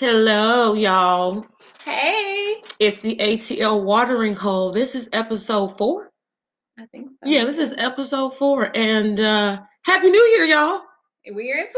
Hello, 0.00 0.72
y'all. 0.72 1.44
Hey. 1.84 2.62
It's 2.78 3.02
the 3.02 3.16
ATL 3.16 3.82
watering 3.84 4.34
hole. 4.34 4.70
This 4.72 4.94
is 4.94 5.10
episode 5.12 5.76
four. 5.76 6.10
I 6.78 6.86
think 6.86 7.10
so. 7.10 7.16
Yeah, 7.28 7.44
this 7.44 7.58
is 7.58 7.74
episode 7.76 8.30
four. 8.30 8.70
And 8.74 9.20
uh 9.20 9.58
Happy 9.84 10.08
New 10.08 10.22
Year, 10.38 10.46
y'all. 10.46 10.80
We're 11.26 11.54
in 11.58 11.66
2021. 11.66 11.74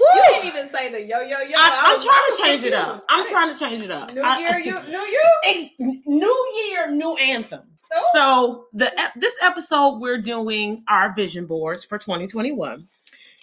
Woo! 0.00 0.06
You 0.14 0.22
didn't 0.40 0.46
even 0.56 0.70
say 0.70 0.90
the 0.90 1.02
yo 1.02 1.20
yo 1.20 1.40
yo. 1.40 1.54
I, 1.58 1.82
I'm 1.84 1.96
was- 1.96 2.04
trying 2.06 2.22
to 2.34 2.42
change 2.42 2.64
it 2.64 2.72
up. 2.72 3.04
I'm 3.10 3.28
trying 3.28 3.52
to 3.52 3.58
change 3.62 3.82
it 3.82 3.90
up. 3.90 4.14
New 4.14 4.22
I- 4.22 4.38
year, 4.38 4.58
you 4.58 4.72
new 4.88 5.68
you. 5.78 6.02
New 6.06 6.52
year, 6.70 6.90
new 6.90 7.14
anthem. 7.16 7.60
Oh. 7.92 8.10
So 8.14 8.64
the 8.72 8.90
this 9.16 9.36
episode 9.44 9.98
we're 9.98 10.16
doing 10.16 10.82
our 10.88 11.14
vision 11.14 11.44
boards 11.44 11.84
for 11.84 11.98
2021. 11.98 12.88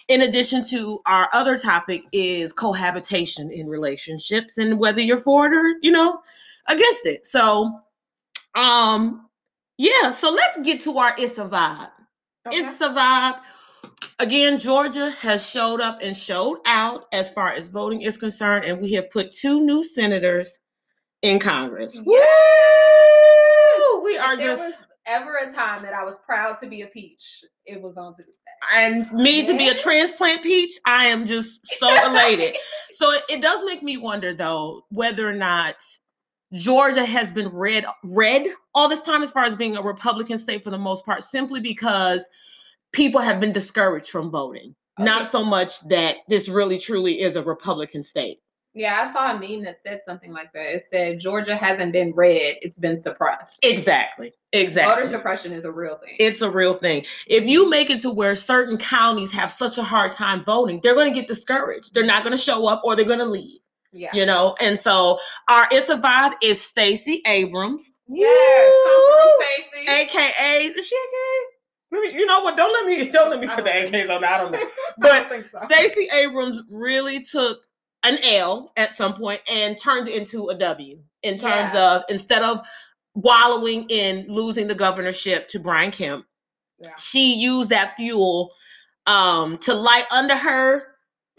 In 0.08 0.22
addition 0.22 0.62
to 0.70 1.00
our 1.06 1.28
other 1.32 1.56
topic 1.56 2.04
is 2.12 2.52
cohabitation 2.52 3.50
in 3.50 3.68
relationships 3.68 4.58
and 4.58 4.78
whether 4.78 5.00
you're 5.00 5.18
for 5.18 5.46
it 5.46 5.54
or 5.54 5.74
you 5.82 5.90
know 5.90 6.20
against 6.68 7.06
it. 7.06 7.26
So 7.26 7.80
um 8.54 9.28
yeah, 9.78 10.12
so 10.12 10.30
let's 10.30 10.60
get 10.60 10.82
to 10.82 10.98
our 10.98 11.14
it's 11.18 11.38
a 11.38 11.48
vibe. 11.48 11.90
Okay. 12.46 12.58
It's 12.58 12.80
a 12.80 12.88
vibe. 12.90 13.40
Again, 14.18 14.58
Georgia 14.58 15.10
has 15.20 15.48
showed 15.48 15.80
up 15.80 15.98
and 16.02 16.16
showed 16.16 16.58
out 16.66 17.06
as 17.12 17.32
far 17.32 17.52
as 17.52 17.68
voting 17.68 18.02
is 18.02 18.16
concerned, 18.16 18.64
and 18.64 18.80
we 18.80 18.92
have 18.92 19.10
put 19.10 19.32
two 19.32 19.60
new 19.60 19.82
senators 19.82 20.58
in 21.22 21.38
Congress. 21.38 21.94
yeah. 21.94 22.02
Woo! 22.04 22.14
We 24.04 24.18
are 24.18 24.36
there 24.36 24.54
just 24.54 24.78
ever 25.06 25.36
a 25.36 25.52
time 25.52 25.82
that 25.82 25.94
I 25.94 26.04
was 26.04 26.18
proud 26.26 26.58
to 26.60 26.68
be 26.68 26.82
a 26.82 26.86
peach, 26.86 27.44
it 27.66 27.80
was 27.80 27.96
on 27.96 28.14
Tuesday. 28.14 28.32
and 28.74 29.10
me 29.12 29.44
to 29.46 29.56
be 29.56 29.68
a 29.68 29.74
transplant 29.74 30.42
peach, 30.42 30.72
I 30.86 31.06
am 31.06 31.26
just 31.26 31.66
so 31.78 31.88
elated. 32.10 32.56
so 32.92 33.10
it, 33.12 33.22
it 33.30 33.42
does 33.42 33.64
make 33.64 33.82
me 33.82 33.96
wonder 33.96 34.34
though 34.34 34.82
whether 34.90 35.28
or 35.28 35.32
not 35.32 35.76
Georgia 36.54 37.04
has 37.04 37.30
been 37.30 37.48
red 37.48 37.84
red 38.04 38.46
all 38.74 38.88
this 38.88 39.02
time 39.02 39.22
as 39.22 39.30
far 39.30 39.44
as 39.44 39.56
being 39.56 39.76
a 39.76 39.82
Republican 39.82 40.38
state 40.38 40.62
for 40.62 40.70
the 40.70 40.78
most 40.78 41.04
part, 41.04 41.22
simply 41.22 41.60
because 41.60 42.28
people 42.92 43.20
have 43.20 43.40
been 43.40 43.52
discouraged 43.52 44.10
from 44.10 44.30
voting. 44.30 44.74
Oh, 44.98 45.04
not 45.04 45.26
so 45.26 45.44
much 45.44 45.80
that 45.88 46.18
this 46.28 46.48
really 46.48 46.78
truly 46.78 47.20
is 47.20 47.36
a 47.36 47.42
Republican 47.42 48.04
state. 48.04 48.38
Yeah, 48.74 49.06
I 49.06 49.12
saw 49.12 49.30
a 49.30 49.38
meme 49.38 49.62
that 49.64 49.80
said 49.82 50.00
something 50.04 50.32
like 50.32 50.52
that. 50.52 50.66
It 50.66 50.84
said 50.84 51.20
Georgia 51.20 51.56
hasn't 51.56 51.92
been 51.92 52.12
red, 52.14 52.56
it's 52.60 52.76
been 52.76 52.96
suppressed. 52.98 53.60
Exactly. 53.62 54.32
Exactly. 54.52 54.94
Voter 54.94 55.08
suppression 55.08 55.52
is 55.52 55.64
a 55.64 55.70
real 55.72 55.96
thing. 55.96 56.16
it's 56.18 56.42
a 56.42 56.50
real 56.50 56.74
thing. 56.74 57.04
If 57.28 57.44
you 57.46 57.70
make 57.70 57.90
it 57.90 58.00
to 58.02 58.10
where 58.10 58.34
certain 58.34 58.76
counties 58.76 59.32
have 59.32 59.52
such 59.52 59.78
a 59.78 59.82
hard 59.84 60.12
time 60.12 60.44
voting, 60.44 60.80
they're 60.82 60.94
going 60.94 61.12
to 61.12 61.18
get 61.18 61.28
discouraged. 61.28 61.94
They're 61.94 62.04
not 62.04 62.24
going 62.24 62.36
to 62.36 62.42
show 62.42 62.66
up 62.66 62.80
or 62.84 62.96
they're 62.96 63.04
going 63.04 63.18
to 63.20 63.24
leave. 63.24 63.60
yeah. 63.92 64.10
you 64.12 64.26
know. 64.26 64.54
And 64.60 64.78
so 64.78 65.18
our 65.48 65.68
It's 65.70 65.88
a 65.88 65.96
Vibe 65.96 66.34
is 66.42 66.60
Stacey 66.60 67.22
Abrams. 67.26 67.90
Yes, 68.08 68.74
Stacey. 69.40 69.90
AKA 69.90 70.64
is 70.66 70.86
she 70.86 70.96
AKA? 70.96 72.12
You 72.18 72.26
know 72.26 72.40
what? 72.40 72.56
Don't 72.56 72.72
let 72.72 72.86
me 72.86 73.08
don't 73.10 73.30
let 73.30 73.40
me 73.40 73.46
put 73.46 73.64
the 73.64 73.70
AKs 73.70 74.10
on. 74.10 74.24
I 74.24 74.38
don't 74.38 74.52
know. 74.52 74.58
But 74.98 75.30
so. 75.30 75.58
Stacey 75.66 76.08
Abrams 76.12 76.60
really 76.68 77.22
took 77.22 77.58
an 78.04 78.18
L 78.22 78.72
at 78.76 78.94
some 78.94 79.14
point 79.14 79.40
and 79.50 79.80
turned 79.80 80.08
it 80.08 80.14
into 80.14 80.48
a 80.48 80.54
W 80.54 80.98
in 81.22 81.38
terms 81.38 81.72
Yeah. 81.74 81.96
of 81.96 82.04
instead 82.08 82.42
of 82.42 82.66
wallowing 83.14 83.86
in 83.88 84.26
losing 84.28 84.66
the 84.66 84.74
governorship 84.74 85.48
to 85.48 85.58
Brian 85.60 85.90
Kemp, 85.90 86.26
Yeah. 86.78 86.94
she 86.96 87.34
used 87.34 87.70
that 87.70 87.96
fuel 87.96 88.52
um, 89.06 89.58
to 89.58 89.74
light 89.74 90.10
under 90.12 90.36
her 90.36 90.86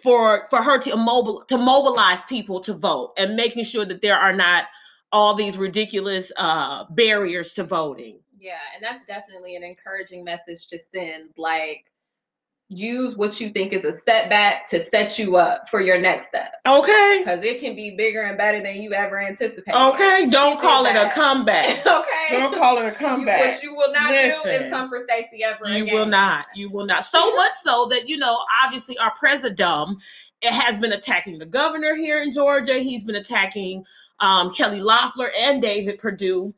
for 0.03 0.47
for 0.49 0.61
her 0.61 0.77
to 0.79 0.91
immobile 0.91 1.43
to 1.45 1.57
mobilize 1.57 2.23
people 2.25 2.59
to 2.61 2.73
vote 2.73 3.13
and 3.17 3.35
making 3.35 3.63
sure 3.63 3.85
that 3.85 4.01
there 4.01 4.15
are 4.17 4.33
not 4.33 4.65
all 5.11 5.33
these 5.33 5.57
ridiculous 5.57 6.31
uh, 6.37 6.83
barriers 6.89 7.53
to 7.53 7.63
voting. 7.63 8.19
Yeah, 8.37 8.59
and 8.75 8.83
that's 8.83 9.05
definitely 9.07 9.55
an 9.55 9.63
encouraging 9.63 10.23
message 10.23 10.67
to 10.67 10.77
send. 10.77 11.31
Like, 11.37 11.85
use 12.69 13.15
what 13.15 13.39
you 13.39 13.49
think 13.49 13.73
is 13.73 13.85
a 13.85 13.93
setback 13.93 14.67
to 14.67 14.79
set 14.79 15.19
you 15.19 15.35
up 15.35 15.69
for 15.69 15.81
your 15.81 15.99
next 15.99 16.25
step. 16.27 16.55
Okay. 16.67 17.19
Because 17.19 17.43
it 17.43 17.59
can 17.59 17.75
be 17.75 17.95
bigger 17.95 18.23
and 18.23 18.37
better 18.37 18.59
than 18.59 18.81
you 18.81 18.91
ever 18.93 19.21
anticipated. 19.21 19.77
Okay. 19.79 20.25
Don't 20.31 20.59
call 20.59 20.85
it 20.87 20.95
a 20.95 21.11
comeback. 21.13 21.65
okay. 21.85 22.27
Don't 22.31 22.55
call 22.55 22.77
it 22.79 22.85
a 22.85 22.87
You- 22.87 22.95
comeback. 22.95 23.39
what 23.39 23.61
you 23.63 23.75
will 23.75 23.93
not 23.93 24.09
do 24.09 24.15
Listen. 24.15 24.63
is 24.63 24.71
come 24.71 24.89
for 24.89 24.97
Stacey 24.97 25.43
ever 25.43 25.59
You 25.69 25.83
again. 25.83 25.95
will 25.95 26.05
not. 26.07 26.47
You 26.55 26.71
will 26.71 26.85
not. 26.87 27.03
So 27.03 27.35
much 27.35 27.51
so 27.53 27.87
that 27.91 28.09
you 28.09 28.17
know, 28.17 28.43
obviously, 28.63 28.97
our 28.97 29.13
president 29.15 29.99
it 30.41 30.51
has 30.51 30.77
been 30.77 30.91
attacking 30.93 31.37
the 31.39 31.45
governor 31.45 31.95
here 31.95 32.21
in 32.21 32.31
Georgia. 32.31 32.75
He's 32.79 33.03
been 33.03 33.15
attacking 33.15 33.83
um, 34.19 34.51
Kelly 34.51 34.81
Loeffler 34.81 35.31
and 35.39 35.61
David 35.61 35.97
Perdue 35.99 36.53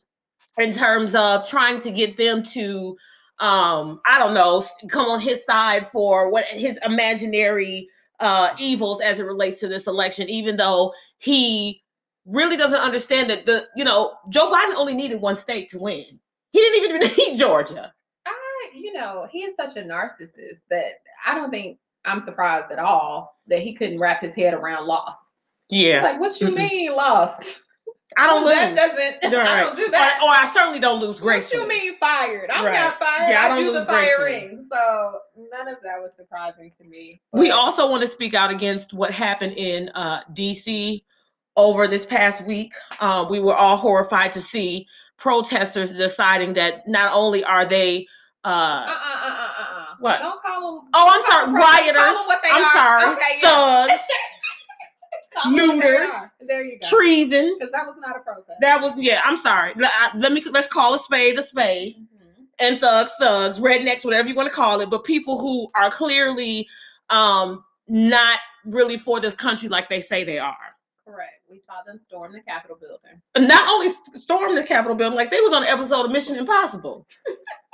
in 0.57 0.71
terms 0.71 1.15
of 1.15 1.47
trying 1.47 1.79
to 1.81 1.91
get 1.91 2.17
them 2.17 2.41
to, 2.41 2.97
um, 3.39 4.01
I 4.05 4.17
don't 4.17 4.33
know, 4.33 4.63
come 4.89 5.09
on 5.09 5.19
his 5.19 5.45
side 5.45 5.85
for 5.87 6.29
what 6.29 6.45
his 6.45 6.79
imaginary 6.85 7.87
uh, 8.19 8.53
evils 8.59 8.99
as 9.01 9.19
it 9.19 9.25
relates 9.25 9.59
to 9.59 9.67
this 9.67 9.87
election. 9.87 10.29
Even 10.29 10.57
though 10.57 10.93
he 11.19 11.83
really 12.25 12.57
doesn't 12.57 12.79
understand 12.79 13.29
that 13.29 13.45
the, 13.45 13.67
you 13.75 13.83
know, 13.83 14.15
Joe 14.29 14.51
Biden 14.51 14.75
only 14.75 14.93
needed 14.93 15.21
one 15.21 15.35
state 15.35 15.69
to 15.69 15.79
win. 15.79 16.19
He 16.51 16.59
didn't 16.59 16.95
even 16.95 17.15
need 17.17 17.37
Georgia. 17.37 17.93
I, 18.25 18.69
you 18.73 18.91
know, 18.93 19.27
he 19.31 19.43
is 19.43 19.55
such 19.55 19.77
a 19.77 19.87
narcissist 19.87 20.63
that 20.69 20.93
I 21.25 21.35
don't 21.35 21.51
think 21.51 21.77
I'm 22.05 22.19
surprised 22.19 22.71
at 22.71 22.79
all 22.79 23.35
that 23.47 23.59
he 23.59 23.73
couldn't 23.73 23.99
wrap 23.99 24.21
his 24.21 24.33
head 24.33 24.53
around 24.53 24.87
loss. 24.87 25.33
Yeah. 25.69 25.97
It's 25.97 26.03
like, 26.05 26.19
what 26.19 26.41
you 26.41 26.47
Mm-mm. 26.47 26.69
mean 26.69 26.95
loss? 26.95 27.37
I 28.15 28.25
don't 28.25 28.45
Well, 28.45 28.55
that 28.55 28.75
doesn't. 28.75 29.33
Right. 29.33 29.45
I 29.47 29.59
don't 29.63 29.75
do 29.75 29.89
that. 29.89 30.19
Or, 30.23 30.27
or 30.29 30.31
I 30.31 30.45
certainly 30.45 30.79
don't 30.79 31.01
lose 31.01 31.19
grace. 31.19 31.51
What 31.53 31.61
you 31.63 31.67
mean 31.67 31.97
fired? 31.99 32.49
I'm 32.51 32.63
Right. 32.65 32.73
not 32.73 32.97
fired. 32.99 33.29
Yeah, 33.29 33.41
I 33.41 33.45
I, 33.45 33.47
don't 33.49 33.57
do 33.59 33.71
lose 33.71 33.79
the 33.85 33.85
firing. 33.91 34.67
So 34.71 35.19
none 35.51 35.67
of 35.67 35.77
that 35.83 35.99
was 36.01 36.13
surprising 36.15 36.71
to 36.79 36.85
me. 36.87 37.21
We 37.33 37.51
also 37.51 37.89
want 37.89 38.01
to 38.03 38.07
speak 38.07 38.33
out 38.33 38.49
against 38.51 38.93
what 38.93 39.11
happened 39.11 39.53
in 39.57 39.89
uh, 39.89 40.21
DC 40.33 41.03
over 41.57 41.85
this 41.87 42.05
past 42.05 42.45
week. 42.45 42.73
Uh, 43.01 43.25
we 43.29 43.39
were 43.41 43.53
all 43.55 43.75
horrified 43.75 44.31
to 44.33 44.41
see 44.41 44.87
protesters 45.17 45.97
deciding 45.97 46.53
that 46.53 46.87
not 46.87 47.11
only 47.13 47.43
are 47.43 47.65
they 47.65 48.07
uh 48.45 48.47
uh, 48.47 48.51
uh 48.51 48.93
uh 48.93 49.27
uh 49.27 49.53
uh. 49.59 49.63
uh. 49.81 49.85
What? 49.99 50.19
Don't 50.19 50.39
call 50.41 50.79
them. 50.81 50.89
oh 50.95 51.11
I'm 51.11 51.23
sorry 51.31 51.53
rioters 51.59 52.01
Call 52.03 52.13
them 52.13 52.27
what 52.27 52.43
they 52.43 52.49
I'm 52.53 52.63
are. 52.63 52.99
sorry 52.99 53.13
Okay, 53.15 53.39
thugs 53.41 54.01
Call 55.43 55.51
'em 55.51 55.53
what 55.53 55.81
they 55.81 55.89
looters, 55.91 56.11
are. 56.11 56.31
There 56.41 56.63
you 56.63 56.79
go. 56.79 56.87
treason 56.89 57.55
Because 57.59 57.71
that 57.71 57.85
was 57.85 57.95
not 57.99 58.15
a 58.15 58.19
protest. 58.19 58.57
that 58.61 58.81
was 58.81 58.93
yeah 58.97 59.21
I'm 59.23 59.37
sorry 59.37 59.73
let, 60.15 60.31
me 60.31 60.43
let's 60.51 60.67
call 60.67 60.93
a 60.93 60.99
spade 60.99 61.37
a 61.39 61.43
spade 61.43 61.95
Mhm. 61.97 62.45
and 62.59 62.79
thugs, 62.79 63.11
thugs, 63.19 63.59
rednecks, 63.59 64.03
whatever 64.05 64.27
you 64.27 64.35
want 64.35 64.49
to 64.49 64.55
call 64.55 64.81
it, 64.81 64.89
but 64.89 65.03
people 65.03 65.39
who 65.39 65.69
are 65.75 65.89
clearly 65.91 66.67
um 67.09 67.63
not 67.87 68.39
really 68.65 68.97
for 68.97 69.19
this 69.19 69.33
country 69.33 69.69
like 69.69 69.89
they 69.89 69.99
say 70.01 70.23
they 70.23 70.39
are. 70.39 70.57
Correct. 71.05 71.33
We 71.49 71.61
saw 71.65 71.81
them 71.85 72.01
storm 72.01 72.33
the 72.33 72.41
Capitol 72.41 72.75
building. 72.75 73.21
Not 73.47 73.69
only 73.69 73.87
storm 74.19 74.55
the 74.55 74.63
Capitol 74.63 74.95
building, 74.95 75.15
like 75.15 75.31
they 75.31 75.39
was 75.39 75.53
on 75.53 75.63
an 75.63 75.69
episode 75.69 76.03
of 76.05 76.11
Mission 76.11 76.35
Impossible. 76.35 77.07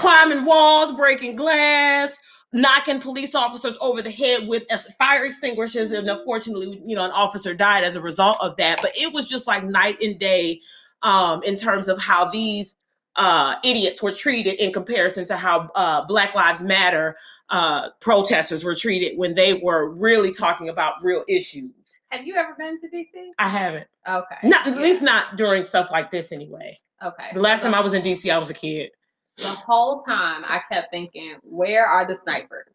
Climbing 0.00 0.44
walls, 0.46 0.92
breaking 0.92 1.36
glass, 1.36 2.18
knocking 2.52 3.00
police 3.00 3.34
officers 3.34 3.76
over 3.80 4.00
the 4.00 4.10
head 4.10 4.48
with 4.48 4.64
fire 4.98 5.24
extinguishers, 5.24 5.92
and 5.92 6.08
unfortunately, 6.08 6.82
you 6.86 6.96
know, 6.96 7.04
an 7.04 7.10
officer 7.10 7.52
died 7.52 7.84
as 7.84 7.96
a 7.96 8.00
result 8.00 8.38
of 8.40 8.56
that. 8.56 8.78
But 8.80 8.92
it 8.94 9.12
was 9.12 9.28
just 9.28 9.46
like 9.46 9.62
night 9.62 10.00
and 10.00 10.18
day 10.18 10.60
um, 11.02 11.42
in 11.42 11.54
terms 11.54 11.86
of 11.86 11.98
how 11.98 12.30
these 12.30 12.78
uh, 13.16 13.56
idiots 13.62 14.02
were 14.02 14.12
treated 14.12 14.54
in 14.54 14.72
comparison 14.72 15.26
to 15.26 15.36
how 15.36 15.68
uh, 15.74 16.04
Black 16.06 16.34
Lives 16.34 16.62
Matter 16.62 17.16
uh, 17.50 17.90
protesters 18.00 18.64
were 18.64 18.74
treated 18.74 19.18
when 19.18 19.34
they 19.34 19.54
were 19.54 19.90
really 19.90 20.32
talking 20.32 20.68
about 20.70 20.94
real 21.02 21.24
issues. 21.28 21.70
Have 22.10 22.26
you 22.26 22.36
ever 22.36 22.54
been 22.58 22.80
to 22.80 22.88
DC? 22.88 23.08
I 23.38 23.48
haven't, 23.48 23.86
Okay. 24.08 24.36
not 24.44 24.66
at 24.66 24.74
yeah, 24.74 24.80
least 24.80 25.02
not 25.02 25.36
during 25.36 25.64
stuff 25.64 25.90
like 25.92 26.10
this 26.10 26.32
anyway. 26.32 26.78
Okay. 27.02 27.28
The 27.34 27.40
last 27.40 27.60
so 27.60 27.66
time 27.66 27.74
I 27.74 27.80
was 27.80 27.94
in 27.94 28.02
DC, 28.02 28.32
I 28.32 28.38
was 28.38 28.50
a 28.50 28.54
kid. 28.54 28.90
The 29.36 29.48
whole 29.48 30.00
time 30.00 30.44
I 30.44 30.60
kept 30.70 30.90
thinking, 30.90 31.36
where 31.42 31.84
are 31.86 32.06
the 32.06 32.14
snipers? 32.14 32.66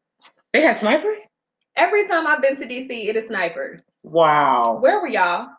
They 0.54 0.62
had 0.62 0.78
snipers. 0.78 1.22
Every 1.76 2.08
time 2.08 2.26
I've 2.26 2.42
been 2.42 2.56
to 2.56 2.66
DC, 2.66 3.08
it 3.08 3.16
is 3.16 3.28
snipers. 3.28 3.84
Wow. 4.04 4.78
Where 4.82 5.02
were 5.02 5.08
y'all? 5.08 5.50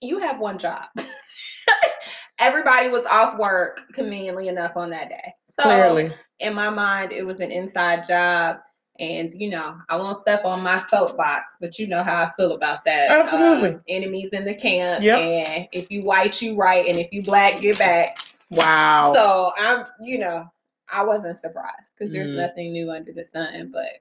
You 0.00 0.20
have 0.20 0.38
one 0.38 0.58
job. 0.58 0.84
Everybody 2.38 2.88
was 2.88 3.04
off 3.06 3.38
work 3.38 3.82
conveniently 3.92 4.48
enough 4.48 4.72
on 4.76 4.90
that 4.90 5.08
day. 5.08 5.32
So 5.58 5.64
Clearly. 5.64 6.12
in 6.38 6.54
my 6.54 6.70
mind, 6.70 7.12
it 7.12 7.26
was 7.26 7.40
an 7.40 7.50
inside 7.50 8.06
job. 8.06 8.58
And 8.98 9.30
you 9.32 9.50
know, 9.50 9.76
I 9.88 9.96
won't 9.96 10.16
step 10.16 10.44
on 10.44 10.62
my 10.62 10.76
soapbox, 10.76 11.56
but 11.60 11.78
you 11.78 11.86
know 11.86 12.02
how 12.02 12.24
I 12.24 12.30
feel 12.38 12.52
about 12.52 12.84
that. 12.84 13.10
Absolutely. 13.10 13.70
Um, 13.70 13.80
enemies 13.88 14.28
in 14.32 14.44
the 14.44 14.54
camp. 14.54 15.02
Yep. 15.02 15.18
And 15.18 15.68
if 15.72 15.90
you 15.90 16.02
white, 16.02 16.40
you 16.42 16.54
right, 16.56 16.86
and 16.86 16.98
if 16.98 17.08
you 17.10 17.22
black, 17.22 17.60
get 17.60 17.78
back. 17.78 18.16
Wow. 18.50 19.12
So 19.14 19.52
I'm, 19.56 19.86
you 20.02 20.18
know, 20.18 20.50
I 20.92 21.04
wasn't 21.04 21.36
surprised 21.36 21.92
because 21.96 22.12
there's 22.12 22.32
Mhm. 22.32 22.36
nothing 22.36 22.72
new 22.72 22.90
under 22.90 23.12
the 23.12 23.24
sun. 23.24 23.72
But 23.72 24.00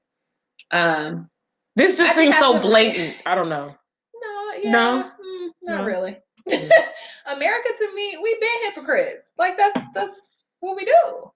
um, 0.78 1.30
This 1.76 1.98
just 1.98 2.12
I 2.12 2.16
seems 2.16 2.38
so 2.38 2.60
blatant. 2.60 3.22
I 3.26 3.36
don't 3.36 3.50
know. 3.50 3.76
No, 4.22 4.52
yeah, 4.62 4.72
No? 4.72 5.12
mm, 5.24 5.50
not 5.64 5.80
No. 5.82 5.86
really. 5.86 6.18
Mm. 6.50 6.70
America 7.28 7.70
to 7.78 7.96
me, 7.96 8.18
we've 8.22 8.40
been 8.40 8.50
hypocrites. 8.66 9.32
Like 9.38 9.58
that's 9.58 9.78
that's 9.94 10.36
what 10.62 10.76
we 10.76 10.86
do. 10.86 11.32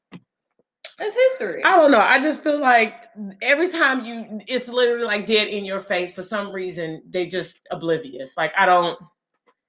It's 0.99 1.15
history. 1.15 1.63
I 1.65 1.77
don't 1.77 1.91
know. 1.91 1.99
I 1.99 2.19
just 2.19 2.41
feel 2.41 2.59
like 2.59 3.05
every 3.41 3.67
time 3.69 4.05
you, 4.05 4.39
it's 4.47 4.69
literally 4.69 5.03
like 5.05 5.25
dead 5.25 5.47
in 5.47 5.65
your 5.65 5.79
face. 5.79 6.13
For 6.13 6.21
some 6.21 6.51
reason, 6.51 7.01
they 7.09 7.27
just 7.27 7.59
oblivious. 7.71 8.37
Like 8.37 8.53
I 8.57 8.65
don't, 8.65 8.97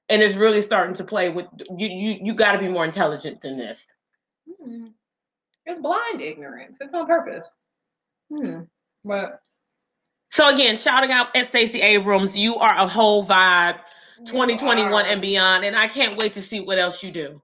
and 0.09 0.23
it's 0.23 0.35
really 0.35 0.61
starting 0.61 0.95
to 0.95 1.05
play 1.05 1.31
with 1.31 1.47
you. 1.77 1.89
You 1.89 2.19
you 2.23 2.35
got 2.35 2.53
to 2.53 2.59
be 2.59 2.69
more 2.69 2.85
intelligent 2.85 3.41
than 3.43 3.57
this. 3.57 3.93
Hmm. 4.63 4.89
It's 5.67 5.79
blind 5.79 6.21
ignorance. 6.21 6.79
It's 6.81 6.95
on 6.95 7.07
purpose. 7.07 7.47
Hmm. 8.33 8.63
But 9.05 9.41
So 10.29 10.53
again, 10.55 10.77
shouting 10.77 11.11
out 11.11 11.35
at 11.37 11.47
Stacey 11.47 11.81
Abrams, 11.81 12.37
you 12.37 12.57
are 12.57 12.75
a 12.77 12.87
whole 12.87 13.25
vibe, 13.25 13.79
2021 14.27 15.07
and 15.07 15.21
beyond, 15.21 15.65
and 15.65 15.77
I 15.77 15.87
can't 15.89 16.17
wait 16.17 16.33
to 16.35 16.43
see 16.43 16.61
what 16.61 16.79
else 16.79 17.03
you 17.03 17.11
do. 17.11 17.41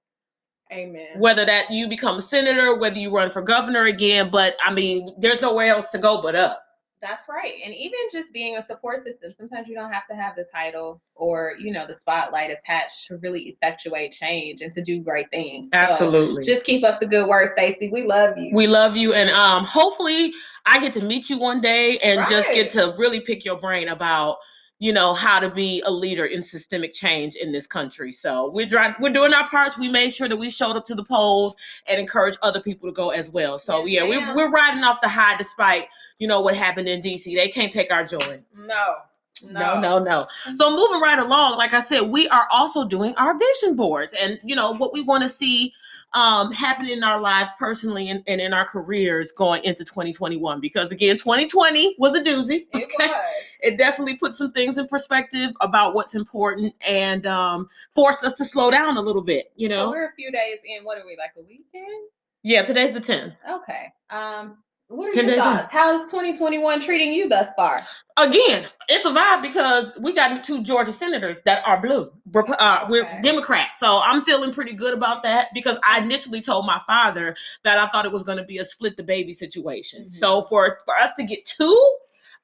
Amen. 0.72 1.18
Whether 1.18 1.44
that 1.44 1.70
you 1.70 1.88
become 1.88 2.18
a 2.18 2.22
senator, 2.22 2.78
whether 2.78 2.98
you 2.98 3.10
run 3.10 3.30
for 3.30 3.42
governor 3.42 3.84
again, 3.84 4.30
but 4.30 4.56
I 4.64 4.72
mean, 4.72 5.10
there's 5.18 5.40
nowhere 5.40 5.74
else 5.74 5.90
to 5.90 5.98
go 5.98 6.22
but 6.22 6.36
up. 6.36 6.62
That's 7.02 7.28
right. 7.30 7.54
And 7.64 7.74
even 7.74 7.98
just 8.12 8.30
being 8.30 8.58
a 8.58 8.62
support 8.62 8.98
system, 8.98 9.30
sometimes 9.30 9.68
you 9.68 9.74
don't 9.74 9.90
have 9.90 10.06
to 10.08 10.14
have 10.14 10.36
the 10.36 10.44
title 10.44 11.00
or, 11.14 11.54
you 11.58 11.72
know, 11.72 11.86
the 11.86 11.94
spotlight 11.94 12.50
attached 12.50 13.06
to 13.06 13.16
really 13.18 13.42
effectuate 13.42 14.12
change 14.12 14.60
and 14.60 14.70
to 14.74 14.82
do 14.82 15.00
great 15.00 15.30
things. 15.30 15.70
So 15.70 15.78
Absolutely. 15.78 16.42
just 16.42 16.66
keep 16.66 16.84
up 16.84 17.00
the 17.00 17.06
good 17.06 17.26
work, 17.26 17.52
Stacey. 17.52 17.88
We 17.90 18.02
love 18.02 18.36
you. 18.36 18.50
We 18.52 18.66
love 18.66 18.98
you, 18.98 19.14
and 19.14 19.30
um, 19.30 19.64
hopefully, 19.64 20.32
I 20.66 20.78
get 20.78 20.92
to 20.94 21.04
meet 21.04 21.30
you 21.30 21.38
one 21.38 21.60
day 21.60 21.96
and 21.98 22.26
just 22.28 22.52
get 22.52 22.70
to 22.70 22.94
really 22.98 23.20
pick 23.20 23.44
your 23.44 23.58
brain 23.58 23.88
about, 23.88 24.36
you 24.80 24.94
know, 24.94 25.12
how 25.12 25.38
to 25.38 25.50
be 25.50 25.82
a 25.84 25.90
leader 25.90 26.24
in 26.24 26.42
systemic 26.42 26.94
change 26.94 27.36
in 27.36 27.52
this 27.52 27.66
country. 27.66 28.10
So 28.10 28.50
we're 28.50 28.66
trying, 28.66 28.94
we're 28.98 29.12
doing 29.12 29.34
our 29.34 29.46
parts. 29.46 29.78
We 29.78 29.88
made 29.88 30.12
sure 30.12 30.26
that 30.26 30.38
we 30.38 30.48
showed 30.48 30.74
up 30.74 30.86
to 30.86 30.94
the 30.94 31.04
polls 31.04 31.54
and 31.88 32.00
encouraged 32.00 32.38
other 32.42 32.60
people 32.60 32.88
to 32.88 32.92
go 32.92 33.10
as 33.10 33.30
well. 33.30 33.58
So 33.58 33.84
Yes, 33.84 34.02
yeah, 34.02 34.08
we're 34.08 34.34
we're 34.34 34.50
riding 34.50 34.82
off 34.82 35.02
the 35.02 35.08
high, 35.08 35.36
despite 35.36 35.86
you 36.18 36.26
know 36.26 36.40
what 36.40 36.56
happened 36.56 36.88
in 36.88 37.00
DC. 37.00 37.36
They 37.36 37.48
can't 37.48 37.70
take 37.70 37.92
our 37.92 38.04
joy. 38.04 38.42
no. 38.56 38.96
No, 39.42 39.80
no, 39.80 39.98
no. 39.98 40.26
So 40.52 40.68
moving 40.68 41.00
right 41.00 41.18
along, 41.18 41.56
like 41.56 41.72
I 41.72 41.80
said, 41.80 42.10
we 42.10 42.28
are 42.28 42.46
also 42.52 42.84
doing 42.84 43.14
our 43.16 43.38
vision 43.38 43.74
boards 43.74 44.14
and 44.20 44.38
you 44.44 44.54
know 44.54 44.74
what 44.74 44.92
we 44.92 45.02
want 45.02 45.22
to 45.22 45.30
see 45.30 45.72
um 46.12 46.50
happen 46.52 46.88
in 46.88 47.04
our 47.04 47.20
lives 47.20 47.50
personally 47.58 48.10
and, 48.10 48.22
and 48.26 48.40
in 48.40 48.52
our 48.52 48.64
careers 48.64 49.30
going 49.32 49.62
into 49.64 49.84
2021 49.84 50.60
because 50.60 50.90
again 50.90 51.16
2020 51.16 51.94
was 51.98 52.16
a 52.18 52.22
doozy 52.22 52.66
It 52.72 52.90
was. 52.98 53.14
it 53.62 53.78
definitely 53.78 54.16
put 54.16 54.34
some 54.34 54.50
things 54.52 54.76
in 54.78 54.88
perspective 54.88 55.50
about 55.60 55.94
what's 55.94 56.14
important 56.16 56.74
and 56.88 57.26
um 57.26 57.68
forced 57.94 58.24
us 58.24 58.36
to 58.38 58.44
slow 58.44 58.70
down 58.70 58.96
a 58.96 59.00
little 59.00 59.22
bit 59.22 59.52
you 59.56 59.68
So 59.68 59.76
know 59.76 59.90
we're 59.90 60.06
a 60.08 60.12
few 60.16 60.32
days 60.32 60.58
in. 60.64 60.84
What 60.84 60.98
are 60.98 61.06
we, 61.06 61.16
like 61.16 61.32
a 61.38 61.42
weekend? 61.42 62.08
yeah 62.42 62.62
today's 62.62 62.92
the 62.92 63.00
10th 63.00 63.34
Okay. 63.48 63.92
Um, 64.10 64.58
what 64.90 65.08
are 65.08 65.12
10 65.12 65.26
your 65.28 65.36
thoughts? 65.36 65.72
How's 65.72 66.10
2021 66.10 66.80
treating 66.80 67.12
you 67.12 67.28
thus 67.28 67.52
far? 67.54 67.78
again, 68.18 68.66
it's 68.88 69.06
a 69.06 69.10
vibe 69.10 69.40
because 69.40 69.94
we 70.00 70.12
got 70.12 70.44
two 70.44 70.62
Georgia 70.62 70.92
senators 70.92 71.38
that 71.46 71.66
are 71.66 71.80
blue. 71.80 72.12
Rep- 72.32 72.50
Uh, 72.58 72.84
We're 72.88 73.08
Democrats, 73.22 73.78
so 73.78 74.00
I'm 74.04 74.20
feeling 74.22 74.52
pretty 74.52 74.74
good 74.74 74.92
about 74.92 75.22
that 75.22 75.48
because 75.54 75.78
I 75.88 76.00
initially 76.00 76.40
told 76.42 76.66
my 76.66 76.78
father 76.86 77.34
that 77.62 77.78
I 77.78 77.86
thought 77.88 78.04
it 78.04 78.12
was 78.12 78.22
going 78.22 78.36
to 78.38 78.44
be 78.44 78.58
a 78.58 78.64
split 78.64 78.96
the 78.98 79.02
baby 79.04 79.32
situation. 79.32 80.04
Mhm. 80.04 80.12
So 80.12 80.42
for 80.42 80.80
for 80.84 80.94
us 80.96 81.14
to 81.14 81.22
get 81.24 81.46
two, 81.46 81.96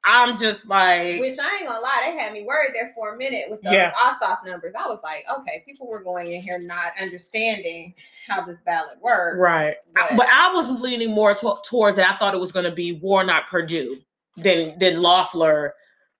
I'm 0.04 0.38
just 0.38 0.68
like, 0.68 1.20
Which 1.20 1.38
I 1.38 1.56
ain't 1.58 1.66
gonna 1.66 1.80
lie, 1.80 2.10
they 2.10 2.16
had 2.16 2.32
me 2.32 2.44
worried 2.44 2.70
there 2.72 2.92
for 2.94 3.14
a 3.14 3.18
minute 3.18 3.50
with 3.50 3.60
those 3.62 3.74
Yeah. 3.74 3.92
Ossoff 3.92 4.46
numbers. 4.46 4.72
I 4.78 4.86
was 4.88 5.00
like, 5.02 5.24
okay, 5.40 5.62
people 5.66 5.88
were 5.88 6.02
going 6.02 6.32
in 6.32 6.40
here 6.40 6.58
not 6.58 6.92
understanding 7.00 7.92
how 8.28 8.42
this 8.44 8.60
ballot 8.60 9.00
works. 9.00 9.38
right. 9.38 9.76
I- 9.96 10.06
But, 10.10 10.16
but 10.18 10.26
I 10.30 10.52
was 10.54 10.68
leaning 10.70 11.14
more 11.14 11.34
to- 11.34 11.58
towards 11.68 11.98
it. 11.98 12.08
I 12.08 12.16
thought 12.16 12.34
it 12.34 12.40
was 12.40 12.52
going 12.52 12.64
to 12.66 12.72
be 12.72 12.92
Warnock 12.92 13.48
Perdue 13.48 13.98
than 14.36 14.78
than 14.78 15.00
Loeffler. 15.00 15.74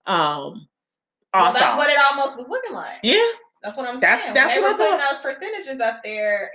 Um, 0.07 0.69
well, 1.35 1.53
that's 1.53 1.77
what 1.77 1.91
it 1.91 1.99
almost 2.11 2.39
was 2.39 2.47
looking 2.49 2.73
like. 2.73 3.01
yeah, 3.03 3.19
That's 3.63 3.77
what 3.77 3.89
I'm 3.89 3.99
That's- 4.01 4.23
saying. 4.23 4.35
that's 4.35 4.47
when 4.55 4.63
they 4.63 4.69
what 4.69 4.79
were 4.79 4.85
I 4.85 4.91
putting 4.91 5.07
those 5.11 5.19
percentages 5.21 5.81
up 5.81 6.03
there, 6.05 6.51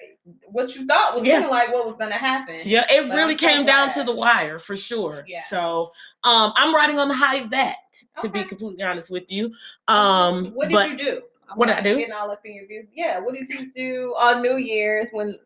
what 0.46 0.74
you 0.76 0.88
thought 0.88 1.16
was 1.16 1.24
Yeah. 1.28 1.36
looking 1.38 1.52
like 1.52 1.72
what 1.74 1.84
was 1.86 1.96
gonna 1.96 2.16
happen. 2.16 2.62
Yeah, 2.64 2.86
it 2.90 3.08
But 3.10 3.16
really 3.16 3.34
I'm 3.34 3.38
so 3.40 3.48
came 3.48 3.66
down 3.66 3.92
to 3.92 4.04
the 4.04 4.16
wire 4.16 4.58
for 4.58 4.76
sure. 4.76 5.24
Yeah. 5.28 5.44
So 5.44 5.92
um 6.24 6.54
I'm 6.56 6.74
riding 6.74 6.98
on 7.00 7.10
the 7.10 7.14
high 7.14 7.36
of 7.36 7.50
that, 7.52 7.76
to 8.20 8.30
be 8.30 8.44
completely 8.46 8.84
honest 8.84 9.12
with 9.12 9.30
you. 9.32 9.54
Um 9.90 10.46
what 10.54 10.70
did 10.70 10.74
but 10.74 10.90
you 10.90 10.98
do? 10.98 11.22
I'm 11.52 11.58
what 11.58 11.68
did 11.68 11.78
I 11.78 11.82
do? 11.82 11.98
Getting 11.98 12.14
all 12.14 12.32
up 12.32 12.42
in 12.46 12.56
your 12.56 12.68
views. 12.68 12.88
Yeah, 12.94 13.20
what 13.20 13.34
did 13.36 13.50
you 13.50 13.70
do 13.72 14.16
on 14.18 14.42
New 14.42 14.58
Year's 14.58 15.10
when 15.12 15.38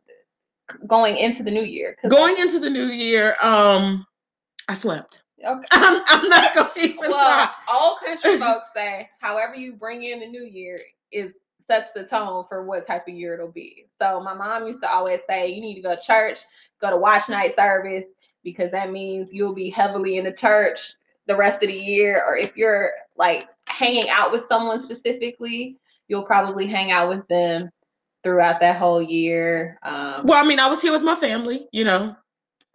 going 0.88 1.18
into 1.18 1.44
the 1.44 1.52
new 1.52 1.63
year? 1.63 1.98
going 2.07 2.38
into 2.38 2.60
the 2.60 2.69
new 2.69 2.86
year, 2.86 3.36
um 3.42 4.06
I 4.68 4.74
slept. 4.74 5.24
Okay. 5.46 5.63
I'm, 5.72 6.02
I'm 6.07 6.30
not 6.30 6.78
even 6.78 6.98
Well, 6.98 7.12
lie. 7.12 7.50
all 7.68 7.98
country 8.04 8.38
folks 8.40 8.68
say, 8.75 9.10
however 9.19 9.56
you 9.56 9.74
bring 9.74 10.04
in 10.04 10.19
the 10.19 10.25
new 10.28 10.44
year 10.44 10.80
is 11.12 11.34
sets 11.60 11.92
the 11.92 12.06
tone 12.06 12.46
for 12.48 12.63
what 12.66 12.86
type 12.86 13.07
of 13.07 13.13
year 13.13 13.34
it'll 13.34 13.52
be. 13.52 13.86
So 13.88 14.19
my 14.22 14.34
mom 14.36 14.68
used 14.68 14.81
to 14.81 14.92
always 14.92 15.22
say, 15.28 15.48
you 15.48 15.62
need 15.62 15.75
to 15.75 15.81
go 15.81 15.96
to 15.96 16.02
church, 16.02 16.42
go 16.80 16.92
to 16.92 16.98
watch 16.98 17.28
night 17.28 17.56
service, 17.56 18.06
because 18.44 18.69
that 18.72 18.92
means 18.92 19.34
you'll 19.34 19.56
be 19.56 19.69
heavily 19.69 20.18
in 20.18 20.25
the 20.25 20.31
church 20.31 20.94
the 21.28 21.36
rest 21.36 21.63
of 21.63 21.69
the 21.69 21.75
year. 21.78 22.22
Or 22.28 22.38
if 22.38 22.56
you're 22.56 22.92
like 23.18 23.48
hanging 23.68 24.10
out 24.10 24.31
with 24.31 24.44
someone 24.46 24.80
specifically, 24.80 25.78
you'll 26.07 26.24
probably 26.24 26.68
hang 26.68 26.92
out 26.92 27.10
with 27.10 27.28
them 27.28 27.69
throughout 28.24 28.60
that 28.60 28.78
whole 28.78 29.02
year. 29.02 29.78
Um, 29.84 30.25
Well, 30.25 30.44
I 30.44 30.48
mean, 30.48 30.60
I 30.60 30.68
was 30.68 30.81
here 30.81 30.92
with 30.92 31.04
my 31.04 31.16
family, 31.16 31.68
you 31.72 31.84
know. 31.84 32.16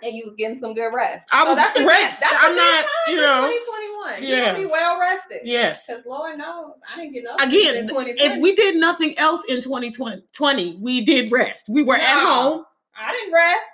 and 0.02 0.14
you 0.14 0.22
was 0.24 0.34
getting 0.38 0.56
some 0.56 0.72
good 0.72 0.94
rest. 0.94 1.28
I 1.30 1.42
So 1.44 1.50
was 1.50 1.56
that's 1.56 1.76
a 1.76 1.80
good- 1.80 1.88
rest. 1.88 2.20
That's 2.20 2.34
I'm 2.40 2.56
not, 2.56 2.84
you 3.08 3.16
know. 3.16 3.50
2021. 3.50 4.22
You're 4.22 4.38
Yeah. 4.38 4.44
gonna 4.52 4.58
be 4.66 4.72
well 4.72 4.98
rested. 4.98 5.40
Yes. 5.44 5.86
Because 5.86 6.02
Lord 6.06 6.38
knows, 6.38 6.72
I 6.90 6.96
didn't 6.96 7.12
get 7.12 7.24
no 7.24 7.34
Again, 7.34 7.76
in 7.76 7.86
2020. 7.88 8.12
If 8.36 8.40
we 8.40 8.54
did 8.54 8.76
nothing 8.76 9.18
else 9.18 9.44
in 9.48 9.60
2020, 9.60 10.22
20, 10.32 10.78
we 10.80 11.04
did 11.04 11.30
rest. 11.30 11.66
We 11.68 11.82
were 11.82 11.96
at 11.96 12.00
home. 12.02 12.64
I 12.96 13.12
didn't 13.12 13.32
rest. 13.34 13.66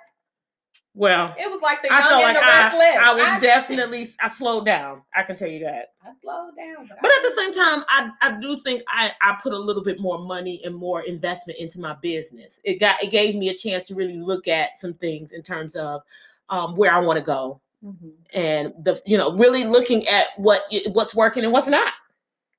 Well, 0.97 1.35
It 1.37 1.47
was 1.49 1.61
like 1.61 1.83
the 1.83 1.93
I 1.93 2.01
felt 2.09 2.23
like. 2.23 2.37
I, 2.37 2.99
I 2.99 3.13
was 3.33 3.41
definitely 3.43 4.07
I 4.19 4.27
slowed 4.29 4.65
down. 4.65 5.03
I 5.15 5.21
can 5.21 5.35
tell 5.35 5.47
you 5.47 5.59
that. 5.59 5.89
I 6.03 6.09
slowed 6.23 6.55
down, 6.57 6.87
but, 6.87 6.97
But 6.99 7.11
at 7.11 7.21
the 7.21 7.33
same 7.37 7.53
time, 7.53 7.83
I, 7.87 8.09
I 8.23 8.39
do 8.41 8.59
think 8.61 8.81
I, 8.87 9.11
I 9.21 9.37
put 9.41 9.53
a 9.53 9.57
little 9.57 9.83
bit 9.83 9.99
more 9.99 10.17
money 10.17 10.59
and 10.65 10.73
more 10.73 11.03
investment 11.03 11.59
into 11.59 11.79
my 11.79 11.93
business. 12.01 12.59
It 12.63 12.79
got 12.79 13.01
it 13.03 13.11
gave 13.11 13.35
me 13.35 13.49
a 13.49 13.53
chance 13.53 13.87
to 13.89 13.95
really 13.95 14.17
look 14.17 14.47
at 14.47 14.79
some 14.79 14.95
things 14.95 15.33
in 15.33 15.43
terms 15.43 15.75
of 15.75 16.01
um, 16.49 16.75
where 16.75 16.91
I 16.91 16.99
want 16.99 17.19
to 17.19 17.23
go 17.25 17.61
Mhm. 17.85 18.13
and 18.33 18.73
the 18.79 18.99
you 19.05 19.19
know 19.19 19.35
really 19.35 19.63
looking 19.63 20.07
at 20.07 20.29
what 20.37 20.63
what's 20.93 21.13
working 21.13 21.43
and 21.43 21.53
what's 21.53 21.67
not, 21.67 21.93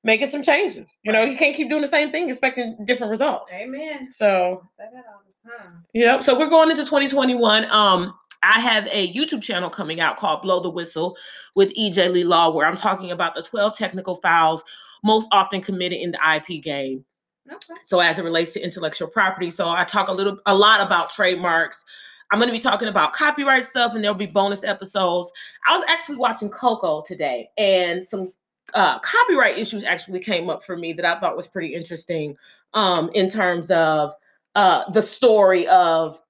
making 0.05 0.29
some 0.29 0.45
changes. 0.45 0.87
You 1.03 1.11
know, 1.11 1.23
you 1.23 1.37
can't 1.37 1.57
keep 1.57 1.69
doing 1.69 1.83
the 1.83 1.89
same 1.89 2.13
thing 2.13 2.29
expecting 2.29 2.77
different 2.85 3.11
results. 3.11 3.53
Amen. 3.53 4.13
So 4.13 4.63
I 4.79 4.85
say 4.85 4.91
that 4.95 5.05
all 5.09 5.23
the 5.27 5.51
time. 5.51 5.85
Yep. 5.95 6.23
So 6.23 6.39
we're 6.39 6.49
going 6.49 6.71
into 6.71 6.85
2021. 6.85 7.69
Um, 7.73 8.15
I 8.43 8.61
have 8.61 8.87
a 8.89 9.13
YouTube 9.13 9.43
channel 9.43 9.71
coming 9.71 10.01
out 10.01 10.17
called 10.17 10.43
Blow 10.43 10.61
the 10.61 10.71
Whistle 10.71 11.17
with 11.55 11.75
EJ 11.75 12.13
Lee 12.13 12.25
Law, 12.25 12.51
where 12.51 12.67
I'm 12.67 12.77
talking 12.77 13.11
about 13.11 13.35
the 13.35 13.43
12 13.43 13.77
technical 13.77 14.17
fouls 14.17 14.65
most 15.05 15.29
often 15.33 15.61
committed 15.61 15.99
in 15.99 16.13
the 16.13 16.19
IP 16.37 16.63
game. 16.63 17.05
Okay. 17.51 17.81
So 17.83 18.01
as 18.01 18.19
it 18.19 18.25
relates 18.25 18.53
to 18.53 18.61
intellectual 18.61 19.09
property. 19.09 19.51
So 19.51 19.69
I 19.69 19.85
talk 19.85 20.09
a 20.09 20.13
little 20.13 20.39
a 20.47 20.55
lot 20.55 20.81
about 20.81 21.11
trademarks. 21.11 21.85
I'm 22.31 22.39
going 22.39 22.49
to 22.49 22.53
be 22.53 22.61
talking 22.61 22.89
about 22.89 23.15
copyright 23.15 23.65
stuff 23.65 23.95
and 23.95 24.05
there'll 24.05 24.17
be 24.17 24.27
bonus 24.27 24.63
episodes. 24.65 25.33
I 25.67 25.77
was 25.77 25.89
actually 25.89 26.17
watching 26.17 26.51
Coco 26.51 27.03
today 27.07 27.49
and 27.57 28.05
some 28.05 28.29
uh, 28.75 28.99
copyright 28.99 29.57
issues 29.57 29.83
actually 29.83 30.21
came 30.21 30.51
up 30.51 30.63
for 30.63 30.77
me 30.77 30.93
that 30.93 31.05
I 31.07 31.19
thought 31.19 31.37
was 31.37 31.47
pretty 31.47 31.75
interesting 31.75 32.37
um, 32.75 33.11
in 33.15 33.29
terms 33.31 33.71
of 33.71 34.13
uh, 34.55 34.91
the 34.91 35.01
story 35.01 35.67
of 35.69 36.21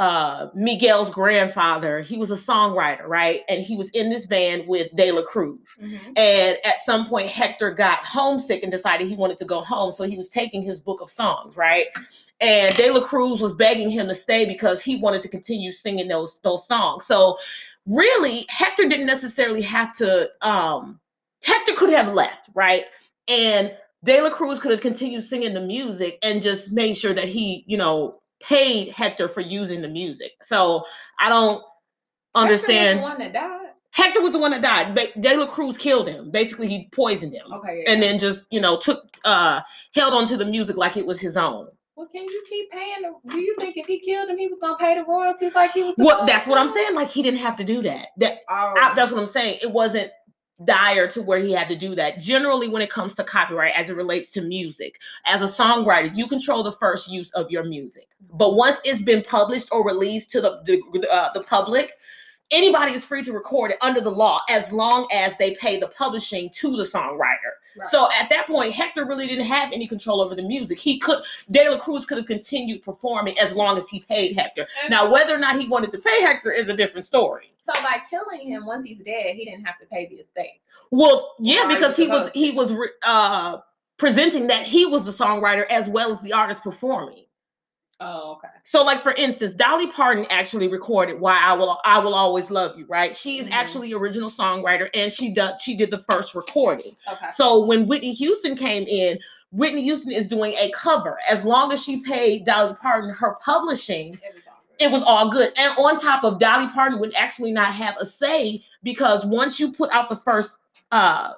uh, 0.00 0.48
Miguel's 0.54 1.10
grandfather. 1.10 2.00
He 2.00 2.16
was 2.16 2.30
a 2.30 2.34
songwriter, 2.36 3.06
right? 3.06 3.42
And 3.50 3.60
he 3.60 3.76
was 3.76 3.90
in 3.90 4.08
this 4.08 4.26
band 4.26 4.66
with 4.66 4.88
De 4.96 5.12
La 5.12 5.20
Cruz. 5.20 5.58
Mhm. 5.78 6.18
And 6.18 6.58
at 6.64 6.80
some 6.80 7.06
point, 7.06 7.28
Hector 7.28 7.70
got 7.70 7.98
homesick 7.98 8.62
and 8.62 8.72
decided 8.72 9.08
he 9.08 9.14
wanted 9.14 9.36
to 9.38 9.44
go 9.44 9.60
home. 9.60 9.92
So 9.92 10.04
he 10.04 10.16
was 10.16 10.30
taking 10.30 10.62
his 10.62 10.80
book 10.82 11.02
of 11.02 11.10
songs, 11.10 11.54
right? 11.54 11.88
And 12.40 12.74
De 12.76 12.90
La 12.90 13.02
Cruz 13.02 13.42
was 13.42 13.54
begging 13.54 13.90
him 13.90 14.08
to 14.08 14.14
stay 14.14 14.46
because 14.46 14.82
he 14.82 14.96
wanted 14.96 15.20
to 15.20 15.28
continue 15.28 15.70
singing 15.70 16.08
those 16.08 16.40
those 16.40 16.66
songs. 16.66 17.04
So 17.04 17.36
really, 17.86 18.46
Hector 18.48 18.88
didn't 18.88 19.06
necessarily 19.06 19.60
have 19.60 19.94
to. 19.96 20.30
Um, 20.40 20.98
Hector 21.44 21.74
could 21.74 21.90
have 21.90 22.14
left, 22.14 22.48
right? 22.54 22.86
And 23.28 23.76
De 24.02 24.22
La 24.22 24.30
Cruz 24.30 24.60
could 24.60 24.70
have 24.70 24.80
continued 24.80 25.24
singing 25.24 25.52
the 25.52 25.60
music 25.60 26.18
and 26.22 26.40
just 26.42 26.72
made 26.72 26.96
sure 26.96 27.12
that 27.12 27.28
he, 27.28 27.64
you 27.66 27.76
know, 27.76 28.19
paid 28.42 28.88
Hector 28.90 29.28
for 29.28 29.40
using 29.40 29.82
the 29.82 29.88
music. 29.88 30.32
So 30.42 30.84
I 31.18 31.28
don't 31.28 31.54
Hector 31.54 31.62
was 32.34 32.42
understand. 32.64 32.98
the 32.98 33.02
one 33.02 33.18
that 33.18 33.32
died. 33.32 33.56
Hector 33.92 34.20
was 34.22 34.32
the 34.32 34.38
one 34.38 34.52
that 34.52 34.62
died. 34.62 34.94
Ba- 34.94 35.18
De 35.20 35.36
La 35.36 35.46
Cruz 35.46 35.76
killed 35.76 36.08
him. 36.08 36.30
Basically, 36.30 36.68
he 36.68 36.88
poisoned 36.92 37.34
him, 37.34 37.52
Okay. 37.52 37.82
Yeah. 37.84 37.92
and 37.92 38.02
then 38.02 38.18
just 38.20 38.46
you 38.50 38.60
know 38.60 38.78
took 38.78 39.04
uh 39.24 39.60
held 39.94 40.14
onto 40.14 40.36
the 40.36 40.44
music 40.46 40.76
like 40.76 40.96
it 40.96 41.04
was 41.06 41.20
his 41.20 41.36
own. 41.36 41.66
well, 41.96 42.08
can 42.14 42.22
you 42.22 42.42
keep 42.48 42.70
paying? 42.70 43.02
The, 43.02 43.30
do 43.32 43.40
you 43.40 43.56
think 43.58 43.76
if 43.76 43.86
he 43.86 43.98
killed 44.00 44.28
him, 44.30 44.38
he 44.38 44.46
was 44.46 44.58
gonna 44.60 44.76
pay 44.76 44.94
the 44.94 45.04
royalties 45.04 45.52
like 45.54 45.72
he 45.72 45.82
was? 45.82 45.96
Supposed 45.96 46.28
that's 46.28 46.46
what 46.46 46.56
I'm 46.56 46.68
saying. 46.68 46.94
Like 46.94 47.10
he 47.10 47.22
didn't 47.22 47.40
have 47.40 47.56
to 47.56 47.64
do 47.64 47.82
that. 47.82 48.08
That 48.18 48.38
Oh, 48.48 48.74
I, 48.78 48.92
that's 48.94 49.10
what 49.10 49.18
I'm 49.20 49.26
saying. 49.26 49.58
It 49.60 49.72
wasn't 49.72 50.10
dire 50.64 51.08
to 51.08 51.22
where 51.22 51.38
he 51.38 51.52
had 51.52 51.68
to 51.68 51.76
do 51.76 51.94
that. 51.94 52.18
Generally, 52.18 52.68
when 52.68 52.82
it 52.82 52.90
comes 52.90 53.14
to 53.14 53.24
copyright, 53.24 53.74
as 53.74 53.90
it 53.90 53.96
relates 53.96 54.30
to 54.32 54.42
music, 54.42 55.00
as 55.26 55.42
a 55.42 55.46
songwriter, 55.46 56.14
you 56.16 56.26
control 56.26 56.62
the 56.62 56.72
first 56.72 57.10
use 57.10 57.30
of 57.32 57.50
your 57.50 57.64
music. 57.64 58.08
But 58.32 58.54
once 58.54 58.80
it's 58.84 59.02
been 59.02 59.22
published 59.22 59.68
or 59.72 59.84
released 59.84 60.30
to 60.32 60.40
the 60.40 60.60
the, 60.64 61.10
uh, 61.10 61.32
the 61.32 61.42
public, 61.42 61.92
anybody 62.50 62.92
is 62.92 63.04
free 63.04 63.22
to 63.22 63.32
record 63.32 63.70
it 63.72 63.78
under 63.80 64.00
the 64.00 64.10
law 64.10 64.40
as 64.48 64.72
long 64.72 65.08
as 65.12 65.36
they 65.36 65.54
pay 65.54 65.78
the 65.78 65.88
publishing 65.88 66.50
to 66.54 66.76
the 66.76 66.84
songwriter. 66.84 67.59
Right. 67.76 67.86
So 67.86 68.08
at 68.20 68.28
that 68.30 68.46
point, 68.46 68.72
Hector 68.72 69.04
really 69.04 69.26
didn't 69.26 69.46
have 69.46 69.72
any 69.72 69.86
control 69.86 70.20
over 70.20 70.34
the 70.34 70.42
music. 70.42 70.78
He 70.78 70.98
could 70.98 71.18
De 71.50 71.68
La 71.68 71.78
Cruz 71.78 72.04
could 72.06 72.18
have 72.18 72.26
continued 72.26 72.82
performing 72.82 73.38
as 73.38 73.54
long 73.54 73.78
as 73.78 73.88
he 73.88 74.00
paid 74.00 74.36
Hector. 74.36 74.66
And 74.82 74.90
Now, 74.90 75.10
whether 75.12 75.34
or 75.34 75.38
not 75.38 75.56
he 75.58 75.68
wanted 75.68 75.90
to 75.92 75.98
pay 75.98 76.20
Hector 76.22 76.50
is 76.50 76.68
a 76.68 76.76
different 76.76 77.04
story. 77.04 77.52
so 77.66 77.80
by 77.82 77.98
killing 78.08 78.48
him 78.48 78.66
once 78.66 78.84
he's 78.84 79.00
dead, 79.00 79.36
he 79.36 79.44
didn't 79.44 79.64
have 79.64 79.78
to 79.78 79.86
pay 79.86 80.06
the 80.06 80.16
estate. 80.16 80.60
Well, 80.90 81.34
yeah, 81.38 81.62
Or 81.62 81.66
are 81.66 81.70
you 81.70 81.76
because 81.76 81.96
he 81.96 82.08
was 82.08 82.18
supposed 82.26 82.34
he 82.34 82.50
was 82.50 82.74
uh 83.04 83.58
presenting 84.00 84.46
that 84.48 84.64
he 84.64 84.86
was 84.86 85.04
the 85.04 85.10
songwriter 85.10 85.64
as 85.70 85.88
well 85.88 86.10
as 86.10 86.20
the 86.22 86.32
artist 86.32 86.64
performing. 86.64 87.24
Oh, 88.02 88.32
okay. 88.32 88.48
So, 88.62 88.82
like 88.82 89.00
for 89.00 89.12
instance, 89.12 89.52
Dolly 89.52 89.86
Parton 89.86 90.24
actually 90.30 90.68
recorded 90.68 91.20
"Why 91.20 91.38
I 91.38 91.52
Will 91.54 91.78
I 91.84 91.98
Will 91.98 92.14
Always 92.14 92.50
Love 92.50 92.78
You." 92.78 92.86
Right? 92.88 93.14
She's 93.14 93.46
Mhm. 93.48 93.52
actually 93.52 93.92
original 93.92 94.30
songwriter, 94.30 94.88
and 94.94 95.12
she 95.12 95.34
does 95.34 95.60
she 95.60 95.76
did 95.76 95.90
the 95.90 95.98
first 96.10 96.34
recording. 96.34 96.96
Okay. 97.12 97.28
So 97.30 97.62
when 97.64 97.86
Whitney 97.86 98.12
Houston 98.12 98.56
came 98.56 98.84
in, 98.88 99.18
Whitney 99.52 99.82
Houston 99.82 100.12
is 100.12 100.28
doing 100.28 100.54
a 100.54 100.70
cover. 100.72 101.18
As 101.28 101.44
long 101.44 101.72
as 101.72 101.82
she 101.82 102.00
paid 102.02 102.44
Dolly 102.46 102.74
Parton 102.80 103.10
her 103.10 103.36
publishing, 103.44 104.18
It 104.24 104.32
was 104.34 104.42
all 104.46 104.54
good. 104.78 104.84
it 104.86 104.90
was 104.92 105.02
all 105.02 105.30
good. 105.30 105.52
And 105.58 105.74
on 105.76 106.00
top 106.00 106.24
of 106.24 106.38
Dolly 106.38 106.68
Parton 106.68 107.00
would 107.00 107.14
actually 107.16 107.52
not 107.52 107.74
have 107.74 107.96
a 107.98 108.06
say 108.06 108.64
because 108.82 109.26
once 109.26 109.60
you 109.60 109.72
put 109.72 109.90
out 109.92 110.08
the 110.08 110.16
first 110.16 110.60
uh 110.90 111.34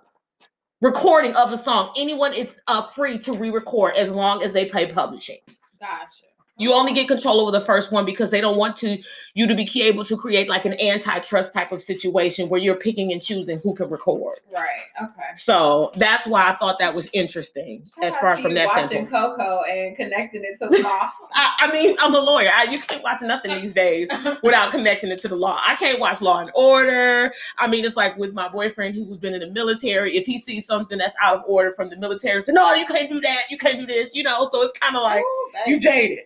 recording 0.80 1.34
of 1.34 1.52
a 1.52 1.58
song, 1.58 1.92
anyone 1.96 2.32
is 2.34 2.54
uh 2.68 2.82
free 2.82 3.18
to 3.18 3.32
re-record 3.32 3.96
as 3.96 4.10
long 4.10 4.42
as 4.44 4.52
they 4.52 4.64
pay 4.66 4.86
publishing. 4.86 5.38
Gotcha. 5.80 6.22
You 6.58 6.74
only 6.74 6.92
get 6.92 7.08
control 7.08 7.40
over 7.40 7.50
the 7.50 7.64
first 7.64 7.92
one 7.92 8.04
because 8.04 8.30
they 8.30 8.40
don't 8.40 8.58
want 8.58 8.76
to 8.76 8.98
you 9.34 9.46
to 9.46 9.54
be 9.54 9.66
able 9.82 10.04
to 10.04 10.16
create 10.16 10.48
like 10.48 10.64
an 10.66 10.78
antitrust 10.78 11.52
type 11.52 11.72
of 11.72 11.80
situation 11.80 12.48
where 12.50 12.60
you're 12.60 12.76
picking 12.76 13.10
and 13.10 13.22
choosing 13.22 13.58
who 13.58 13.74
can 13.74 13.88
record. 13.88 14.38
Right. 14.52 14.66
Okay. 15.02 15.22
So 15.36 15.90
that's 15.96 16.26
why 16.26 16.48
I 16.48 16.54
thought 16.54 16.78
that 16.78 16.94
was 16.94 17.08
interesting 17.14 17.84
as 18.02 18.14
far 18.16 18.36
from 18.36 18.54
that 18.54 18.66
watching 18.66 18.84
standpoint. 18.84 19.38
Coco 19.38 19.62
and 19.62 19.96
connecting 19.96 20.44
it 20.44 20.58
to 20.58 20.68
the 20.68 20.82
law. 20.82 21.10
I, 21.32 21.56
I 21.60 21.72
mean, 21.72 21.96
I'm 22.00 22.14
a 22.14 22.20
lawyer. 22.20 22.50
I, 22.52 22.64
you 22.64 22.78
can't 22.78 23.02
watch 23.02 23.22
nothing 23.22 23.54
these 23.60 23.72
days 23.72 24.08
without 24.42 24.70
connecting 24.72 25.10
it 25.10 25.20
to 25.20 25.28
the 25.28 25.36
law. 25.36 25.58
I 25.66 25.74
can't 25.76 25.98
watch 26.00 26.20
Law 26.20 26.40
and 26.40 26.50
Order. 26.54 27.32
I 27.58 27.66
mean, 27.66 27.84
it's 27.84 27.96
like 27.96 28.16
with 28.18 28.34
my 28.34 28.48
boyfriend 28.48 28.94
who's 28.94 29.16
been 29.16 29.34
in 29.34 29.40
the 29.40 29.50
military. 29.50 30.16
If 30.16 30.26
he 30.26 30.38
sees 30.38 30.66
something 30.66 30.98
that's 30.98 31.14
out 31.22 31.38
of 31.38 31.44
order 31.46 31.72
from 31.72 31.88
the 31.88 31.96
military, 31.96 32.42
say, 32.42 32.52
no, 32.52 32.74
you 32.74 32.84
can't 32.86 33.10
do 33.10 33.20
that. 33.20 33.44
You 33.50 33.56
can't 33.56 33.80
do 33.80 33.86
this. 33.86 34.14
You 34.14 34.22
know, 34.22 34.48
so 34.52 34.62
it's 34.62 34.78
kind 34.78 34.96
of 34.96 35.02
like 35.02 35.22
Ooh, 35.22 35.50
you 35.66 35.80
jaded. 35.80 36.20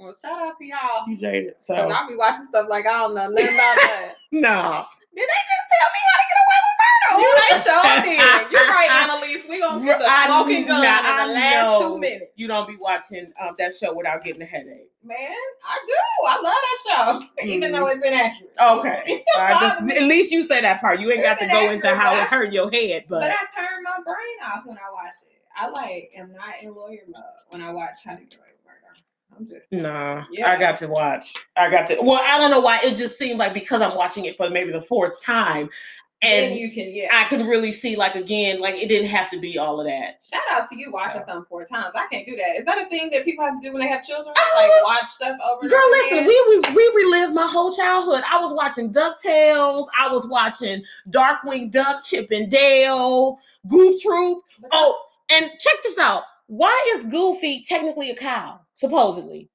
Well, 0.00 0.14
shout 0.14 0.40
out 0.40 0.56
to 0.56 0.64
y'all. 0.64 1.06
You 1.06 1.16
jaded. 1.18 1.54
So 1.58 1.74
I 1.74 2.08
be 2.08 2.16
watching 2.16 2.44
stuff 2.44 2.66
like 2.70 2.86
I 2.86 2.98
don't 3.00 3.14
know 3.14 3.26
nothing 3.28 3.54
about 3.54 3.76
that. 3.76 4.14
no. 4.32 4.84
Did 5.14 5.28
they 5.28 5.42
just 5.44 5.66
tell 5.76 5.90
me 5.92 6.00
how 6.08 6.16
to 6.16 6.26
get 6.30 6.38
away 6.40 6.60
with 6.64 6.76
murder? 6.80 7.08
Oh, 7.12 7.36
they 7.36 7.52
sure 7.68 8.02
did. 8.02 8.52
You're 8.52 8.68
right, 8.68 8.90
Annalise. 8.90 9.46
We 9.48 9.60
gonna 9.60 9.84
get 9.84 9.98
the 9.98 10.24
smoking 10.26 10.66
gun 10.66 10.82
now, 10.82 11.00
in 11.00 11.16
the 11.16 11.22
I 11.22 11.26
last 11.34 11.80
know 11.80 11.88
two 11.94 11.98
minutes. 12.00 12.32
You 12.36 12.46
don't 12.48 12.66
be 12.66 12.76
watching 12.80 13.30
um, 13.42 13.56
that 13.58 13.76
show 13.76 13.92
without 13.92 14.24
getting 14.24 14.40
a 14.40 14.46
headache. 14.46 14.90
Man, 15.04 15.18
I 15.18 15.78
do. 15.86 15.94
I 16.28 16.34
love 16.36 16.44
that 16.44 17.28
show, 17.36 17.44
even 17.46 17.70
Mhm. 17.70 17.72
though 17.72 17.86
it's 17.88 18.06
inaccurate. 18.06 18.52
Okay. 18.58 19.02
It 19.06 19.24
I 19.36 19.52
just, 19.60 20.00
at 20.00 20.06
least 20.06 20.32
you 20.32 20.44
say 20.44 20.62
that 20.62 20.80
part. 20.80 21.00
You 21.00 21.10
ain't 21.12 21.22
got 21.22 21.38
to 21.40 21.46
go 21.48 21.70
into 21.70 21.94
how 21.94 22.14
it 22.16 22.26
hurt 22.28 22.52
your 22.52 22.70
head, 22.70 23.04
But 23.08 23.20
but 23.20 23.30
I 23.32 23.44
turn 23.60 23.82
my 23.82 23.98
brain 24.02 24.36
off 24.46 24.64
when 24.64 24.78
I 24.78 24.90
watch 24.92 25.14
it. 25.28 25.42
I 25.56 25.68
like 25.68 26.10
am 26.16 26.32
not 26.32 26.54
in 26.62 26.74
lawyer 26.74 27.02
mode 27.08 27.22
when 27.48 27.60
I 27.62 27.70
watch 27.72 28.04
How 28.04 28.14
to 28.14 28.22
Get 28.22 28.34
Away 28.36 28.49
with 29.40 29.48
Murder. 29.50 29.64
I'm 29.72 30.26
just 30.26 30.36
Nah, 30.40 30.46
I 30.46 30.58
got 30.58 30.76
to 30.78 30.88
watch. 30.88 31.34
I 31.56 31.70
got 31.70 31.86
to. 31.88 31.96
Well, 32.02 32.20
I 32.22 32.38
don't 32.38 32.50
know 32.50 32.60
why. 32.60 32.78
It 32.84 32.96
just 32.96 33.18
seemed 33.18 33.38
like 33.38 33.54
because 33.54 33.80
I'm 33.82 33.96
watching 33.96 34.24
it 34.26 34.36
for 34.36 34.50
maybe 34.50 34.72
the 34.72 34.82
fourth 34.82 35.20
time, 35.20 35.68
then 36.22 36.50
and 36.50 36.60
you 36.60 36.70
can 36.70 36.92
yeah. 36.92 37.08
I 37.12 37.24
can 37.24 37.46
really 37.46 37.72
see 37.72 37.96
like 37.96 38.14
again, 38.14 38.60
like 38.60 38.74
it 38.74 38.88
didn't 38.88 39.08
have 39.08 39.30
to 39.30 39.40
be 39.40 39.56
all 39.58 39.80
of 39.80 39.86
that. 39.86 40.22
Shout 40.22 40.42
out 40.50 40.68
to 40.68 40.76
you 40.78 40.92
watching 40.92 41.20
So. 41.22 41.26
something 41.26 41.44
four 41.48 41.64
times. 41.64 41.92
I 41.94 42.06
can't 42.12 42.26
do 42.26 42.36
that. 42.36 42.56
Is 42.56 42.64
that 42.66 42.78
a 42.78 42.88
thing 42.90 43.08
that 43.10 43.24
people 43.24 43.44
have 43.44 43.60
to 43.60 43.66
do 43.66 43.72
when 43.72 43.80
they 43.80 43.88
have 43.88 44.02
children? 44.02 44.34
Uh, 44.36 44.60
like 44.60 44.70
watch 44.84 45.04
stuff 45.06 45.38
over 45.50 45.66
Girl, 45.68 45.80
listen, 45.92 46.18
again? 46.18 46.28
we, 46.28 46.58
we 46.58 46.74
we 46.76 46.92
relived 47.04 47.32
my 47.32 47.46
whole 47.46 47.72
childhood. 47.72 48.22
I 48.30 48.38
was 48.38 48.52
watching 48.52 48.92
Ducktales. 48.92 49.86
I 49.98 50.08
was 50.12 50.26
watching 50.28 50.82
Darkwing 51.08 51.70
Duck, 51.70 52.04
Chip 52.04 52.30
and 52.32 52.50
Dale, 52.50 53.38
Goof 53.68 54.02
Troop. 54.02 54.42
But 54.60 54.70
Oh, 54.74 55.02
and 55.32 55.50
check 55.58 55.74
this 55.82 55.98
out. 55.98 56.24
Why 56.48 56.94
is 56.96 57.04
Goofy 57.04 57.62
technically 57.66 58.10
a 58.10 58.16
cow? 58.16 58.60
Supposedly, 58.80 59.50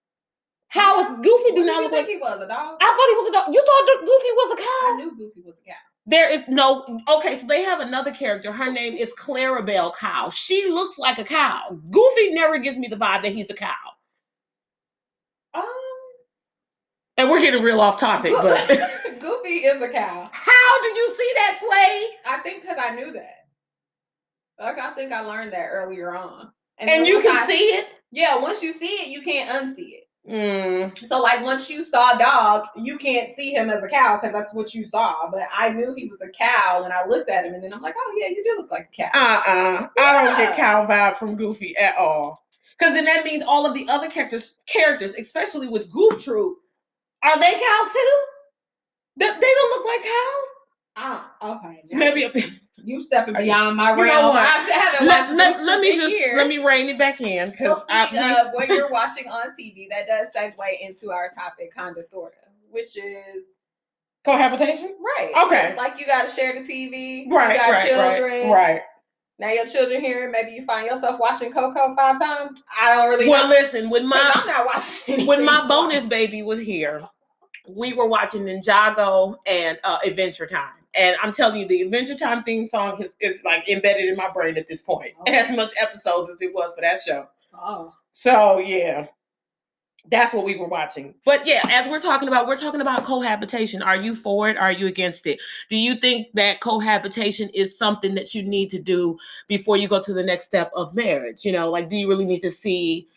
how 0.68 1.00
is 1.00 1.08
Goofy 1.26 1.56
do 1.56 1.66
not 1.66 1.82
look 1.82 1.92
like? 1.92 2.06
he 2.06 2.18
was 2.18 2.40
a 2.42 2.48
dog? 2.48 2.78
I 2.80 2.86
thought 2.86 3.10
he 3.10 3.16
was 3.16 3.30
a 3.30 3.32
dog. 3.32 3.54
You 3.56 3.66
thought 3.66 4.00
Goofy 4.02 4.32
was 4.36 4.52
a 4.54 4.58
cow? 4.62 4.82
I 4.84 4.96
knew 4.98 5.18
Goofy 5.18 5.42
was 5.44 5.58
a 5.58 5.68
cow. 5.68 5.76
There 6.06 6.30
is 6.30 6.44
no 6.48 7.00
okay, 7.18 7.40
so 7.40 7.48
they 7.48 7.64
have 7.64 7.80
another 7.80 8.12
character. 8.12 8.52
Her 8.52 8.72
name 8.72 8.94
is 8.94 9.12
Clarabelle 9.18 9.96
Cow. 9.96 10.30
She 10.30 10.70
looks 10.70 11.00
like 11.00 11.18
a 11.18 11.24
cow. 11.24 11.80
Goofy 11.90 12.34
never 12.36 12.60
gives 12.60 12.78
me 12.78 12.88
the 12.88 12.96
vibe 12.98 13.24
that 13.24 13.32
he's 13.32 13.50
a 13.50 13.56
cow. 13.56 13.74
Um, 15.56 15.64
And 17.18 17.28
we're 17.30 17.42
getting 17.42 17.64
real 17.64 17.82
off 17.82 18.00
topic, 18.00 18.34
but 18.40 18.68
Goofy 19.20 19.66
is 19.66 19.82
a 19.82 19.90
cow. 19.90 20.30
how 20.32 20.82
do 20.84 20.88
you 20.90 21.08
see 21.18 21.32
that, 21.36 21.58
Sway? 21.60 22.10
I 22.28 22.38
think 22.44 22.62
because 22.62 22.78
I 22.80 22.94
knew 22.94 23.12
that. 23.14 23.48
Like 24.60 24.78
I 24.80 24.94
think 24.94 25.12
I 25.12 25.22
learned 25.22 25.54
that 25.54 25.66
earlier 25.72 26.16
on. 26.16 26.52
And 26.78 26.88
then 26.88 27.06
you 27.08 27.22
can 27.24 27.36
I- 27.36 27.48
see 27.48 27.56
it. 27.74 27.88
Yeah, 28.16 28.42
once 28.42 28.64
you 28.64 28.72
see 28.72 28.88
it, 28.88 29.10
you 29.10 29.22
can't 29.22 29.50
unsee 29.50 29.92
it. 29.92 30.04
Mm, 30.28 31.06
So 31.06 31.22
like 31.22 31.44
once 31.44 31.70
you 31.70 31.84
saw 31.84 32.18
dog, 32.18 32.66
you 32.78 32.98
can't 32.98 33.30
see 33.30 33.52
him 33.52 33.70
as 33.70 33.84
a 33.84 33.90
cow 33.90 34.16
because 34.18 34.32
that's 34.32 34.54
what 34.54 34.74
you 34.74 34.86
saw. 34.86 35.30
But 35.30 35.44
I 35.56 35.72
knew 35.72 35.94
he 35.96 36.08
was 36.08 36.22
a 36.22 36.30
cow 36.30 36.82
when 36.82 36.94
I 36.94 37.06
looked 37.06 37.30
at 37.30 37.46
him, 37.46 37.54
and 37.54 37.64
then 37.64 37.74
I'm 37.74 37.82
like, 37.82 37.94
oh 37.98 38.14
yeah, 38.18 38.30
you 38.30 38.42
do 38.44 38.56
look 38.58 38.72
like 38.72 38.90
a 38.98 39.04
cow. 39.04 39.10
uh-uh. 39.14 39.88
I 40.00 40.24
don't 40.26 40.38
get 40.38 40.56
cow 40.56 40.88
vibe 40.88 41.18
from 41.18 41.36
Goofy 41.36 41.76
at 41.78 41.98
all. 41.98 42.44
Because 42.80 42.94
then 42.94 43.06
that 43.06 43.26
means 43.26 43.44
all 43.44 43.66
of 43.66 43.74
the 43.74 43.86
other 43.90 44.10
characters, 44.10 44.56
characters, 44.66 45.16
especially 45.16 45.68
with 45.68 45.92
Goof 45.92 46.24
Troop, 46.24 46.58
are 47.24 47.40
they 47.40 47.52
cows 47.52 47.94
too? 47.94 48.20
They, 49.18 49.28
they 49.28 49.54
don't 49.56 49.78
look 49.78 49.86
like 49.86 50.04
cows. 50.04 50.48
Ah, 50.98 51.36
okay. 51.44 51.82
Maybe 51.94 52.24
a, 52.24 52.32
you 52.84 53.00
stepping 53.02 53.34
beyond 53.36 53.78
my 53.78 53.90
realm. 53.90 54.00
you 54.00 54.06
know 54.14 54.30
what? 54.30 54.40
I 54.40 54.52
haven't 54.70 55.08
let, 55.08 55.36
let, 55.36 55.64
let 55.66 55.80
me 55.80 55.96
just 55.96 56.14
years. 56.14 56.36
let 56.36 56.48
me 56.48 56.58
rein 56.58 56.90
it 56.90 56.98
back 56.98 57.22
in 57.22 57.50
because 57.52 57.68
Well, 57.68 57.86
I 57.90 58.06
speaking 58.08 58.30
of 58.30 58.48
what 58.54 58.68
you're 58.68 58.90
watching 58.90 59.28
on 59.28 59.48
TV, 59.60 59.88
that 59.90 60.08
does 60.08 60.28
segue 60.36 60.56
into 60.82 61.12
our 61.12 61.30
topic, 61.30 61.74
kinda 61.76 62.04
sorta, 62.04 62.36
which 62.70 62.98
is 62.98 63.46
cohabitation. 64.24 64.96
right. 65.18 65.32
Okay. 65.46 65.76
Like 65.78 66.00
you 66.00 66.06
got 66.06 66.28
to 66.28 66.34
share 66.34 66.54
the 66.54 66.62
TV. 66.62 67.30
Right, 67.32 67.54
You 67.54 67.60
got 67.60 67.72
right, 67.72 67.88
children. 67.88 68.52
right, 68.52 68.72
right. 68.74 68.82
Now 69.38 69.50
your 69.52 69.66
children 69.66 70.02
here. 70.02 70.30
Maybe 70.32 70.52
you 70.56 70.64
find 70.66 70.88
yourself 70.88 71.20
watching 71.20 71.52
Coco 71.52 71.94
five 71.96 72.20
times. 72.20 72.64
I 72.82 72.96
don't 72.96 73.10
really. 73.10 73.28
Well, 73.30 73.44
know. 73.44 73.50
listen, 73.50 73.90
when 73.90 74.08
my 74.08 74.32
I'm 74.34 74.48
not 74.48 74.66
watching. 74.66 75.26
when 75.28 75.44
my 75.44 75.66
bonus 75.68 76.06
baby 76.08 76.42
was 76.42 76.60
here, 76.60 77.02
we 77.70 77.92
were 77.94 78.08
watching 78.08 78.44
Ninjago 78.44 79.36
and 79.46 79.78
uh, 79.84 79.98
Adventure 80.06 80.48
Time. 80.48 80.72
And 80.98 81.16
I'm 81.22 81.32
telling 81.32 81.60
you, 81.60 81.68
the 81.68 81.82
Adventure 81.82 82.16
Time 82.16 82.44
theme 82.44 82.68
song 82.68 83.02
is, 83.02 83.16
is 83.20 83.44
like 83.44 83.68
embedded 83.70 84.08
in 84.08 84.16
my 84.16 84.30
brain 84.30 84.58
at 84.58 84.68
this 84.68 84.82
point. 84.82 85.14
As 85.28 85.56
much 85.56 85.72
episodes 85.82 86.30
as 86.30 86.42
it 86.42 86.54
was 86.54 86.74
for 86.76 86.82
that 86.82 87.00
show. 87.06 87.28
Oh, 87.54 87.94
So 88.14 88.60
yeah, 88.60 89.08
that's 90.10 90.34
what 90.34 90.46
we 90.46 90.56
were 90.56 90.68
watching. 90.68 91.16
But 91.26 91.46
yeah, 91.46 91.62
as 91.70 91.88
we're 91.88 92.00
talking 92.00 92.28
about, 92.28 92.48
we're 92.48 92.58
talking 92.58 92.82
about 92.82 93.04
cohabitation. 93.04 93.82
Are 93.82 93.96
you 93.96 94.16
for 94.16 94.50
it? 94.50 94.58
Are 94.58 94.72
you 94.72 94.88
against 94.88 95.26
it? 95.26 95.42
Do 95.70 95.78
you 95.78 95.96
think 95.96 96.28
that 96.34 96.62
cohabitation 96.62 97.50
is 97.54 97.78
something 97.78 98.16
that 98.16 98.34
you 98.36 98.44
need 98.44 98.70
to 98.72 98.82
do 98.82 99.18
before 99.48 99.78
you 99.78 99.88
go 99.88 100.02
to 100.02 100.14
the 100.14 100.24
next 100.24 100.46
step 100.46 100.72
of 100.76 100.94
marriage? 100.94 101.44
You 101.44 101.52
know, 101.52 101.70
like 101.70 101.90
do 101.90 101.96
you 101.96 102.08
really 102.08 102.26
need 102.26 102.42
to 102.42 102.52
see, 102.52 103.08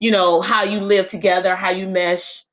you 0.00 0.10
know, 0.10 0.40
how 0.40 0.62
you 0.62 0.80
live 0.80 1.08
together, 1.08 1.54
how 1.54 1.70
you 1.70 1.86
mesh, 1.86 2.44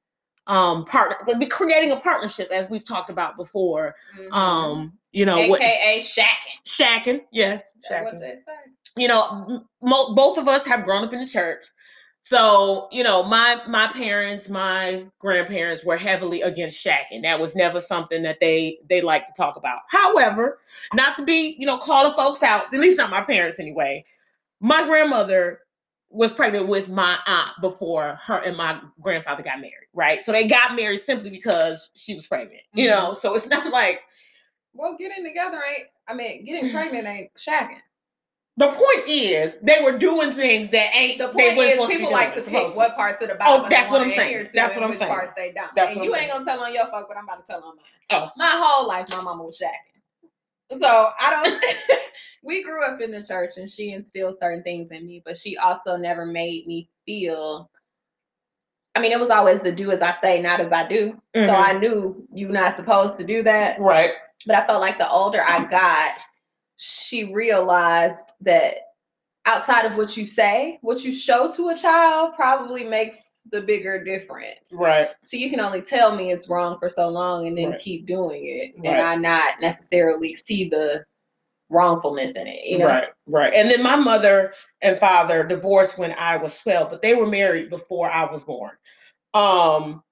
um, 0.47 0.85
partner, 0.85 1.17
be 1.37 1.45
creating 1.47 1.91
a 1.91 1.99
partnership 1.99 2.51
as 2.51 2.69
we've 2.69 2.85
talked 2.85 3.09
about 3.09 3.35
before. 3.37 3.95
mhm. 4.19 4.33
Um, 4.33 4.93
you 5.11 5.25
know, 5.25 5.47
what 5.47 5.61
AKA 5.61 5.99
shacking. 5.99 6.65
shacking, 6.65 7.21
yes, 7.31 7.73
shacking 7.89 8.41
you 8.97 9.07
know, 9.07 9.63
mo- 9.81 10.13
both 10.13 10.37
of 10.37 10.47
us 10.47 10.65
have 10.65 10.83
grown 10.83 11.03
up 11.03 11.13
in 11.13 11.19
the 11.19 11.27
church. 11.27 11.67
So, 12.19 12.87
you 12.91 13.03
know, 13.03 13.23
my 13.23 13.61
my 13.67 13.87
parents, 13.87 14.49
my 14.49 15.05
grandparents 15.19 15.85
were 15.85 15.97
heavily 15.97 16.41
against 16.41 16.83
shacking. 16.83 17.21
That 17.21 17.39
was 17.39 17.55
never 17.55 17.79
something 17.79 18.23
that 18.23 18.39
they 18.39 18.79
they 18.89 19.01
like 19.01 19.27
to 19.27 19.33
talk 19.37 19.57
about. 19.57 19.81
However, 19.89 20.59
not 20.93 21.15
to 21.17 21.23
be, 21.23 21.55
you 21.59 21.67
know, 21.67 21.77
calling 21.77 22.13
folks 22.13 22.41
out, 22.41 22.73
at 22.73 22.79
least 22.79 22.97
not 22.97 23.11
my 23.11 23.21
parents 23.21 23.59
anyway. 23.59 24.03
My 24.59 24.85
grandmother 24.87 25.59
was 26.15 26.31
pregnant 26.31 26.67
with 26.67 26.87
my 26.87 27.17
aunt 27.27 27.51
before 27.61 28.17
her 28.23 28.39
and 28.39 28.55
my 28.55 28.79
grandfather 29.01 29.43
got 29.43 29.59
married, 29.59 29.73
right? 29.93 30.23
So 30.23 30.31
they 30.31 30.47
got 30.47 30.75
married 30.75 30.99
simply 30.99 31.29
because 31.29 31.89
she 31.95 32.15
was 32.15 32.25
pregnant, 32.25 32.61
you 32.73 32.87
mm-hmm. 32.87 33.07
know. 33.07 33.13
So 33.13 33.35
it's 33.35 33.47
not 33.49 33.71
like 33.71 34.01
Well, 34.73 34.95
getting 34.97 35.25
together 35.25 35.61
ain't. 35.67 35.87
I 36.07 36.13
mean, 36.13 36.45
getting 36.45 36.69
mm-hmm. 36.69 36.77
pregnant 36.77 37.07
ain't 37.07 37.33
shacking. 37.35 37.81
the 38.55 38.67
point 38.67 39.09
is 39.09 39.55
they 39.61 39.81
were 39.83 39.97
doing 39.97 40.31
things 40.31 40.71
that 40.71 40.95
ain't 40.95 41.17
The 41.17 41.27
point 41.27 41.57
is, 41.57 41.85
people 41.87 42.07
be 42.07 42.13
like 42.13 42.33
to 42.35 42.41
pick 42.41 42.73
what 42.75 42.95
parts 42.95 43.21
of 43.21 43.27
the 43.27 43.35
oh, 43.35 43.37
Bible. 43.37 43.63
they 43.63 43.69
that's 43.69 43.91
what 43.91 44.01
I'm 44.01 44.09
saying. 44.09 44.47
That's 44.53 44.73
what 44.73 44.85
I'm 44.85 44.93
saying. 44.93 45.11
Parts 45.11 45.33
they 45.35 45.51
don't. 45.51 45.75
That's 45.75 45.91
and 45.91 45.99
what 45.99 46.05
you 46.05 46.15
I'm 46.15 46.21
ain't 46.21 46.31
gonna 46.31 46.45
tell 46.45 46.61
on 46.61 46.73
your 46.73 46.87
folk, 46.87 47.07
but 47.09 47.17
I'm 47.17 47.25
about 47.25 47.45
to 47.45 47.51
tell 47.51 47.61
on 47.63 47.75
mine. 47.75 47.85
Oh. 48.11 48.29
My 48.37 48.51
whole 48.55 48.87
life, 48.87 49.07
my 49.11 49.21
mama 49.21 49.43
was 49.43 49.61
shacking. 49.61 49.94
So 50.71 50.87
I 50.87 51.29
don't. 51.31 51.63
we 52.43 52.63
grew 52.63 52.85
up 52.85 53.01
in 53.01 53.11
the 53.11 53.23
church, 53.23 53.53
and 53.57 53.69
she 53.69 53.91
instilled 53.91 54.37
certain 54.41 54.63
things 54.63 54.91
in 54.91 55.05
me, 55.07 55.21
but 55.25 55.37
she 55.37 55.57
also 55.57 55.95
never 55.95 56.25
made 56.25 56.67
me 56.67 56.89
feel. 57.05 57.69
I 58.95 59.01
mean, 59.01 59.11
it 59.11 59.19
was 59.19 59.29
always 59.29 59.59
the 59.59 59.71
do 59.73 59.91
as 59.91 60.01
I 60.01 60.11
say, 60.21 60.41
not 60.41 60.61
as 60.61 60.71
I 60.71 60.87
do. 60.87 61.21
So 61.37 61.47
Mhm. 61.47 61.53
I 61.53 61.73
knew 61.73 62.27
you're 62.33 62.49
not 62.49 62.73
supposed 62.75 63.17
to 63.17 63.25
do 63.25 63.43
that. 63.43 63.79
Right. 63.79 64.11
But 64.45 64.55
I 64.55 64.65
felt 64.67 64.81
like 64.81 64.97
the 64.97 65.09
older 65.09 65.41
I 65.45 65.65
got, 65.65 66.11
she 66.77 67.33
realized 67.33 68.31
that 68.41 68.75
outside 69.45 69.85
of 69.85 69.97
what 69.97 70.15
you 70.17 70.25
say, 70.25 70.79
what 70.81 71.03
you 71.03 71.11
show 71.11 71.49
to 71.51 71.69
a 71.69 71.75
child 71.77 72.33
probably 72.35 72.83
makes 72.85 73.34
the 73.51 73.61
bigger 73.61 74.03
difference. 74.03 74.73
Right. 74.73 75.09
So 75.23 75.37
you 75.37 75.49
can 75.49 75.59
only 75.59 75.81
tell 75.81 76.15
me 76.15 76.31
it's 76.31 76.49
wrong 76.49 76.77
for 76.79 76.89
so 76.89 77.07
long 77.09 77.47
and 77.47 77.57
then 77.57 77.71
Right. 77.71 77.79
keep 77.79 78.05
doing 78.05 78.45
it 78.45 78.73
Right. 78.77 78.93
and 78.93 79.01
I 79.01 79.15
not 79.15 79.61
necessarily 79.61 80.33
see 80.33 80.69
the 80.69 81.05
wrongfulness 81.69 82.35
in 82.35 82.47
it, 82.47 82.65
you 82.65 82.77
know? 82.77 82.87
Right, 82.87 83.07
right. 83.27 83.53
And 83.53 83.69
then 83.69 83.81
my 83.81 83.95
mother 83.95 84.53
and 84.81 84.97
father 84.97 85.43
divorced 85.45 85.97
when 85.97 86.13
I 86.17 86.37
was 86.37 86.59
12, 86.59 86.89
but 86.89 87.01
they 87.01 87.15
were 87.15 87.27
married 87.27 87.69
before 87.69 88.09
I 88.09 88.25
was 88.25 88.43
born. 88.43 88.71
Um, 89.33 90.03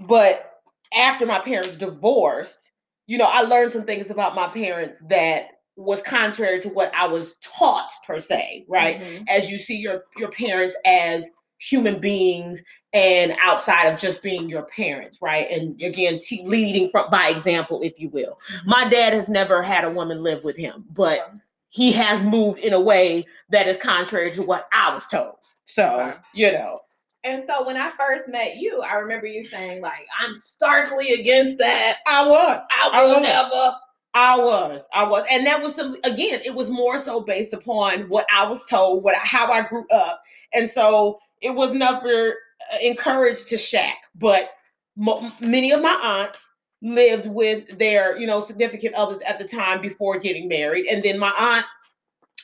but 0.00 0.60
after 0.96 1.26
my 1.26 1.38
parents 1.38 1.76
divorced, 1.76 2.70
you 3.06 3.18
know, 3.18 3.28
I 3.28 3.42
learned 3.42 3.72
some 3.72 3.84
things 3.84 4.10
about 4.10 4.34
my 4.34 4.48
parents 4.48 5.00
that 5.08 5.48
was 5.76 6.02
contrary 6.02 6.60
to 6.60 6.68
what 6.68 6.94
I 6.94 7.06
was 7.06 7.34
taught 7.42 7.90
per 8.06 8.18
se, 8.18 8.64
right? 8.68 9.00
Mhm. 9.00 9.28
As 9.28 9.50
you 9.50 9.56
see 9.58 9.76
your 9.76 10.04
your 10.16 10.30
parents 10.30 10.74
as 10.84 11.30
human 11.62 12.00
beings 12.00 12.62
and 12.92 13.34
outside 13.42 13.86
of 13.86 13.98
just 13.98 14.22
being 14.22 14.48
your 14.48 14.64
parents, 14.64 15.18
right? 15.22 15.48
And 15.50 15.80
again, 15.82 16.18
leading 16.44 16.88
from 16.90 17.10
by 17.10 17.28
example, 17.28 17.80
if 17.82 17.98
you 17.98 18.08
will. 18.10 18.38
Mm-hmm. 18.50 18.70
My 18.70 18.88
dad 18.88 19.12
has 19.12 19.28
never 19.28 19.62
had 19.62 19.84
a 19.84 19.90
woman 19.90 20.22
live 20.22 20.44
with 20.44 20.56
him, 20.56 20.84
but 20.90 21.32
he 21.70 21.92
has 21.92 22.22
moved 22.22 22.58
in 22.58 22.72
a 22.74 22.80
way 22.80 23.26
that 23.50 23.68
is 23.68 23.78
contrary 23.78 24.32
to 24.32 24.42
what 24.42 24.68
I 24.72 24.92
was 24.94 25.06
told. 25.06 25.36
So, 25.66 26.12
you 26.34 26.52
know, 26.52 26.80
And 27.24 27.42
so 27.44 27.64
when 27.64 27.76
I 27.76 27.90
first 27.90 28.28
met 28.28 28.56
you, 28.56 28.80
I 28.82 28.94
remember 28.94 29.26
you 29.26 29.44
saying 29.44 29.80
like, 29.80 30.06
"I'm 30.20 30.36
starkly 30.36 31.10
against 31.12 31.58
that. 31.58 31.98
I 32.06 32.28
was. 32.28 32.62
I 32.70 32.90
I 32.92 33.04
will 33.06 33.20
was. 33.20 33.22
never." 33.22 33.76
I 34.14 34.38
was, 34.38 34.88
I 34.92 35.08
was, 35.08 35.24
and 35.32 35.46
that 35.46 35.62
was 35.62 35.74
some. 35.74 35.96
Again, 36.04 36.40
it 36.44 36.54
was 36.54 36.68
more 36.68 36.98
so 36.98 37.22
based 37.22 37.54
upon 37.54 38.02
what 38.10 38.26
I 38.34 38.46
was 38.46 38.66
told, 38.66 39.04
what 39.04 39.14
how 39.16 39.50
I 39.50 39.62
grew 39.66 39.86
up, 39.90 40.22
and 40.52 40.68
so 40.68 41.18
it 41.42 41.54
was 41.54 41.74
never 41.74 42.30
uh, 42.30 42.76
encouraged 42.82 43.48
to 43.48 43.58
shack. 43.58 43.98
But 44.14 44.50
mo- 44.96 45.30
many 45.40 45.72
of 45.72 45.82
my 45.82 45.98
aunts 46.02 46.50
lived 46.82 47.26
with 47.26 47.78
their, 47.78 48.16
you 48.16 48.26
know, 48.26 48.40
significant 48.40 48.94
others 48.94 49.20
at 49.22 49.38
the 49.38 49.46
time 49.46 49.80
before 49.80 50.18
getting 50.18 50.48
married, 50.48 50.86
and 50.88 51.02
then 51.02 51.18
my 51.18 51.32
aunt 51.38 51.66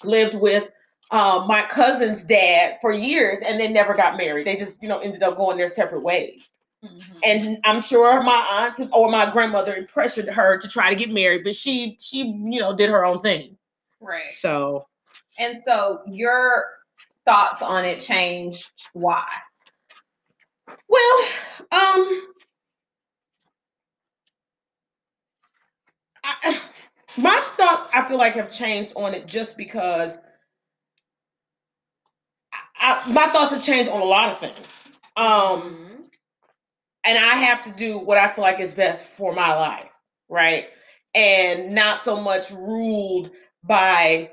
lived 0.05 0.35
with 0.35 0.69
uh, 1.11 1.45
my 1.49 1.62
cousin's 1.62 2.25
dad 2.25 2.76
for 2.81 2.93
years, 2.93 3.40
and 3.43 3.59
they 3.59 3.73
never 3.73 3.95
got 3.95 4.16
married. 4.16 4.46
They 4.46 4.57
just, 4.57 4.83
you 4.83 4.88
know, 4.88 4.99
ended 4.99 5.23
up 5.23 5.37
going 5.37 5.57
their 5.57 5.68
separate 5.68 6.03
ways. 6.03 6.55
Mhm. 6.85 7.18
And 7.25 7.59
I'm 7.64 7.81
sure 7.81 8.23
my 8.23 8.46
aunts 8.61 8.81
or 8.92 9.11
my 9.11 9.29
grandmother 9.31 9.87
pressured 9.92 10.29
her 10.29 10.59
to 10.59 10.68
try 10.68 10.90
to 10.90 10.96
get 10.96 11.11
married, 11.11 11.42
but 11.44 11.57
she, 11.57 11.96
she, 12.01 12.18
you 12.18 12.61
know, 12.61 12.77
did 12.77 12.90
her 12.90 13.05
own 13.05 13.18
thing. 13.20 13.57
right. 14.01 14.33
So 14.33 14.87
And 15.38 15.61
so 15.66 16.03
your 16.07 16.66
thoughts 17.29 17.62
on 17.62 17.85
it 17.85 18.01
changed. 18.01 18.71
Why? 18.95 19.27
Well, 20.88 21.19
um, 21.73 22.23
I, 26.25 26.61
my 27.19 27.41
thoughts 27.57 27.88
I 27.95 28.07
feel 28.09 28.19
like 28.19 28.35
have 28.35 28.51
changed 28.51 28.93
on 28.97 29.14
it 29.14 29.27
just 29.27 29.57
because 29.57 30.19
I, 32.53 33.03
I, 33.07 33.12
my 33.12 33.27
thoughts 33.29 33.55
have 33.55 33.62
changed 33.64 33.91
on 33.91 34.01
a 34.01 34.05
lot 34.05 34.31
of 34.31 34.38
things. 34.38 34.91
Um, 35.17 35.62
Mhm. 35.62 36.05
and 37.05 37.19
I 37.19 37.37
have 37.37 37.62
to 37.64 37.73
do 37.73 37.99
what 37.99 38.19
I 38.19 38.29
feel 38.29 38.43
like 38.43 38.61
is 38.61 38.75
best 38.75 39.07
for 39.07 39.33
my 39.35 39.55
life, 39.55 39.91
right? 40.29 40.69
And 41.14 41.75
not 41.75 42.01
so 42.01 42.21
much 42.21 42.51
ruled 42.53 43.31
by 43.64 44.33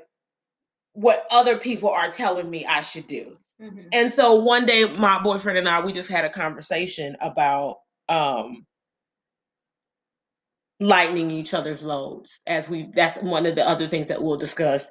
what 0.96 1.26
other 1.30 1.58
people 1.58 1.90
are 1.90 2.10
telling 2.10 2.48
me 2.48 2.64
I 2.64 2.80
should 2.80 3.06
do. 3.06 3.36
Mhm. 3.60 3.88
And 3.92 4.10
so 4.10 4.36
one 4.36 4.64
day 4.66 4.86
my 4.96 5.22
boyfriend 5.22 5.58
and 5.58 5.68
I 5.68 5.80
we 5.84 5.92
just 5.92 6.08
had 6.10 6.24
a 6.24 6.30
conversation 6.30 7.16
about 7.20 7.78
um 8.08 8.66
lightening 10.80 11.30
each 11.30 11.54
other's 11.54 11.82
loads 11.82 12.40
as 12.46 12.68
we 12.68 12.88
that's 12.94 13.16
one 13.18 13.46
of 13.46 13.54
the 13.56 13.66
other 13.66 13.86
things 13.86 14.08
that 14.08 14.22
we'll 14.22 14.36
discuss 14.36 14.90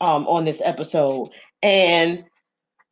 um 0.00 0.26
on 0.26 0.44
this 0.44 0.62
episode. 0.64 1.28
And 1.62 2.24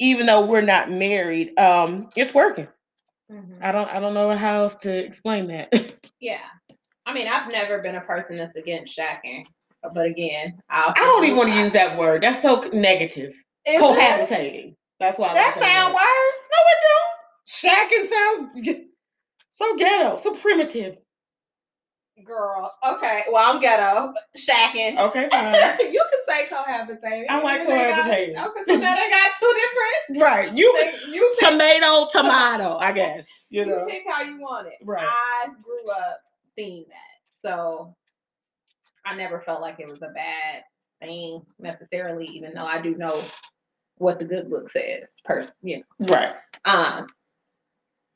even 0.01 0.27
though 0.27 0.47
we're 0.47 0.61
not 0.61 0.91
married, 0.91 1.57
um 1.59 2.11
it's 2.17 2.35
working. 2.35 2.69
Mhm. 3.31 3.59
I 3.63 3.71
don't 3.73 3.89
I 3.89 4.01
don't 4.01 4.15
know 4.15 4.37
how 4.37 4.63
else 4.63 4.77
to 4.83 4.95
explain 4.97 5.47
that. 5.49 5.73
Yeah. 6.21 6.41
I 7.07 7.15
mean, 7.15 7.29
I've 7.29 7.51
never 7.51 7.79
been 7.81 7.95
a 7.95 8.01
person 8.01 8.37
that's 8.37 8.57
against 8.57 8.99
shacking, 8.99 9.45
but 9.95 10.07
again, 10.07 10.61
I, 10.71 10.93
I 10.97 11.01
don't 11.01 11.25
even 11.25 11.37
want 11.37 11.51
to 11.51 11.57
use 11.59 11.73
that 11.73 11.99
word. 11.99 12.23
That's 12.23 12.41
so 12.43 12.61
negative. 12.73 13.31
Is 13.67 13.75
it? 13.75 13.81
Cohabitating. 13.81 14.75
That's 15.01 15.19
why 15.19 15.29
I 15.31 15.35
That 15.35 15.55
sound 15.55 15.95
worse. 15.95 16.39
No, 16.53 16.61
it 16.75 16.81
don't. 16.89 17.15
Shacking 17.49 18.75
sounds 18.75 18.87
so 19.51 19.77
ghetto, 19.77 20.17
so 20.17 20.35
primitive. 20.35 20.99
Girl, 22.25 22.73
okay. 22.87 23.23
Well, 23.33 23.55
I'm 23.55 23.61
ghetto. 23.61 24.13
Shacking. 24.37 24.99
Okay, 24.99 25.29
fine. 25.33 25.93
you 25.93 26.05
can 26.11 26.21
say 26.27 26.47
cohabitating. 26.53 27.27
I 27.29 27.43
like 27.43 27.67
got- 27.67 27.69
cohabitating. 28.07 28.31
Okay, 28.31 28.61
so 28.67 28.77
now 28.77 28.95
they 28.97 29.11
got 29.11 29.31
two 29.41 29.55
different. 29.55 30.23
right. 30.23 30.53
You. 30.53 30.75
You 31.09 31.35
pick, 31.41 31.49
tomato, 31.51 32.07
tomato, 32.13 32.77
I 32.79 32.93
guess. 32.93 33.27
You 33.51 33.61
you 33.61 33.67
know. 33.67 33.87
pick 33.89 34.05
how 34.09 34.23
you 34.23 34.41
want 34.41 34.67
it. 34.67 34.75
Right. 34.85 35.03
I 35.07 35.47
grew 35.63 35.91
up 35.93 36.21
seeing 36.43 36.85
that, 36.89 37.49
so 37.49 37.97
I 39.09 39.15
never 39.15 39.41
felt 39.41 39.61
like 39.61 39.81
it 39.81 39.89
was 39.89 40.03
a 40.03 40.13
bad 40.15 40.65
thing 41.01 41.43
necessarily, 41.59 42.27
even 42.27 42.53
though 42.55 42.67
I 42.67 42.81
do 42.81 42.95
know 42.95 43.19
what 43.97 44.19
the 44.19 44.25
good 44.25 44.51
book 44.51 44.69
says. 44.69 45.13
Person, 45.25 45.55
you 45.63 45.83
know. 46.01 46.07
Right. 46.07 46.35
Um, 46.65 47.07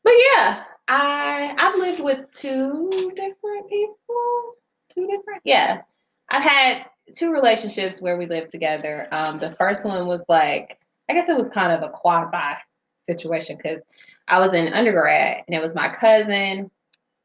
but 0.04 0.12
yeah, 0.32 0.64
I 0.88 1.54
I've 1.56 1.78
lived 1.78 2.00
with 2.00 2.30
two 2.32 2.90
different 3.14 3.68
people. 3.68 4.54
Two 4.94 5.06
different, 5.06 5.40
yeah. 5.44 5.82
I've 6.30 6.42
had 6.42 6.86
two 7.14 7.32
relationships 7.32 8.02
where 8.02 8.18
we 8.18 8.26
lived 8.26 8.50
together. 8.50 9.08
Um, 9.12 9.38
the 9.38 9.52
first 9.52 9.84
one 9.84 10.06
was 10.06 10.24
like 10.28 10.78
I 11.08 11.14
guess 11.14 11.28
it 11.28 11.36
was 11.36 11.48
kind 11.48 11.72
of 11.72 11.82
a 11.82 11.92
quasi 11.92 12.60
situation 13.08 13.56
because 13.56 13.80
I 14.28 14.38
was 14.38 14.52
in 14.52 14.72
undergrad 14.72 15.44
and 15.46 15.56
it 15.56 15.62
was 15.62 15.74
my 15.74 15.88
cousin. 15.88 16.70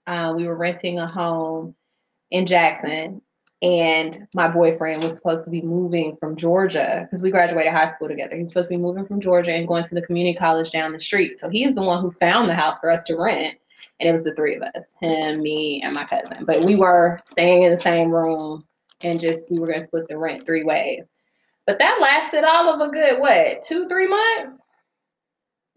Uh, 0.06 0.34
we 0.36 0.48
were 0.48 0.56
renting 0.56 1.00
a 1.00 1.08
home 1.08 1.76
in 2.32 2.46
Jackson, 2.46 3.22
and 3.62 4.28
my 4.36 4.48
boyfriend 4.48 5.02
was 5.02 5.16
supposed 5.16 5.44
to 5.46 5.52
be 5.52 5.62
moving 5.62 6.16
from 6.18 6.36
Georgia 6.36 7.02
because 7.04 7.24
we 7.24 7.32
graduated 7.32 7.74
high 7.74 7.88
school 7.88 8.08
together. 8.08 8.36
He 8.36 8.42
was 8.42 8.50
supposed 8.50 8.70
to 8.70 8.76
be 8.76 8.82
moving 8.82 9.06
from 9.06 9.20
Georgia 9.20 9.52
and 9.54 9.68
going 9.68 9.84
to 9.86 9.96
the 9.96 10.02
community 10.04 10.38
college 10.38 10.72
down 10.72 10.94
the 10.94 11.00
street. 11.00 11.40
So 11.40 11.50
he's 11.50 11.74
the 11.74 11.82
one 11.82 12.02
who 12.02 12.12
found 12.12 12.50
the 12.50 12.56
house 12.56 12.80
for 12.80 12.92
us 12.92 13.04
to 13.04 13.16
rent. 13.16 13.56
And 14.00 14.08
it 14.08 14.12
was 14.12 14.24
the 14.24 14.36
three 14.36 14.56
of 14.56 14.62
us 14.62 14.94
him, 15.02 15.42
me, 15.42 15.82
and 15.84 15.94
my 15.94 16.04
cousin. 16.04 16.46
But 16.46 16.64
we 16.66 16.76
were 16.76 17.20
staying 17.26 17.64
in 17.64 17.72
the 17.72 17.80
same 17.80 18.12
room 18.12 18.64
and 19.02 19.20
just 19.20 19.50
we 19.50 19.60
were 19.60 19.68
going 19.68 19.80
to 19.80 19.86
split 19.86 20.08
the 20.08 20.18
rent 20.18 20.46
three 20.46 20.64
ways. 20.64 21.06
But 21.66 21.80
that 21.80 21.98
lasted 22.00 22.44
all 22.48 22.70
of 22.70 22.88
a 22.88 22.92
good, 22.92 23.20
what, 23.20 23.64
two, 23.64 23.88
three 23.90 24.08
months? 24.08 24.62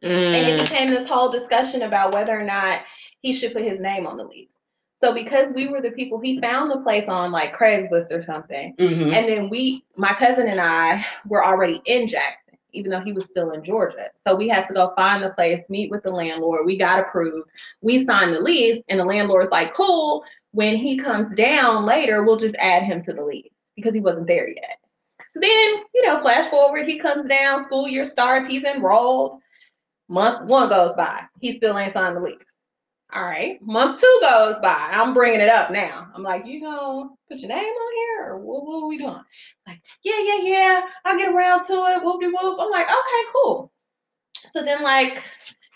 And 0.03 0.47
it 0.47 0.57
Mm, 0.57 0.69
became 0.69 0.91
this 0.91 1.09
whole 1.09 1.31
discussion 1.31 1.83
about 1.83 2.13
whether 2.13 2.39
or 2.39 2.45
not 2.45 2.81
he 3.21 3.33
should 3.33 3.53
put 3.53 3.63
his 3.63 3.81
name 3.81 4.07
on 4.07 4.17
the 4.17 4.25
lease. 4.25 4.59
So 5.01 5.15
because 5.15 5.51
we 5.55 5.67
were 5.69 5.81
the 5.81 5.91
people, 5.93 6.21
he 6.21 6.41
found 6.41 6.71
the 6.71 6.81
place 6.81 7.09
on 7.09 7.33
like 7.33 7.57
Craigslist 7.57 8.11
or 8.13 8.23
something. 8.23 8.75
mhm. 8.79 9.15
And 9.15 9.29
then 9.29 9.49
we, 9.49 9.83
my 9.97 10.13
cousin 10.15 10.47
and 10.49 10.61
I, 10.61 11.05
were 11.27 11.45
already 11.45 11.81
in 11.87 12.07
Jackson. 12.07 12.37
even 12.73 12.91
though 12.93 13.01
he 13.01 13.13
was 13.13 13.27
still 13.27 13.51
in 13.51 13.65
Georgia. 13.65 14.07
So 14.15 14.37
we 14.37 14.47
had 14.49 14.65
to 14.69 14.75
go 14.75 14.93
find 14.95 15.23
the 15.25 15.31
place, 15.31 15.61
meet 15.69 15.91
with 15.91 16.05
the 16.05 16.13
landlord. 16.13 16.67
We 16.67 16.77
got 16.77 17.01
approved. 17.01 17.49
We 17.81 18.05
signed 18.05 18.33
the 18.35 18.41
lease, 18.41 18.81
and 18.89 19.01
the 19.01 19.05
landlord's 19.05 19.51
like, 19.51 19.75
cool. 19.75 20.23
When 20.53 20.77
he 20.77 20.97
comes 20.97 21.35
down 21.35 21.85
later, 21.85 22.23
we'll 22.23 22.37
just 22.37 22.55
add 22.61 22.85
him 22.85 23.03
to 23.03 23.13
the 23.13 23.25
lease 23.25 23.51
because 23.75 23.95
he 23.95 24.01
wasn't 24.01 24.29
there 24.29 24.49
yet. 24.49 24.77
So 25.25 25.41
then, 25.41 25.51
you 25.95 26.07
know, 26.07 26.21
flash 26.21 26.47
forward, 26.49 26.87
he 26.87 26.99
comes 27.01 27.27
down, 27.27 27.59
school 27.63 27.89
year 27.89 28.05
starts, 28.05 28.47
he's 28.47 28.63
enrolled. 28.65 29.41
Month 30.09 30.49
one 30.49 30.69
goes 30.69 30.95
by, 30.95 31.23
he 31.41 31.53
still 31.53 31.77
ain't 31.79 31.93
signed 31.93 32.17
the 32.17 32.21
lease. 32.21 32.39
All 33.13 33.25
right, 33.25 33.61
month 33.61 34.01
two 34.01 34.19
goes 34.23 34.61
by. 34.61 34.89
I'm 34.93 35.13
bringing 35.13 35.41
it 35.41 35.49
up 35.49 35.71
now. 35.71 36.09
I'm 36.15 36.23
like, 36.23 36.47
you 36.47 36.61
gonna 36.61 37.09
put 37.29 37.41
your 37.41 37.49
name 37.49 37.59
on 37.59 37.93
here, 37.97 38.33
or 38.33 38.39
what, 38.39 38.65
what 38.65 38.85
are 38.85 38.89
we 38.89 38.99
doing? 38.99 39.21
It's 39.57 39.67
like, 39.67 39.81
yeah, 40.05 40.21
yeah, 40.23 40.39
yeah. 40.43 40.81
I'll 41.05 41.19
get 41.19 41.33
around 41.33 41.63
to 41.65 41.73
it. 41.73 42.05
Whoop 42.05 42.21
de 42.21 42.29
whoop. 42.29 42.59
I'm 42.61 42.71
like, 42.71 42.89
okay, 42.89 43.31
cool. 43.33 43.73
So 44.55 44.65
then, 44.65 44.83
like, 44.83 45.25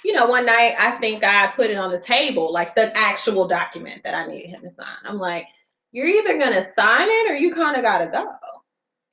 you 0.05 0.13
know, 0.13 0.27
one 0.27 0.47
night 0.47 0.75
I 0.79 0.93
think 0.93 1.25
I 1.25 1.49
put 1.57 1.71
it 1.71 1.79
on 1.79 1.91
the 1.91 1.99
table, 1.99 2.53
like 2.53 2.75
the 2.75 2.97
actual 2.97 3.49
document 3.49 4.03
that 4.05 4.15
I 4.15 4.27
needed 4.27 4.51
him 4.51 4.63
to 4.63 4.71
sign. 4.71 4.97
I'm 5.05 5.19
like, 5.19 5.47
you're 5.93 6.07
either 6.07 6.39
gonna 6.39 6.63
sign 6.63 7.09
it 7.09 7.31
or 7.31 7.35
you 7.35 7.53
kind 7.53 7.77
of 7.77 7.83
gotta 7.83 8.07
go. 8.07 8.29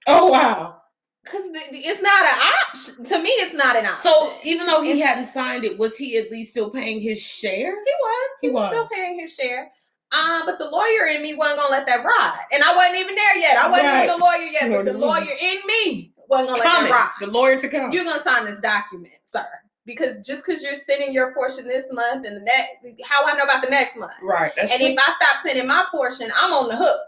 Oh 0.07 0.27
wow. 0.27 0.80
Cause 1.25 1.41
it's 1.53 2.01
not 2.01 2.23
an 2.25 2.51
option. 2.67 3.05
To 3.05 3.21
me, 3.21 3.29
it's 3.29 3.53
not 3.53 3.75
an 3.75 3.85
option. 3.85 4.11
So 4.11 4.33
even 4.43 4.65
though 4.65 4.81
he 4.81 4.99
hadn't 4.99 5.25
signed 5.25 5.65
it, 5.65 5.77
was 5.77 5.95
he 5.95 6.17
at 6.17 6.31
least 6.31 6.51
still 6.51 6.71
paying 6.71 6.99
his 6.99 7.21
share? 7.21 7.75
He 7.75 7.91
was. 8.01 8.29
He 8.41 8.47
He, 8.47 8.53
was. 8.53 8.61
was. 8.61 8.69
still 8.71 8.87
paying 8.97 9.19
his 9.19 9.33
share. 9.35 9.71
Uh, 10.11 10.43
but 10.45 10.57
the 10.59 10.67
lawyer 10.69 11.07
in 11.15 11.21
me 11.21 11.35
wasn't 11.35 11.59
gonna 11.59 11.71
let 11.71 11.85
that 11.85 12.03
ride. 12.03 12.39
And 12.51 12.63
I 12.63 12.75
wasn't 12.75 12.97
even 12.97 13.15
there 13.15 13.37
yet. 13.37 13.57
I 13.57 13.69
wasn't 13.69 13.87
Right. 13.87 14.05
even 14.05 14.17
the 14.17 14.23
lawyer 14.25 14.49
yet, 14.51 14.69
but 14.69 14.85
the 14.85 14.97
lawyer 14.97 15.37
in 15.39 15.57
me 15.67 16.13
wasn't 16.27 16.49
gonna 16.49 16.59
let 16.63 16.69
Coming, 16.69 16.91
that 16.91 17.13
the 17.19 17.27
lawyer 17.27 17.57
to 17.57 17.69
come. 17.69 17.91
You're 17.91 18.03
gonna 18.03 18.23
sign 18.23 18.45
this 18.45 18.59
document, 18.59 19.13
sir. 19.25 19.45
Because 19.85 20.17
just 20.25 20.45
because 20.45 20.61
you're 20.63 20.75
sending 20.75 21.13
your 21.13 21.33
portion 21.33 21.67
this 21.67 21.85
month 21.91 22.25
and 22.27 22.35
the 22.37 22.41
next 22.41 23.03
how 23.05 23.25
I 23.25 23.33
know 23.33 23.43
about 23.43 23.63
the 23.63 23.69
next 23.69 23.95
month. 23.95 24.11
right. 24.23 24.51
And 24.57 24.69
true. 24.69 24.77
if 24.87 24.97
I 24.99 25.13
stop 25.13 25.43
sending 25.45 25.67
my 25.67 25.85
portion, 25.91 26.29
I'm 26.35 26.51
on 26.51 26.67
the 26.67 26.75
hook. 26.75 26.99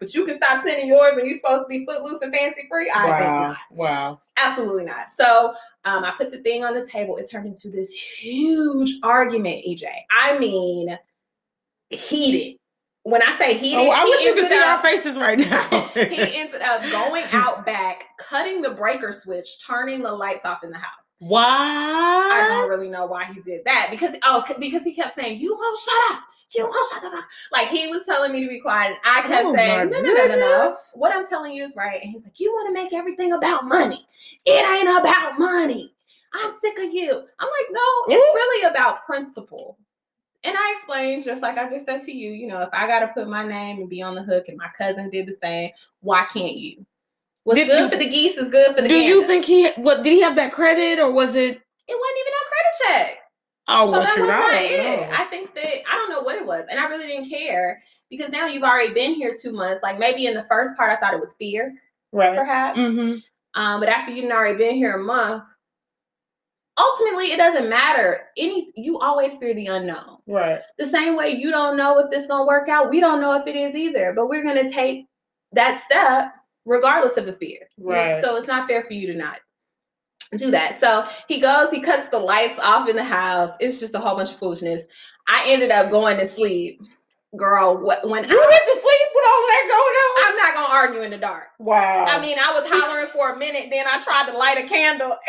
But 0.00 0.14
you 0.14 0.24
can 0.24 0.36
stop 0.36 0.64
sending 0.64 0.88
yours 0.88 1.16
and 1.16 1.26
you're 1.26 1.36
supposed 1.36 1.64
to 1.64 1.68
be 1.68 1.84
footloose 1.84 2.22
and 2.22 2.32
fancy 2.32 2.66
free. 2.70 2.90
I 2.94 3.18
think 3.18 3.40
not. 3.40 3.56
Wow. 3.70 4.20
Absolutely 4.40 4.84
not. 4.84 5.12
So 5.12 5.54
um, 5.84 6.04
I 6.04 6.12
put 6.16 6.30
the 6.30 6.38
thing 6.38 6.64
on 6.64 6.74
the 6.74 6.86
table. 6.86 7.16
It 7.16 7.28
turned 7.30 7.46
into 7.46 7.68
this 7.68 7.92
huge 7.92 8.98
argument, 9.02 9.64
EJ. 9.66 9.84
I 10.10 10.38
mean, 10.38 10.96
heated. 11.90 12.58
When 13.02 13.22
I 13.22 13.38
say 13.38 13.56
heated, 13.56 13.78
Oh, 13.78 13.90
I 13.90 14.04
wish 14.04 14.24
you 14.24 14.34
could 14.34 14.44
see 14.44 14.62
our 14.62 14.82
faces 14.82 15.16
right 15.16 15.38
now. 15.38 15.62
he 15.94 16.36
ended 16.38 16.60
up 16.60 16.82
going 16.92 17.24
out 17.32 17.64
back, 17.64 18.04
cutting 18.18 18.60
the 18.60 18.70
breaker 18.70 19.12
switch, 19.12 19.64
turning 19.66 20.02
the 20.02 20.12
lights 20.12 20.44
off 20.44 20.62
in 20.62 20.70
the 20.70 20.78
house. 20.78 21.08
Why? 21.18 21.44
I 21.46 22.46
don't 22.48 22.68
really 22.68 22.90
know 22.90 23.06
why 23.06 23.24
he 23.24 23.40
did 23.40 23.64
that 23.64 23.88
because 23.90 24.14
oh 24.22 24.44
because 24.60 24.84
he 24.84 24.94
kept 24.94 25.14
saying 25.14 25.40
you 25.40 25.56
won't 25.56 25.78
shut 25.78 26.12
up. 26.12 26.22
You 26.56 26.64
won't 26.64 26.74
oh, 26.74 26.90
shut 26.92 27.02
the 27.02 27.10
fuck. 27.16 27.28
Like 27.52 27.68
he 27.68 27.88
was 27.88 28.06
telling 28.06 28.32
me 28.32 28.42
to 28.42 28.48
be 28.48 28.60
quiet, 28.60 28.92
and 28.92 28.98
I 29.04 29.20
kept 29.26 29.46
Oh, 29.46 29.54
saying, 29.54 29.90
no, 29.90 30.00
no, 30.00 30.14
no, 30.14 30.26
no, 30.26 30.34
no. 30.36 30.76
What 30.94 31.14
I'm 31.14 31.26
telling 31.28 31.52
you 31.52 31.64
is 31.64 31.76
right. 31.76 32.00
And 32.02 32.10
he's 32.10 32.24
like, 32.24 32.40
you 32.40 32.50
want 32.52 32.68
to 32.68 32.82
make 32.82 32.92
everything 32.92 33.32
about 33.32 33.68
money. 33.68 34.06
It 34.46 34.70
ain't 34.70 34.88
about 34.88 35.38
money. 35.38 35.94
I'm 36.32 36.50
sick 36.50 36.78
of 36.78 36.92
you. 36.92 37.10
I'm 37.10 37.48
like, 37.48 37.66
no, 37.70 37.80
it's 38.08 38.34
really 38.34 38.70
about 38.70 39.04
principle. 39.04 39.78
And 40.44 40.56
I 40.56 40.74
explained, 40.76 41.24
just 41.24 41.42
like 41.42 41.58
I 41.58 41.68
just 41.68 41.84
said 41.84 42.02
to 42.02 42.12
you, 42.12 42.30
you 42.30 42.46
know, 42.46 42.62
if 42.62 42.68
I 42.72 42.86
got 42.86 43.00
to 43.00 43.08
put 43.08 43.28
my 43.28 43.46
name 43.46 43.78
and 43.78 43.88
be 43.88 44.02
on 44.02 44.14
the 44.14 44.22
hook, 44.22 44.44
and 44.48 44.56
my 44.56 44.68
cousin 44.76 45.10
did 45.10 45.26
the 45.26 45.36
same, 45.42 45.70
why 46.00 46.26
can't 46.32 46.56
you? 46.56 46.86
What's 47.44 47.60
Did 47.60 47.68
good 47.68 47.82
you- 47.84 47.88
for 47.90 47.96
the 47.96 48.08
geese 48.08 48.36
is 48.36 48.48
good 48.48 48.76
for 48.76 48.82
the 48.82 48.88
Do 48.88 48.96
you 49.02 49.24
think 49.24 49.44
he? 49.44 49.70
What 49.76 50.02
did 50.02 50.12
he 50.12 50.22
have 50.22 50.36
that 50.36 50.52
credit 50.52 50.98
or 50.98 51.10
was 51.10 51.34
it? 51.34 51.60
it 51.88 51.96
wasn't 51.96 52.18
even 52.20 52.32
a 52.32 52.48
credit 52.48 53.08
check? 53.08 53.18
Oh 53.68 53.86
so 53.86 53.90
well, 53.92 54.06
shoot, 54.06 54.20
was 54.22 54.30
I. 54.30 55.08
I 55.12 55.24
think 55.24 55.54
that 55.54 55.82
I 55.90 55.94
don't 55.94 56.10
know 56.10 56.22
what 56.22 56.36
it 56.36 56.46
was, 56.46 56.64
and 56.70 56.80
I 56.80 56.86
really 56.86 57.06
didn't 57.06 57.28
care 57.28 57.82
because 58.10 58.30
now 58.30 58.46
you've 58.46 58.62
already 58.62 58.94
been 58.94 59.14
here 59.14 59.36
two 59.40 59.52
months. 59.52 59.82
Like 59.82 59.98
maybe 59.98 60.26
in 60.26 60.34
the 60.34 60.46
first 60.50 60.76
part, 60.76 60.90
I 60.90 60.96
thought 60.96 61.14
it 61.14 61.20
was 61.20 61.34
fear, 61.38 61.74
right. 62.12 62.36
perhaps. 62.36 62.78
Mm-hmm. 62.78 63.18
Um, 63.60 63.80
but 63.80 63.88
after 63.88 64.10
you've 64.10 64.30
already 64.30 64.56
been 64.56 64.76
here 64.76 64.94
a 64.94 65.02
month, 65.02 65.42
ultimately 66.78 67.26
it 67.26 67.36
doesn't 67.36 67.68
matter. 67.68 68.28
Any 68.38 68.72
you 68.74 68.98
always 68.98 69.36
fear 69.36 69.52
the 69.52 69.66
unknown. 69.66 70.18
Right. 70.26 70.60
The 70.78 70.86
same 70.86 71.16
way 71.16 71.30
you 71.30 71.50
don't 71.50 71.76
know 71.76 71.98
if 71.98 72.10
this 72.10 72.26
gonna 72.26 72.46
work 72.46 72.70
out, 72.70 72.90
we 72.90 73.00
don't 73.00 73.20
know 73.20 73.34
if 73.34 73.46
it 73.46 73.56
is 73.56 73.76
either. 73.76 74.14
But 74.16 74.28
we're 74.28 74.44
gonna 74.44 74.70
take 74.70 75.06
that 75.52 75.78
step 75.78 76.32
regardless 76.64 77.18
of 77.18 77.26
the 77.26 77.34
fear. 77.34 77.68
Right. 77.78 78.16
So 78.16 78.36
it's 78.36 78.48
not 78.48 78.66
fair 78.66 78.82
for 78.84 78.94
you 78.94 79.06
to 79.08 79.14
not 79.14 79.40
do 80.36 80.50
that. 80.50 80.74
So 80.74 81.06
he 81.26 81.40
goes, 81.40 81.70
he 81.70 81.80
cuts 81.80 82.08
the 82.08 82.18
lights 82.18 82.58
off 82.60 82.88
in 82.88 82.96
the 82.96 83.04
house. 83.04 83.50
It's 83.60 83.80
just 83.80 83.94
a 83.94 83.98
whole 83.98 84.16
bunch 84.16 84.32
of 84.32 84.38
foolishness. 84.38 84.84
I 85.28 85.44
ended 85.48 85.70
up 85.70 85.90
going 85.90 86.18
to 86.18 86.28
sleep. 86.28 86.80
Girl, 87.36 87.76
what 87.76 88.08
when 88.08 88.24
You 88.28 88.30
I, 88.30 88.46
went 88.48 88.64
to 88.64 88.80
sleep 88.80 89.08
with 89.14 89.24
all 89.28 89.46
that 89.48 89.64
going 89.68 89.96
on? 90.00 90.24
I'm 90.24 90.36
not 90.36 90.54
gonna 90.54 90.74
argue 90.74 91.02
in 91.02 91.10
the 91.10 91.18
dark. 91.18 91.48
Wow. 91.58 92.06
I 92.08 92.22
mean, 92.22 92.38
I 92.38 92.52
was 92.58 92.64
hollering 92.66 93.06
for 93.08 93.32
a 93.34 93.38
minute, 93.38 93.66
then 93.70 93.86
I 93.86 94.02
tried 94.02 94.30
to 94.32 94.38
light 94.38 94.56
a 94.56 94.66
candle. 94.66 95.14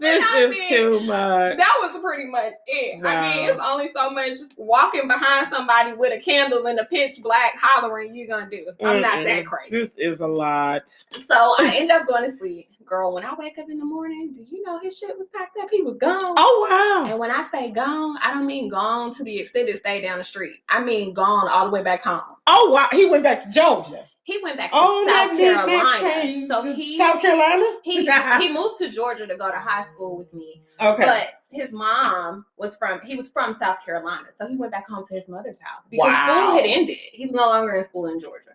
this 0.00 0.24
I 0.32 0.38
is 0.38 0.50
mean, 0.58 0.68
too 0.68 1.00
much. 1.06 1.58
that 1.58 1.78
was 1.82 2.00
pretty 2.00 2.26
much 2.26 2.52
it. 2.66 3.04
I 3.04 3.36
mean, 3.36 3.50
it's 3.50 3.60
only 3.62 3.90
so 3.94 4.10
much 4.10 4.32
walking 4.56 5.08
behind 5.08 5.48
somebody 5.48 5.92
with 5.92 6.12
a 6.12 6.20
candle 6.20 6.66
in 6.66 6.76
the 6.76 6.84
pitch 6.84 7.20
black 7.22 7.54
hollering 7.56 8.14
you're 8.14 8.28
gonna 8.28 8.50
do. 8.50 8.66
I'm 8.82 9.00
not 9.00 9.24
that 9.24 9.46
crazy. 9.46 9.70
This 9.70 9.96
is 9.96 10.20
a 10.20 10.26
lot. 10.26 10.88
So 10.88 11.34
I 11.58 11.74
end 11.76 11.90
up 11.90 12.06
going 12.06 12.24
to 12.30 12.36
sleep. 12.36 12.68
Girl, 12.84 13.12
when 13.12 13.22
I 13.22 13.34
wake 13.34 13.58
up 13.58 13.68
in 13.68 13.78
the 13.78 13.84
morning, 13.84 14.32
do 14.32 14.42
you 14.48 14.62
know 14.62 14.78
his 14.78 14.96
shit 14.96 15.14
was 15.18 15.26
packed 15.34 15.58
up? 15.60 15.68
He 15.70 15.82
was 15.82 15.98
gone. 15.98 16.34
Oh 16.38 16.66
wow. 16.70 17.10
And 17.10 17.18
when 17.18 17.30
I 17.30 17.46
say 17.52 17.70
gone, 17.70 18.16
I 18.24 18.32
don't 18.32 18.46
mean 18.46 18.70
gone 18.70 19.12
to 19.12 19.24
the 19.24 19.38
extended 19.40 19.76
stay 19.76 20.00
down 20.00 20.16
the 20.16 20.24
street. 20.24 20.56
I 20.70 20.82
mean 20.82 21.12
gone 21.12 21.48
all 21.50 21.66
the 21.66 21.70
way 21.70 21.82
back 21.82 22.02
home. 22.02 22.22
Oh 22.46 22.70
wow. 22.72 22.88
He 22.90 23.04
went 23.04 23.24
back 23.24 23.42
to 23.42 23.50
Georgia. 23.50 24.06
He 24.28 24.38
went 24.42 24.58
back 24.58 24.70
to 24.72 24.76
Oh, 24.78 25.06
South 25.06 25.30
that 25.30 25.36
did 25.38 25.52
not 25.54 26.00
Carolina. 26.00 26.46
So 26.48 26.74
he 26.74 26.98
South 26.98 27.22
Carolina. 27.22 27.64
he 27.82 28.02
he 28.04 28.52
moved 28.52 28.76
to 28.76 28.90
Georgia 28.90 29.26
to 29.26 29.34
go 29.38 29.50
to 29.50 29.56
high 29.58 29.84
school 29.84 30.18
with 30.18 30.30
me. 30.34 30.60
okay. 30.78 31.02
But 31.06 31.40
his 31.50 31.72
mom 31.72 32.44
was 32.58 32.76
from 32.76 33.00
he 33.06 33.16
was 33.16 33.30
from 33.30 33.54
South 33.54 33.82
Carolina. 33.82 34.26
So 34.34 34.46
he 34.46 34.54
went 34.56 34.70
back 34.70 34.86
home 34.86 35.02
to 35.08 35.14
his 35.14 35.30
mother's 35.30 35.58
house 35.58 35.88
because 35.90 36.12
school 36.12 36.52
had 36.56 36.66
ended. 36.66 36.98
He 37.10 37.24
was 37.24 37.34
no 37.34 37.46
longer 37.46 37.72
in 37.76 37.84
school 37.84 38.04
in 38.08 38.20
Georgia. 38.20 38.50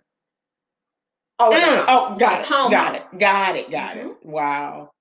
Oh, 1.40 1.50
Mm, 1.50 1.86
oh, 1.88 2.16
got 2.20 2.42
it. 2.42 2.46
Home. 2.46 2.70
Got 2.70 2.94
it. 2.94 3.04
Got 3.18 3.56
it. 3.56 3.72
Got 3.72 3.98
it. 3.98 4.06
Mhm. 4.06 4.24
Wow. 4.26 4.92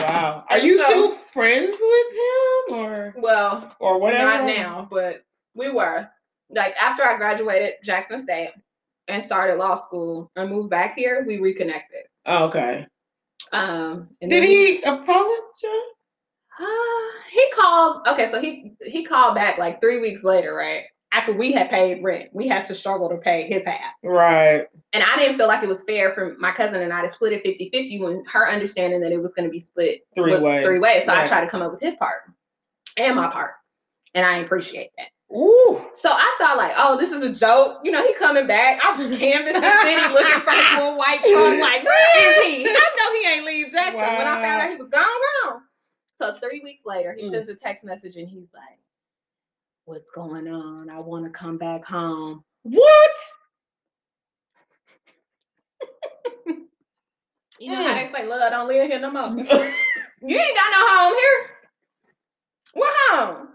Wow. 0.00 0.44
Are 0.50 0.56
And 0.56 0.66
you 0.66 0.76
so- 0.78 0.84
still 0.86 1.10
friends 1.12 1.78
with 1.80 2.12
him 2.12 2.74
or 2.80 3.14
well, 3.18 3.76
or 3.78 4.00
whatever? 4.00 4.24
Not 4.44 4.44
now, 4.56 4.88
but 4.90 5.22
we 5.54 5.70
were. 5.70 6.08
Like 6.48 6.74
after 6.82 7.04
I 7.04 7.16
graduated 7.16 7.74
Jackson 7.84 8.20
State 8.24 8.50
and 9.10 9.22
started 9.22 9.56
law 9.56 9.74
school 9.74 10.30
and 10.36 10.50
moved 10.50 10.70
back 10.70 10.96
here, 10.96 11.24
we 11.26 11.38
reconnected. 11.38 12.02
Oh, 12.26 12.46
okay. 12.46 12.86
Um 13.52 14.08
Did 14.20 14.30
then 14.30 14.42
he 14.42 14.82
apologize? 14.82 15.90
Uh, 16.60 17.10
he 17.30 17.50
called 17.54 18.06
okay, 18.06 18.30
so 18.30 18.40
he 18.40 18.70
he 18.82 19.02
called 19.02 19.34
back 19.34 19.58
like 19.58 19.80
three 19.80 19.98
weeks 19.98 20.22
later, 20.22 20.54
right? 20.54 20.84
After 21.12 21.32
we 21.32 21.50
had 21.50 21.70
paid 21.70 22.04
rent. 22.04 22.28
We 22.32 22.46
had 22.46 22.64
to 22.66 22.74
struggle 22.74 23.08
to 23.08 23.16
pay 23.16 23.48
his 23.48 23.64
half. 23.64 23.94
Right. 24.04 24.66
And 24.92 25.02
I 25.02 25.16
didn't 25.16 25.38
feel 25.38 25.48
like 25.48 25.64
it 25.64 25.68
was 25.68 25.82
fair 25.82 26.14
for 26.14 26.36
my 26.38 26.52
cousin 26.52 26.82
and 26.82 26.92
I 26.92 27.02
to 27.02 27.12
split 27.12 27.32
it 27.32 27.44
50-50 27.44 28.00
when 28.00 28.24
her 28.26 28.48
understanding 28.48 29.00
that 29.00 29.10
it 29.10 29.20
was 29.20 29.32
gonna 29.32 29.48
be 29.48 29.58
split 29.58 30.02
Three 30.14 30.38
ways. 30.38 30.64
Three 30.64 30.78
ways. 30.78 31.04
So 31.06 31.14
I 31.14 31.26
tried 31.26 31.40
to 31.40 31.48
come 31.48 31.62
up 31.62 31.72
with 31.72 31.80
his 31.80 31.96
part 31.96 32.22
and 32.96 33.16
my 33.16 33.28
part. 33.28 33.52
And 34.14 34.24
I 34.26 34.38
appreciate 34.38 34.90
that. 34.98 35.08
Ooh. 35.32 35.80
So 35.94 36.08
I 36.10 36.36
thought 36.38 36.56
like, 36.56 36.72
oh, 36.76 36.96
this 36.98 37.12
is 37.12 37.22
a 37.24 37.32
joke. 37.32 37.80
You 37.84 37.92
know, 37.92 38.04
he 38.04 38.14
coming 38.14 38.46
back. 38.46 38.80
I 38.84 38.96
canvassed 39.18 39.60
the 39.60 39.78
city 39.82 40.12
looking 40.12 40.40
for 40.40 40.50
his 40.50 40.72
little 40.72 40.98
white 40.98 41.20
truck. 41.22 41.60
Like, 41.60 41.84
where 41.84 42.30
is 42.30 42.44
he? 42.44 42.66
I 42.66 42.90
know 42.96 43.14
he 43.14 43.36
ain't 43.36 43.46
leave 43.46 43.72
Jackson. 43.72 43.94
When 43.94 44.26
I 44.26 44.42
found 44.42 44.62
out 44.62 44.70
he 44.70 44.76
was 44.76 44.88
gone, 44.88 45.02
gone. 45.44 45.62
So 46.18 46.36
three 46.42 46.60
weeks 46.60 46.84
later, 46.84 47.12
he 47.12 47.24
Mm. 47.24 47.30
sends 47.30 47.50
a 47.50 47.54
text 47.54 47.84
message 47.84 48.16
and 48.16 48.28
he's 48.28 48.48
like, 48.52 48.78
"What's 49.84 50.10
going 50.10 50.48
on? 50.48 50.90
I 50.90 50.98
want 51.00 51.24
to 51.24 51.30
come 51.30 51.56
back 51.58 51.84
home." 51.84 52.44
What? 52.62 53.10
You 57.58 57.70
know 57.72 57.76
how 57.76 57.94
Mm. 57.94 58.12
they 58.12 58.18
say, 58.18 58.26
"Love 58.26 58.50
don't 58.50 58.68
live 58.68 58.90
here 58.90 58.98
no 59.00 59.10
more." 59.10 59.28
you 60.22 60.38
ain't 60.38 60.56
got 60.56 60.70
no 60.72 60.86
home 60.88 61.14
here. 61.14 61.50
What 62.72 62.94
home? 63.10 63.48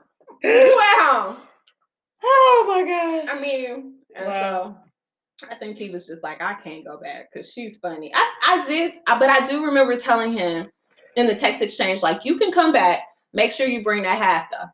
You 0.44 0.80
at 0.80 1.12
home? 1.12 1.38
Oh 2.26 2.66
my 2.68 2.84
gosh. 2.84 3.28
I 3.30 3.42
mean, 3.42 3.96
and 4.16 4.28
Wow. 4.28 4.78
so 5.42 5.48
I 5.50 5.56
think 5.56 5.78
he 5.78 5.90
was 5.90 6.08
just 6.08 6.24
like, 6.24 6.42
I 6.42 6.54
can't 6.56 6.86
go 6.86 7.00
back 7.00 7.30
because 7.32 7.52
she's 7.52 7.78
funny. 7.78 8.12
I, 8.14 8.32
I 8.44 8.68
did, 8.68 8.94
I- 9.08 9.20
but 9.20 9.30
I 9.30 9.44
do 9.46 9.64
remember 9.66 9.98
telling 9.98 10.34
him 10.34 10.70
in 11.16 11.28
the 11.28 11.36
text 11.36 11.62
exchange, 11.62 12.02
like, 12.02 12.26
you 12.26 12.38
can 12.38 12.52
come 12.52 12.72
back. 12.72 13.06
Make 13.34 13.52
sure 13.52 13.68
you 13.68 13.84
bring 13.84 14.04
that 14.04 14.18
half 14.18 14.48
though. 14.52 14.68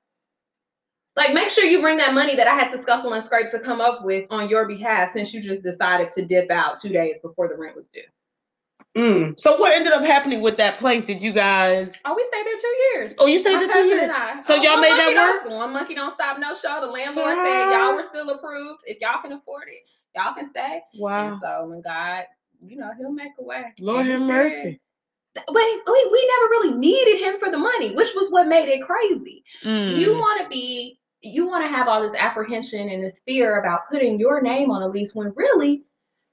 Like, 1.17 1.33
make 1.33 1.49
sure 1.49 1.65
you 1.65 1.81
bring 1.81 1.97
that 1.97 2.13
money 2.13 2.35
that 2.35 2.47
I 2.47 2.53
had 2.55 2.71
to 2.71 2.77
scuffle 2.77 3.13
and 3.13 3.23
scrape 3.23 3.49
to 3.49 3.59
come 3.59 3.81
up 3.81 4.03
with 4.05 4.25
on 4.31 4.47
your 4.49 4.67
behalf 4.67 5.09
since 5.11 5.33
you 5.33 5.41
just 5.41 5.61
decided 5.63 6.09
to 6.11 6.25
dip 6.25 6.49
out 6.51 6.79
two 6.79 6.89
days 6.89 7.19
before 7.19 7.47
the 7.49 7.57
rent 7.57 7.75
was 7.75 7.87
due. 7.87 8.01
Mm. 8.97 9.39
So 9.39 9.55
what 9.57 9.73
ended 9.73 9.93
up 9.93 10.03
happening 10.03 10.41
with 10.41 10.57
that 10.57 10.77
place? 10.77 11.05
Did 11.05 11.21
you 11.21 11.31
guys? 11.31 11.95
Oh, 12.03 12.13
we 12.13 12.25
stayed 12.25 12.45
there 12.45 12.57
two 12.59 12.75
years. 12.99 13.15
Oh, 13.19 13.25
you 13.27 13.39
stayed 13.39 13.53
My 13.53 13.59
there 13.59 13.67
two 13.73 13.85
years. 13.85 14.01
and 14.03 14.11
I. 14.11 14.41
So 14.41 14.55
Oh, 14.55 14.61
y'all 14.61 14.81
made 14.81 14.91
that 14.91 15.41
don't- 15.45 15.55
One 15.57 15.71
monkey 15.73 15.95
don't 15.95 16.13
stop 16.13 16.39
no 16.39 16.53
show. 16.53 16.79
The 16.81 16.87
landlord 16.91 17.33
Child. 17.35 17.45
said 17.47 17.71
y'all 17.71 17.95
were 17.95 18.03
still 18.03 18.29
approved. 18.31 18.81
If 18.87 18.97
y'all 18.99 19.21
can 19.21 19.31
afford 19.31 19.69
it, 19.69 19.79
y'all 20.15 20.33
can 20.33 20.45
stay. 20.49 20.81
Wow. 20.99 21.31
And 21.31 21.39
so 21.41 21.65
when 21.67 21.81
God, 21.81 22.25
you 22.65 22.75
know, 22.77 22.91
He'll 22.97 23.13
make 23.13 23.31
a 23.39 23.43
way. 23.45 23.63
Lord 23.79 24.05
have 24.07 24.21
mercy. 24.21 24.81
Wait, 25.35 25.79
wait, 25.87 26.11
we 26.11 26.29
never 26.39 26.49
really 26.49 26.73
needed 26.73 27.17
him 27.21 27.39
for 27.39 27.49
the 27.49 27.57
money, 27.57 27.95
which 27.95 28.09
was 28.15 28.29
what 28.31 28.49
made 28.49 28.67
it 28.67 28.81
crazy. 28.81 29.45
You 29.63 29.69
Mm. 30.09 30.17
want 30.19 30.41
to 30.41 30.49
be, 30.49 30.99
you 31.21 31.47
want 31.47 31.63
to 31.63 31.69
have 31.71 31.87
all 31.87 32.01
this 32.01 32.19
apprehension 32.21 32.89
and 32.89 33.01
this 33.01 33.21
fear 33.25 33.57
about 33.61 33.87
putting 33.89 34.19
your 34.19 34.41
name 34.41 34.69
on 34.71 34.81
a 34.83 34.87
lease 34.89 35.15
when 35.15 35.31
really 35.37 35.83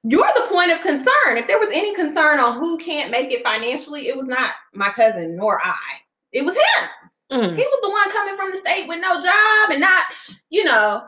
you're 0.09 0.31
the 0.35 0.49
point 0.49 0.73
of 0.73 0.81
concern. 0.81 1.37
If 1.37 1.47
there 1.47 1.59
was 1.59 1.71
any 1.73 1.95
concern 1.95 2.41
on 2.41 2.59
who 2.59 2.79
can't 2.79 3.11
make 3.11 3.31
it 3.31 3.45
financially, 3.45 4.09
it 4.09 4.17
was 4.17 4.27
not 4.27 4.55
my 4.75 4.91
cousin 4.91 5.37
nor 5.37 5.61
I. 5.63 5.77
It 6.33 6.45
was 6.45 6.55
him. 6.55 6.89
Mm. 7.33 7.57
He 7.57 7.63
was 7.63 7.81
the 7.83 7.91
one 7.91 8.11
coming 8.11 8.37
from 8.37 8.51
the 8.51 8.57
state 8.57 8.89
with 8.89 9.01
no 9.01 9.21
job 9.21 9.71
and 9.71 9.81
not, 9.81 10.05
you 10.51 10.65
know, 10.65 11.03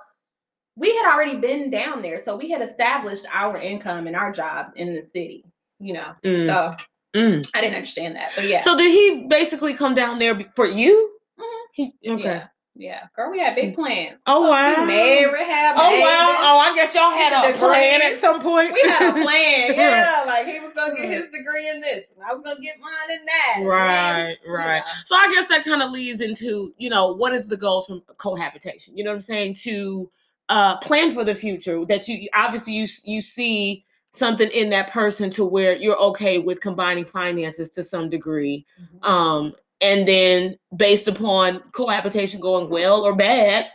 we 0.76 0.94
had 0.96 1.12
already 1.12 1.36
been 1.36 1.70
down 1.70 2.02
there. 2.02 2.18
So 2.18 2.36
we 2.36 2.50
had 2.50 2.62
established 2.62 3.26
our 3.32 3.56
income 3.56 4.06
and 4.06 4.16
our 4.16 4.32
jobs 4.32 4.78
in 4.78 4.94
the 4.94 5.04
city, 5.04 5.44
you 5.78 5.94
know. 5.94 6.12
Mm. 6.24 6.46
So 6.46 6.76
Mm. 7.14 7.48
I 7.54 7.60
didn't 7.60 7.74
understand 7.74 8.16
that. 8.16 8.32
But 8.36 8.46
yeah. 8.46 8.60
So 8.60 8.76
did 8.76 8.90
he 8.90 9.26
basically 9.28 9.74
come 9.74 9.94
down 9.94 10.18
there 10.18 10.38
for 10.54 10.66
you? 10.66 11.12
Mhm. 11.38 11.62
He 11.72 11.92
okay. 12.06 12.22
Yeah. 12.22 12.46
Yeah. 12.80 13.06
Girl, 13.14 13.30
we 13.30 13.38
had 13.38 13.54
big 13.54 13.74
plans. 13.74 14.22
Oh, 14.26 14.48
wow. 14.48 14.80
be 14.80 14.86
married, 14.86 15.38
have 15.46 15.76
Oh 15.78 15.90
babies. 15.90 16.02
wow! 16.02 16.36
Oh, 16.40 16.58
I 16.64 16.74
guess 16.74 16.94
y'all 16.94 17.10
had 17.10 17.30
Get 17.42 17.54
a 17.54 17.58
plan 17.58 18.00
at 18.02 18.18
some 18.20 18.40
point. 18.40 18.72
We 18.72 18.80
had 18.90 19.10
a 19.10 19.22
plan. 19.22 19.74
Yeah. 19.80 20.24
Like 20.26 20.46
he 20.46 20.60
was 20.60 20.72
gonna 20.72 20.96
get 20.96 21.10
his 21.10 21.28
degree 21.28 21.68
in 21.68 21.80
this. 21.80 22.04
And 22.16 22.24
I 22.24 22.32
was 22.32 22.42
gonna 22.42 22.60
get 22.60 22.76
mine 22.80 23.18
in 23.18 23.26
that. 23.26 23.68
Right, 23.68 24.36
right. 24.48 24.82
So 25.04 25.14
I 25.14 25.30
guess 25.32 25.48
that 25.48 25.64
kind 25.64 25.82
of 25.82 25.90
leads 25.90 26.20
into, 26.22 26.72
you 26.78 26.88
know, 26.90 27.12
what 27.12 27.32
is 27.34 27.48
the 27.48 27.56
goals 27.56 27.86
from 27.86 28.02
cohabitation? 28.16 28.96
You 28.96 29.04
know 29.04 29.10
what 29.10 29.16
I'm 29.16 29.20
saying? 29.22 29.54
To 29.62 30.10
uh 30.48 30.76
plan 30.78 31.12
for 31.12 31.24
the 31.24 31.34
future 31.34 31.84
that 31.84 32.08
you 32.08 32.28
obviously 32.34 32.72
you 32.72 32.86
you 33.04 33.20
see 33.20 33.84
something 34.12 34.50
in 34.50 34.70
that 34.70 34.90
person 34.90 35.30
to 35.30 35.44
where 35.44 35.76
you're 35.76 35.98
okay 35.98 36.38
with 36.38 36.60
combining 36.60 37.04
finances 37.04 37.70
to 37.70 37.82
some 37.82 38.08
degree. 38.08 38.64
Mhm. 38.80 39.08
Um 39.08 39.52
and 39.80 40.06
then 40.06 40.56
based 40.76 41.08
upon 41.08 41.60
cohabitation 41.72 42.40
going 42.40 42.68
well 42.68 43.02
or 43.04 43.14
bad, 43.14 43.66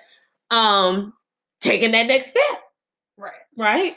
um 0.52 1.13
taking 1.62 1.91
that 1.91 2.08
next 2.08 2.30
step, 2.30 2.63
Right. 3.18 3.32
right? 3.58 3.96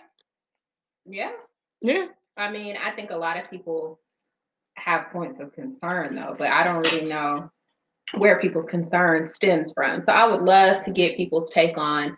Yeah. 1.07 1.33
Yeah. 1.81 2.07
I 2.37 2.51
mean, 2.51 2.77
I 2.77 2.93
think 2.93 3.11
a 3.11 3.17
lot 3.17 3.37
of 3.37 3.51
people 3.51 4.01
have 4.77 5.11
points 5.11 5.41
of 5.41 5.53
concern 5.53 6.15
though, 6.15 6.35
but 6.39 6.51
I 6.51 6.63
don't 6.65 6.81
really 6.93 7.09
know 7.09 7.51
where 8.17 8.41
people's 8.41 8.67
concern 8.67 9.25
stems 9.27 9.73
from. 9.73 10.01
So 10.01 10.13
I 10.13 10.27
would 10.27 10.43
love 10.43 10.79
to 10.85 10.91
get 10.91 11.17
people's 11.17 11.51
take 11.51 11.77
on 11.77 12.17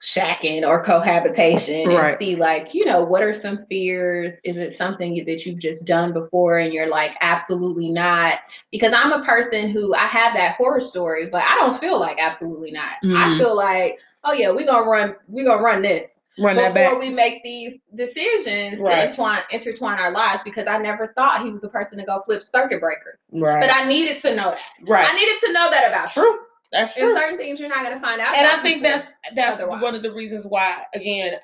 shacking 0.00 0.66
or 0.66 0.82
cohabitation 0.82 1.88
Right. 1.88 2.10
and 2.10 2.18
see 2.18 2.34
like, 2.34 2.72
you 2.74 2.84
know, 2.86 3.02
what 3.02 3.22
are 3.22 3.32
some 3.34 3.66
fears? 3.68 4.38
Is 4.44 4.56
it 4.56 4.72
something 4.72 5.22
that 5.26 5.44
you've 5.44 5.58
just 5.58 5.86
done 5.86 6.12
before 6.12 6.58
and 6.58 6.72
you're 6.72 6.88
like 6.88 7.16
absolutely 7.20 7.90
not? 7.90 8.38
Because 8.72 8.94
I'm 8.94 9.12
a 9.12 9.22
person 9.22 9.70
who 9.70 9.94
I 9.94 10.06
have 10.06 10.34
that 10.34 10.56
horror 10.56 10.80
story, 10.80 11.28
but 11.30 11.42
I 11.42 11.54
don't 11.56 11.78
feel 11.78 12.00
like 12.00 12.18
absolutely 12.20 12.70
not. 12.70 12.92
I 13.04 13.28
Mhm. 13.28 13.38
feel 13.38 13.54
like, 13.54 14.00
oh 14.24 14.32
yeah, 14.32 14.50
we're 14.50 14.66
gonna 14.66 14.88
run, 14.88 15.14
we're 15.28 15.44
gonna 15.44 15.62
run 15.62 15.82
this 15.82 16.18
Run 16.38 16.56
that 16.56 16.72
before 16.72 16.92
back. 16.94 17.00
we 17.00 17.10
make 17.10 17.42
these 17.42 17.76
decisions 17.94 18.80
Right. 18.80 18.94
to 18.94 19.02
entwine 19.02 19.40
intertwine 19.50 19.98
our 19.98 20.12
lives 20.12 20.40
because 20.42 20.66
I 20.66 20.78
never 20.78 21.12
thought 21.14 21.42
he 21.44 21.50
was 21.50 21.60
the 21.60 21.68
person 21.68 21.98
to 21.98 22.06
go 22.06 22.20
flip 22.22 22.42
circuit 22.42 22.80
breakers. 22.80 23.18
Right. 23.32 23.60
But 23.60 23.70
I 23.74 23.86
needed 23.86 24.18
to 24.22 24.34
know 24.34 24.52
that. 24.52 24.60
right 24.88 25.06
I 25.06 25.14
needed 25.14 25.38
to 25.46 25.52
know 25.52 25.70
that 25.70 25.88
about 25.90 26.16
you. 26.16 26.40
That's 26.72 26.94
true. 26.94 27.08
And 27.10 27.18
certain 27.18 27.38
things 27.38 27.58
you're 27.60 27.68
not 27.68 27.82
gonna 27.82 28.00
find 28.00 28.20
out. 28.20 28.36
and 28.36 28.46
I 28.46 28.62
think 28.62 28.82
that's 28.82 29.12
that's 29.34 29.56
otherwise. 29.56 29.82
one 29.82 29.94
of 29.94 30.02
the 30.02 30.12
reasons 30.12 30.46
why, 30.46 30.82
again, 30.94 31.34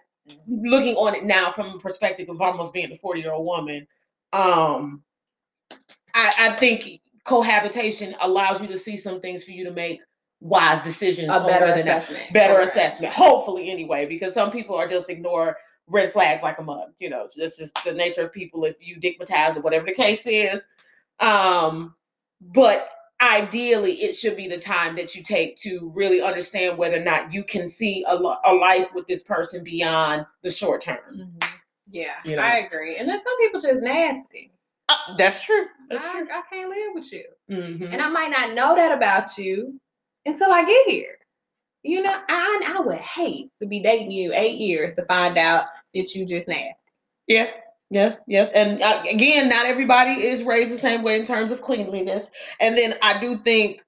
looking 0.48 0.94
on 0.96 1.14
it 1.14 1.24
now 1.24 1.50
from 1.50 1.66
a 1.74 1.78
perspective 1.78 2.28
of 2.28 2.40
almost 2.40 2.72
being 2.72 2.90
a 2.92 2.96
40 2.96 3.20
year 3.20 3.32
old 3.32 3.44
woman, 3.46 3.86
um, 4.32 5.02
I, 6.14 6.32
I 6.40 6.50
think 6.50 7.00
cohabitation 7.24 8.14
allows 8.20 8.60
you 8.62 8.68
to 8.68 8.78
see 8.78 8.96
some 8.96 9.20
things 9.20 9.44
for 9.44 9.50
you 9.50 9.64
to 9.64 9.72
make 9.72 10.00
wise 10.40 10.80
decisions 10.82 11.30
a 11.32 11.40
better 11.40 11.64
whether 11.66 11.80
or 11.80 11.84
not- 11.84 11.96
assessment. 11.98 12.32
better 12.32 12.54
Correct. 12.54 12.68
assessment. 12.70 13.12
Hopefully, 13.14 13.70
anyway, 13.70 14.06
because 14.06 14.32
some 14.34 14.50
people 14.50 14.76
are 14.76 14.86
just 14.86 15.08
ignore 15.10 15.56
red 15.88 16.12
flags 16.12 16.42
like 16.42 16.58
a 16.58 16.62
mug. 16.62 16.90
You 16.98 17.10
know, 17.10 17.28
that's 17.36 17.56
just 17.56 17.76
the 17.84 17.92
nature 17.92 18.22
of 18.22 18.32
people. 18.32 18.64
If 18.64 18.76
you 18.80 18.96
digmatize 19.00 19.56
or 19.56 19.60
whatever 19.60 19.86
the 19.86 19.92
case 19.94 20.26
is, 20.26 20.62
um, 21.20 21.94
but 22.40 22.90
ideally, 23.20 23.92
it 23.94 24.14
should 24.14 24.37
be 24.37 24.48
the 24.48 24.59
time 24.61 24.94
that 24.96 25.14
you 25.14 25.22
take 25.22 25.57
to 25.57 25.90
really 25.94 26.20
understand 26.20 26.76
whether 26.79 27.00
or 27.00 27.05
not 27.05 27.33
you 27.33 27.42
can 27.44 27.68
see 27.68 28.05
a, 28.09 28.14
lo- 28.14 28.37
a 28.44 28.55
life 28.55 28.92
with 28.94 29.07
this 29.07 29.22
person 29.22 29.64
beyond 29.64 30.26
the 30.42 30.50
short 30.50 30.81
term. 30.83 30.98
Mhm. 31.42 31.48
Yeah, 31.90 32.16
You 32.24 32.37
know. 32.37 32.42
I 32.42 32.59
agree. 32.59 32.96
And 32.96 33.09
then 33.09 33.20
some 33.22 33.38
people 33.38 33.61
just 33.61 33.83
nasty. 33.83 34.50
Uh, 34.88 34.96
that's 35.16 35.42
true. 35.44 35.66
That's 35.88 36.05
I, 36.05 36.12
true. 36.12 36.29
I 36.33 36.42
can't 36.50 36.68
live 36.70 36.94
with 36.94 37.12
you. 37.12 37.24
Mhm. 37.50 37.92
And 37.92 38.02
I 38.02 38.09
might 38.09 38.31
not 38.31 38.55
know 38.55 38.74
that 38.74 38.92
about 38.92 39.37
you 39.38 39.81
until 40.26 40.50
I 40.52 40.64
get 40.64 40.87
here. 40.87 41.18
You 41.83 42.02
know, 42.02 42.14
I 42.29 42.74
I 42.76 42.81
would 42.81 42.98
hate 42.98 43.50
to 43.62 43.66
be 43.68 43.79
dating 43.81 44.11
you 44.11 44.33
eight 44.35 44.57
years 44.59 44.92
to 44.94 45.05
find 45.07 45.38
out 45.38 45.66
that 45.94 46.14
you 46.14 46.26
just 46.26 46.48
nasty. 46.48 46.83
Yeah. 47.29 47.50
Yes, 47.90 48.18
yes, 48.27 48.51
and 48.53 48.83
uh, 48.83 49.03
again, 49.09 49.49
not 49.49 49.66
everybody 49.66 50.11
is 50.12 50.42
raised 50.42 50.72
the 50.72 50.77
same 50.79 51.03
way 51.05 51.18
in 51.18 51.25
terms 51.25 51.53
of 51.53 51.62
cleanliness. 51.62 52.31
And 52.61 52.77
then 52.77 52.94
I 53.01 53.18
do 53.20 53.38
think, 53.38 53.81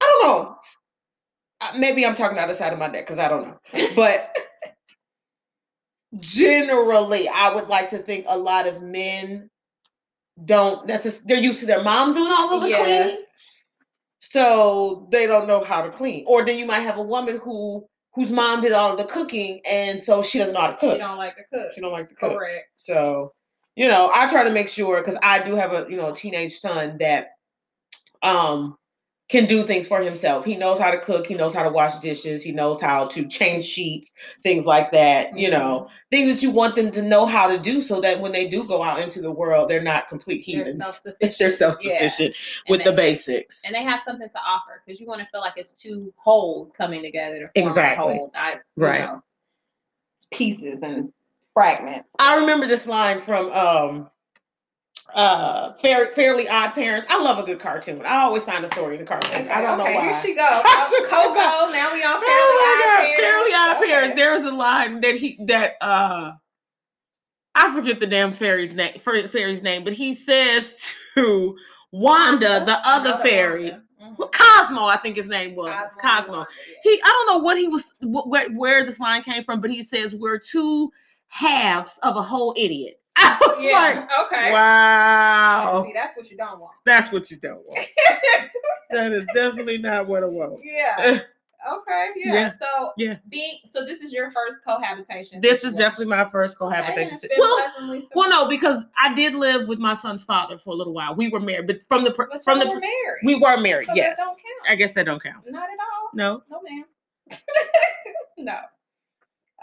I 0.00 0.06
don't 0.22 0.24
know, 0.44 0.56
uh, 1.60 1.78
maybe 1.78 2.06
I'm 2.06 2.14
talking 2.14 2.38
out 2.38 2.48
the 2.48 2.54
side 2.54 2.72
of 2.72 2.78
my 2.78 2.86
neck 2.86 3.06
because 3.06 3.18
I 3.18 3.28
don't 3.28 3.48
know, 3.48 3.58
but 3.96 4.36
generally, 6.20 7.28
I 7.28 7.54
would 7.54 7.68
like 7.68 7.90
to 7.90 7.98
think 7.98 8.26
a 8.28 8.38
lot 8.38 8.66
of 8.68 8.82
men 8.82 9.50
don't 10.44 10.86
necessarily. 10.86 11.26
They're 11.26 11.44
used 11.44 11.60
to 11.60 11.66
their 11.66 11.82
mom 11.82 12.14
doing 12.14 12.30
all 12.30 12.54
of 12.54 12.62
the 12.62 12.68
Yes. 12.68 12.80
cleaning, 12.80 13.24
so 14.20 15.08
they 15.10 15.26
don't 15.26 15.46
know 15.48 15.64
how 15.64 15.82
to 15.82 15.90
clean. 15.90 16.24
Or 16.26 16.44
then 16.44 16.58
you 16.58 16.66
might 16.66 16.80
have 16.80 16.98
a 16.98 17.02
woman 17.02 17.40
who 17.42 17.86
whose 18.14 18.30
mom 18.30 18.60
did 18.60 18.72
all 18.72 18.92
of 18.92 18.98
the 18.98 19.12
cooking, 19.12 19.60
and 19.68 20.00
so 20.00 20.22
she 20.22 20.38
doesn't 20.38 20.54
know 20.54 20.60
how 20.60 20.70
to 20.70 20.76
cook. 20.76 20.92
She 20.92 20.98
don't 20.98 21.16
like 21.16 21.36
to 21.36 21.44
cook. 21.52 21.72
She 21.74 21.80
don't 21.80 21.92
like 21.92 22.08
to 22.08 22.14
cook. 22.14 22.38
Correct. 22.38 22.68
So, 22.76 23.32
you 23.76 23.88
know, 23.88 24.10
I 24.14 24.28
try 24.30 24.44
to 24.44 24.50
make 24.50 24.68
sure 24.68 25.00
because 25.00 25.18
I 25.22 25.42
do 25.42 25.54
have 25.56 25.72
a 25.72 25.86
you 25.88 25.96
know 25.96 26.12
a 26.12 26.14
teenage 26.14 26.54
son 26.54 26.96
that 26.98 27.32
um 28.22 28.76
can 29.30 29.46
do 29.46 29.64
things 29.64 29.88
for 29.88 30.02
himself. 30.02 30.44
He 30.44 30.54
knows 30.54 30.78
how 30.78 30.90
to 30.90 30.98
cook. 30.98 31.26
He 31.26 31.34
knows 31.34 31.54
how 31.54 31.62
to 31.62 31.70
wash 31.70 31.98
dishes. 31.98 32.42
He 32.42 32.52
knows 32.52 32.80
how 32.80 33.06
to 33.06 33.26
change 33.26 33.62
sheets, 33.64 34.12
things 34.42 34.66
like 34.66 34.92
that. 34.92 35.36
You 35.36 35.50
know, 35.50 35.88
things 36.10 36.28
that 36.30 36.42
you 36.46 36.50
want 36.52 36.76
them 36.76 36.90
to 36.90 37.02
know 37.02 37.24
how 37.24 37.48
to 37.48 37.58
do 37.58 37.80
so 37.80 38.00
that 38.02 38.20
when 38.20 38.32
they 38.32 38.48
do 38.48 38.66
go 38.66 38.82
out 38.82 38.98
into 39.00 39.22
the 39.22 39.32
world, 39.32 39.70
they're 39.70 39.82
not 39.82 40.08
complete 40.08 40.44
They're 40.46 40.64
heathens. 40.64 40.78
self-sufficient. 40.84 41.38
They're 41.38 41.48
Yeah. 41.48 41.54
self-sufficient 41.54 42.34
with 42.68 42.80
And 42.80 42.88
the 42.88 42.92
basics. 42.92 43.64
And 43.64 43.74
they 43.74 43.82
have 43.82 44.02
something 44.04 44.28
to 44.28 44.38
offer 44.46 44.82
because 44.84 45.00
you 45.00 45.06
want 45.06 45.20
to 45.20 45.26
feel 45.32 45.40
like 45.40 45.54
it's 45.56 45.72
two 45.72 46.12
wholes 46.16 46.70
coming 46.72 47.02
together 47.02 47.40
to 47.40 47.46
form 47.46 47.68
Exactly. 47.68 48.04
a 48.14 48.16
whole, 48.18 48.30
not 48.34 48.56
you 48.76 48.84
Right. 48.84 49.00
know, 49.00 49.22
pieces 50.32 50.82
and 50.82 51.12
fragments. 51.54 52.08
I 52.18 52.36
remember 52.36 52.66
this 52.66 52.86
line 52.86 53.20
from 53.20 53.50
um 53.52 54.10
uh 55.14 55.72
Fair, 55.74 56.06
Fairly 56.12 56.48
Odd 56.48 56.70
Parents. 56.70 57.06
I 57.10 57.20
love 57.22 57.38
a 57.38 57.42
good 57.42 57.60
cartoon. 57.60 58.02
I 58.04 58.22
always 58.22 58.42
find 58.44 58.64
a 58.64 58.68
story 58.68 58.96
in 58.96 59.02
a 59.02 59.04
cartoon. 59.04 59.48
I 59.48 59.60
don't 59.60 59.78
know 59.78 59.84
okay, 59.84 59.94
why. 59.96 60.04
Here 60.12 60.20
she 60.22 60.34
go. 60.34 60.48
Just 60.90 61.10
Coco. 61.10 61.34
Now 61.72 61.92
we 61.92 62.02
on 62.02 62.14
Fairly 62.20 62.24
Oh 62.26 62.76
Odd 62.78 62.96
Parents. 62.96 63.20
Fairly 63.20 63.50
Odd 63.54 63.76
Okay. 63.76 63.86
Parents. 63.86 64.16
There 64.16 64.32
was 64.32 64.42
a 64.42 64.52
line 64.54 65.00
that 65.02 65.14
he 65.16 65.38
that 65.46 65.74
uh 65.80 66.32
I 67.54 67.72
forget 67.74 68.00
the 68.00 68.06
damn 68.06 68.32
fairy's 68.32 68.74
name 68.74 68.98
fairy's 68.98 69.62
name, 69.62 69.84
but 69.84 69.92
he 69.92 70.14
says 70.14 70.90
to 71.14 71.56
Wanda, 71.92 72.64
the 72.64 72.78
other 72.84 73.10
Another 73.10 73.22
fairy, 73.22 73.70
Wanda. 73.70 73.80
Mhm. 74.02 74.18
well, 74.18 74.28
Cosmo, 74.30 74.84
I 74.86 74.96
think 74.96 75.14
his 75.16 75.28
name 75.28 75.54
was 75.54 75.72
Cosmo. 76.00 76.34
Cosmo. 76.34 76.46
He 76.82 77.00
I 77.04 77.08
don't 77.08 77.26
know 77.36 77.42
what 77.44 77.56
he 77.56 77.68
was 77.68 77.94
wh- 78.00 78.56
where 78.56 78.84
this 78.84 78.98
line 78.98 79.22
came 79.22 79.44
from, 79.44 79.60
but 79.60 79.70
he 79.70 79.82
says 79.82 80.14
we're 80.16 80.38
two 80.38 80.90
halves 81.28 81.98
of 82.02 82.16
a 82.16 82.22
whole 82.22 82.52
idiot. 82.56 83.00
I 83.16 83.38
was 83.40 83.58
Yeah. 83.62 83.72
like, 83.72 84.26
okay. 84.26 84.52
wow, 84.52 85.84
See, 85.86 85.92
that's 85.92 86.16
what 86.16 86.30
you 86.30 86.36
don't 86.36 86.58
want. 86.60 86.72
that's 86.84 87.12
what 87.12 87.30
you 87.30 87.36
don't 87.38 87.64
want. 87.66 87.86
that 88.90 89.12
is 89.12 89.24
definitely 89.34 89.78
not 89.78 90.06
what 90.08 90.22
I 90.22 90.26
want. 90.26 90.60
yeah. 90.64 91.20
Okay. 91.66 92.10
Yeah. 92.16 92.32
Yeah. 92.34 92.52
So 92.60 92.92
Yeah. 92.98 93.16
being 93.30 93.56
so 93.64 93.86
this 93.86 94.00
is 94.00 94.12
your 94.12 94.30
first 94.30 94.58
cohabitation. 94.66 95.40
This 95.40 95.64
is 95.64 95.72
definitely 95.72 96.08
my 96.08 96.28
first 96.28 96.58
cohabitation. 96.58 97.16
been 97.22 97.30
Well, 97.38 97.72
well, 98.14 98.28
no, 98.28 98.46
because 98.46 98.84
I 99.02 99.14
did 99.14 99.34
live 99.34 99.66
with 99.66 99.78
my 99.78 99.94
son's 99.94 100.26
father 100.26 100.58
for 100.58 100.74
a 100.74 100.74
little 100.74 100.92
while. 100.92 101.14
We 101.14 101.28
were 101.28 101.40
married, 101.40 101.66
but 101.66 101.78
from 101.88 102.04
the 102.04 102.10
But 102.10 102.44
from 102.44 102.58
the 102.58 102.66
were 102.66 102.78
we 103.24 103.36
were 103.36 103.56
married. 103.56 103.86
so 103.86 103.94
yes, 103.94 104.18
That 104.18 104.24
don't 104.24 104.36
count. 104.36 104.68
I 104.68 104.74
guess 104.74 104.92
that 104.92 105.06
don't 105.06 105.22
count. 105.22 105.50
Not 105.50 105.62
at 105.70 105.78
all. 105.96 106.10
No. 106.12 106.42
No, 106.50 106.60
ma'am. 106.60 106.84
no. 108.36 108.58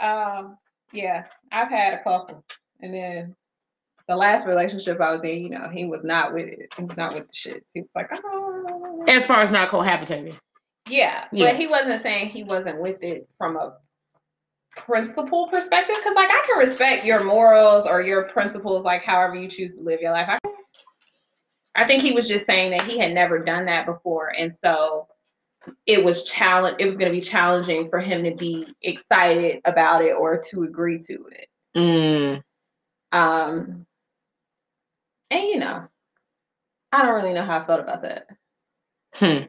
Um. 0.03 0.57
Yeah, 0.93 1.25
I've 1.51 1.69
had 1.69 1.93
a 1.93 2.03
couple, 2.03 2.43
and 2.81 2.91
then 2.91 3.35
the 4.11 4.17
last 4.17 4.45
relationship 4.45 4.99
I 4.99 5.13
was 5.13 5.23
in, 5.23 5.41
you 5.41 5.49
know, 5.49 5.69
he 5.71 5.85
was 5.85 6.01
not 6.03 6.33
with 6.33 6.49
it. 6.49 6.73
He 6.75 6.83
was 6.83 6.97
not 6.97 7.13
with 7.13 7.27
the 7.27 7.33
shit. 7.33 7.65
He 7.73 7.79
was 7.79 7.89
like, 7.95 8.09
oh. 8.11 9.05
As 9.07 9.25
far 9.25 9.39
as 9.39 9.51
not 9.51 9.69
cohabitating. 9.69 10.37
Yeah, 10.89 11.23
Yeah. 11.31 11.45
but 11.45 11.55
he 11.55 11.67
wasn't 11.67 12.01
saying 12.01 12.31
he 12.31 12.43
wasn't 12.43 12.81
with 12.81 13.01
it 13.01 13.29
from 13.37 13.55
a 13.55 13.77
principle 14.75 15.47
perspective. 15.47 15.95
Because, 15.97 16.15
like, 16.15 16.29
I 16.29 16.43
can 16.45 16.59
respect 16.59 17.05
your 17.05 17.23
morals 17.23 17.87
or 17.87 18.01
your 18.01 18.23
principles, 18.23 18.83
like, 18.83 19.05
however 19.05 19.35
you 19.35 19.47
choose 19.47 19.77
to 19.77 19.81
live 19.81 20.01
your 20.01 20.11
life. 20.11 20.27
I, 20.27 20.39
I 21.75 21.87
think 21.87 22.01
he 22.01 22.11
was 22.11 22.27
just 22.27 22.45
saying 22.45 22.71
that 22.71 22.81
he 22.81 22.99
had 22.99 23.13
never 23.13 23.39
done 23.39 23.67
that 23.67 23.85
before. 23.85 24.33
And 24.37 24.53
so 24.61 25.07
it 25.85 26.03
was 26.03 26.25
challenge. 26.25 26.75
It 26.79 26.85
was 26.85 26.97
going 26.97 27.09
to 27.09 27.17
be 27.17 27.21
challenging 27.21 27.89
for 27.89 27.99
him 27.99 28.25
to 28.25 28.35
be 28.35 28.67
excited 28.81 29.61
about 29.63 30.01
it 30.01 30.15
or 30.19 30.41
to 30.49 30.63
agree 30.63 30.99
to 30.99 31.29
it. 31.31 31.47
Mm. 31.77 32.43
Um, 33.13 33.85
and 35.31 35.43
you 35.43 35.57
know, 35.57 35.87
I 36.91 37.01
don't 37.03 37.15
really 37.15 37.33
know 37.33 37.43
how 37.43 37.59
I 37.59 37.65
felt 37.65 37.81
about 37.81 38.03
that 38.03 38.27
Hmm. 39.15 39.45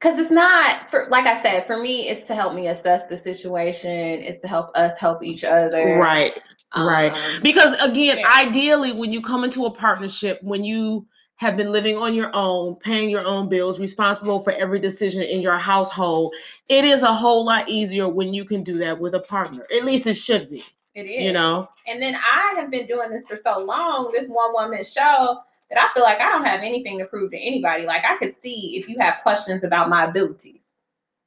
because 0.00 0.18
it's 0.18 0.30
not 0.30 0.90
for 0.90 1.06
like 1.10 1.26
I 1.26 1.40
said, 1.42 1.66
for 1.66 1.76
me, 1.76 2.08
it's 2.08 2.24
to 2.24 2.34
help 2.34 2.54
me 2.54 2.68
assess 2.68 3.06
the 3.06 3.16
situation. 3.16 3.90
It's 3.90 4.38
to 4.40 4.48
help 4.48 4.76
us 4.76 4.98
help 4.98 5.22
each 5.22 5.44
other. 5.44 5.98
Right. 5.98 6.32
right. 6.76 7.14
Um, 7.14 7.42
Because 7.42 7.80
again, 7.82 8.18
Yeah. 8.18 8.32
ideally, 8.36 8.92
when 8.92 9.12
you 9.12 9.20
come 9.20 9.44
into 9.44 9.66
a 9.66 9.70
partnership, 9.70 10.38
when 10.42 10.64
you 10.64 11.06
have 11.36 11.56
been 11.56 11.72
living 11.72 11.96
on 11.96 12.14
your 12.14 12.30
own, 12.34 12.76
paying 12.76 13.08
your 13.08 13.26
own 13.26 13.48
bills, 13.48 13.80
responsible 13.80 14.40
for 14.40 14.52
every 14.52 14.78
decision 14.78 15.22
in 15.22 15.40
your 15.40 15.56
household, 15.58 16.34
it 16.68 16.84
is 16.84 17.02
a 17.02 17.12
whole 17.12 17.44
lot 17.46 17.68
easier 17.68 18.08
when 18.08 18.34
you 18.34 18.44
can 18.44 18.62
do 18.62 18.76
that 18.78 19.00
with 19.00 19.14
a 19.14 19.20
partner. 19.20 19.66
At 19.74 19.84
least 19.86 20.06
it 20.06 20.14
should 20.14 20.50
be. 20.50 20.62
It 20.94 21.02
is. 21.02 21.24
You 21.26 21.32
know. 21.32 21.68
And 21.86 22.00
then 22.02 22.14
I 22.16 22.54
have 22.56 22.70
been 22.70 22.86
doing 22.86 23.10
this 23.10 23.24
for 23.24 23.36
so 23.36 23.58
long, 23.58 24.10
this 24.12 24.28
one 24.28 24.52
woman 24.52 24.84
show, 24.84 25.38
that 25.70 25.80
I 25.80 25.92
feel 25.94 26.02
like 26.02 26.20
I 26.20 26.28
don't 26.28 26.44
have 26.44 26.60
anything 26.60 26.98
to 26.98 27.04
prove 27.06 27.30
to 27.30 27.38
anybody. 27.38 27.84
Like 27.84 28.04
I 28.04 28.16
could 28.16 28.34
see 28.42 28.76
if 28.76 28.88
you 28.88 28.96
have 28.98 29.22
questions 29.22 29.64
about 29.64 29.88
my 29.88 30.04
abilities. 30.04 30.60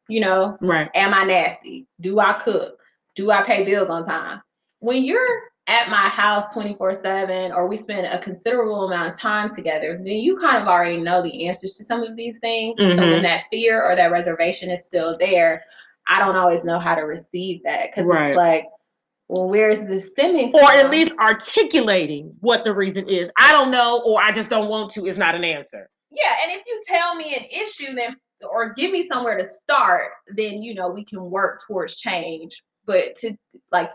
You 0.10 0.20
know, 0.20 0.58
Right. 0.62 0.90
am 0.96 1.14
I 1.14 1.24
nasty? 1.24 1.88
Do 2.02 2.20
I 2.20 2.34
cook? 2.34 2.80
Do 3.16 3.32
I 3.32 3.42
pay 3.44 3.64
bills 3.64 3.90
on 3.90 4.04
time? 4.04 4.42
When 4.80 5.04
you're 5.04 5.44
at 5.68 5.90
my 5.90 6.10
house 6.10 6.54
24 6.54 6.94
7 6.94 7.54
or 7.54 7.68
we 7.68 7.78
spend 7.78 8.06
a 8.06 8.20
considerable 8.20 8.86
amount 8.86 9.08
of 9.08 9.18
time 9.18 9.50
together, 9.50 9.96
then 9.98 10.18
you 10.18 10.36
kind 10.38 10.58
of 10.58 10.68
already 10.68 10.98
know 10.98 11.22
the 11.22 11.48
answers 11.48 11.78
to 11.78 11.86
some 11.86 12.04
of 12.04 12.18
these 12.18 12.38
things. 12.40 12.78
So 12.96 13.04
Mhm. 13.04 13.12
when 13.14 13.22
that 13.24 13.46
fear 13.50 13.82
or 13.82 13.96
that 13.96 14.12
reservation 14.12 14.70
is 14.70 14.84
still 14.86 15.18
there, 15.18 15.64
I 16.08 16.20
don't 16.20 16.36
always 16.36 16.66
know 16.66 16.80
how 16.80 16.96
to 16.96 17.04
receive 17.04 17.64
that 17.64 17.92
because 17.92 18.10
Right. 18.10 18.26
it's 18.28 18.36
like, 18.36 18.66
well, 19.28 19.48
where 19.48 19.70
is 19.70 19.88
this 19.88 20.12
stemming 20.12 20.52
Or 20.54 20.72
at 20.72 20.90
least 20.90 21.16
articulating 21.20 22.34
what 22.42 22.64
the 22.64 22.74
reason 22.74 23.08
is. 23.08 23.30
I 23.38 23.52
don't 23.52 23.72
know, 23.72 24.02
or 24.06 24.22
I 24.22 24.32
just 24.32 24.50
don't 24.50 24.70
want 24.70 24.92
to 24.92 25.06
is 25.06 25.18
not 25.18 25.36
an 25.36 25.44
answer. 25.44 25.90
Yeah, 26.12 26.36
and 26.44 26.52
if 26.52 26.64
you 26.68 26.82
tell 26.88 27.16
me 27.16 27.36
an 27.36 27.46
issue, 27.50 27.94
then 27.96 28.16
or 28.48 28.74
give 28.74 28.92
me 28.92 29.08
somewhere 29.08 29.38
to 29.38 29.46
start, 29.46 30.12
then 30.36 30.62
you 30.62 30.76
know 30.76 30.90
we 30.90 31.06
can 31.06 31.30
work 31.32 31.62
towards 31.66 31.96
change. 31.96 32.62
But 32.86 33.16
to 33.18 33.36
like, 33.72 33.90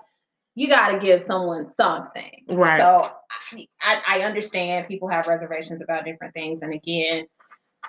you 0.55 0.69
got 0.69 0.93
to 0.93 0.99
give 0.99 1.23
someone 1.23 1.67
something. 1.67 2.45
Right. 2.49 2.81
So 2.81 3.11
I, 3.83 4.01
I 4.09 4.21
understand 4.23 4.88
people 4.88 5.09
have 5.09 5.27
reservations 5.27 5.83
about 5.83 6.05
different 6.05 6.35
things, 6.35 6.61
and 6.62 6.73
again, 6.73 7.27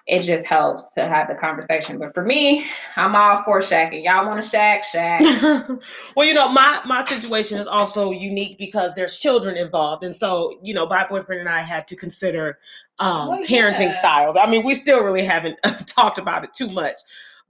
it 0.08 0.24
just 0.24 0.46
helps 0.46 0.90
to 0.90 1.08
have 1.08 1.28
the 1.28 1.36
conversation. 1.36 2.00
But 2.00 2.14
for 2.14 2.24
me, 2.24 2.66
I'm 2.96 3.16
all 3.16 3.44
for 3.44 3.60
shacking. 3.60 4.04
Y'all 4.06 4.26
want 4.26 4.42
to 4.42 4.48
shack, 4.48 4.84
shack. 4.84 5.22
well, 6.16 6.28
you 6.28 6.34
know, 6.34 6.52
my 6.52 6.82
my 6.86 7.04
situation 7.06 7.60
is 7.60 7.68
also 7.68 8.12
unique 8.12 8.58
because 8.58 8.94
there's 8.96 9.20
children 9.20 9.56
involved, 9.56 10.04
and 10.04 10.16
so 10.16 10.60
you 10.64 10.74
know, 10.74 10.86
my 10.88 11.06
boyfriend 11.08 11.42
and 11.42 11.50
I 11.50 11.62
had 11.62 11.88
to 11.90 11.96
consider 11.96 12.58
um, 13.00 13.30
Well, 13.30 13.44
parenting 13.44 13.92
yeah. 13.92 13.92
styles. 13.92 14.36
I 14.36 14.50
mean, 14.50 14.66
we 14.66 14.74
still 14.76 15.04
really 15.04 15.24
haven't 15.24 15.60
talked 15.86 16.18
about 16.18 16.44
it 16.44 16.54
too 16.54 16.70
much, 16.72 16.98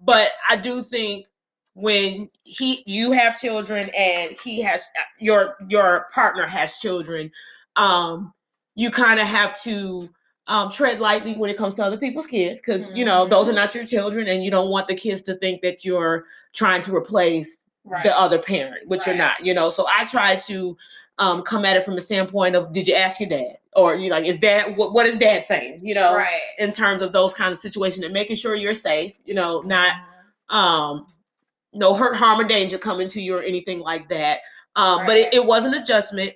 but 0.02 0.32
I 0.49 0.58
do 0.58 0.84
think 0.84 1.28
when 1.75 2.30
he 2.43 2.84
you 2.86 3.13
have 3.13 3.39
children 3.39 3.89
and 3.97 4.34
he 4.43 4.62
has 4.63 4.89
your 5.19 5.56
your 5.69 6.08
partner 6.13 6.45
has 6.45 6.78
children, 6.78 7.32
um, 7.78 8.34
you 8.75 8.91
kind 8.91 9.19
of 9.19 9.28
have 9.28 9.60
to 9.62 10.10
um, 10.49 10.69
tread 10.69 10.99
lightly 10.99 11.33
when 11.35 11.49
it 11.49 11.57
comes 11.57 11.75
to 11.75 11.83
other 11.83 11.97
people's 11.97 12.27
kids 12.27 12.59
because 12.59 12.91
you 12.91 13.05
know 13.05 13.25
those 13.25 13.47
are 13.47 13.53
Mhm. 13.53 13.55
not 13.55 13.75
your 13.75 13.85
children, 13.85 14.27
and 14.27 14.43
you 14.43 14.51
don't 14.51 14.69
want 14.69 14.88
the 14.88 14.95
kids 14.95 15.21
to 15.23 15.35
think 15.35 15.62
that 15.62 15.85
you're 15.85 16.25
trying 16.53 16.81
to 16.81 16.93
replace 16.95 17.65
Right. 17.85 18.03
the 18.03 18.19
other 18.19 18.38
parent, 18.38 18.88
which 18.88 19.07
you're 19.07 19.15
not, 19.15 19.43
you 19.43 19.53
know. 19.53 19.69
So 19.69 19.88
I 19.89 20.03
try 20.03 20.35
to 20.35 20.77
um, 21.17 21.41
come 21.41 21.65
at 21.65 21.75
it 21.75 21.83
from 21.83 21.97
a 21.97 22.01
standpoint 22.01 22.55
of, 22.55 22.71
did 22.71 22.88
you 22.88 22.93
ask 22.93 23.19
your 23.19 23.29
dad, 23.29 23.57
or 23.75 23.95
you 23.95 24.12
like, 24.12 24.25
is 24.25 24.38
dad 24.38 24.75
what, 24.77 24.93
what 24.93 25.05
is 25.05 25.17
dad 25.17 25.43
saying, 25.43 25.79
you 25.81 25.95
know, 25.95 26.13
right. 26.15 26.41
in 26.59 26.71
terms 26.71 27.01
of 27.01 27.13
those 27.13 27.33
kinds 27.33 27.57
of 27.57 27.62
situations 27.62 28.03
and 28.03 28.13
making 28.13 28.35
sure 28.35 28.55
you're 28.55 28.73
safe, 28.73 29.13
you 29.25 29.33
know, 29.33 29.62
not 29.62 29.95
um, 30.49 31.07
no 31.73 31.93
hurt, 31.93 32.15
harm, 32.15 32.39
or 32.39 32.43
danger 32.43 32.77
coming 32.77 33.07
to 33.09 33.21
you 33.21 33.35
or 33.35 33.41
anything 33.41 33.79
like 33.79 34.07
that. 34.09 34.39
Um, 34.75 35.05
But 35.05 35.17
it, 35.17 35.33
it 35.33 35.45
was 35.45 35.65
an 35.65 35.73
adjustment. 35.73 36.33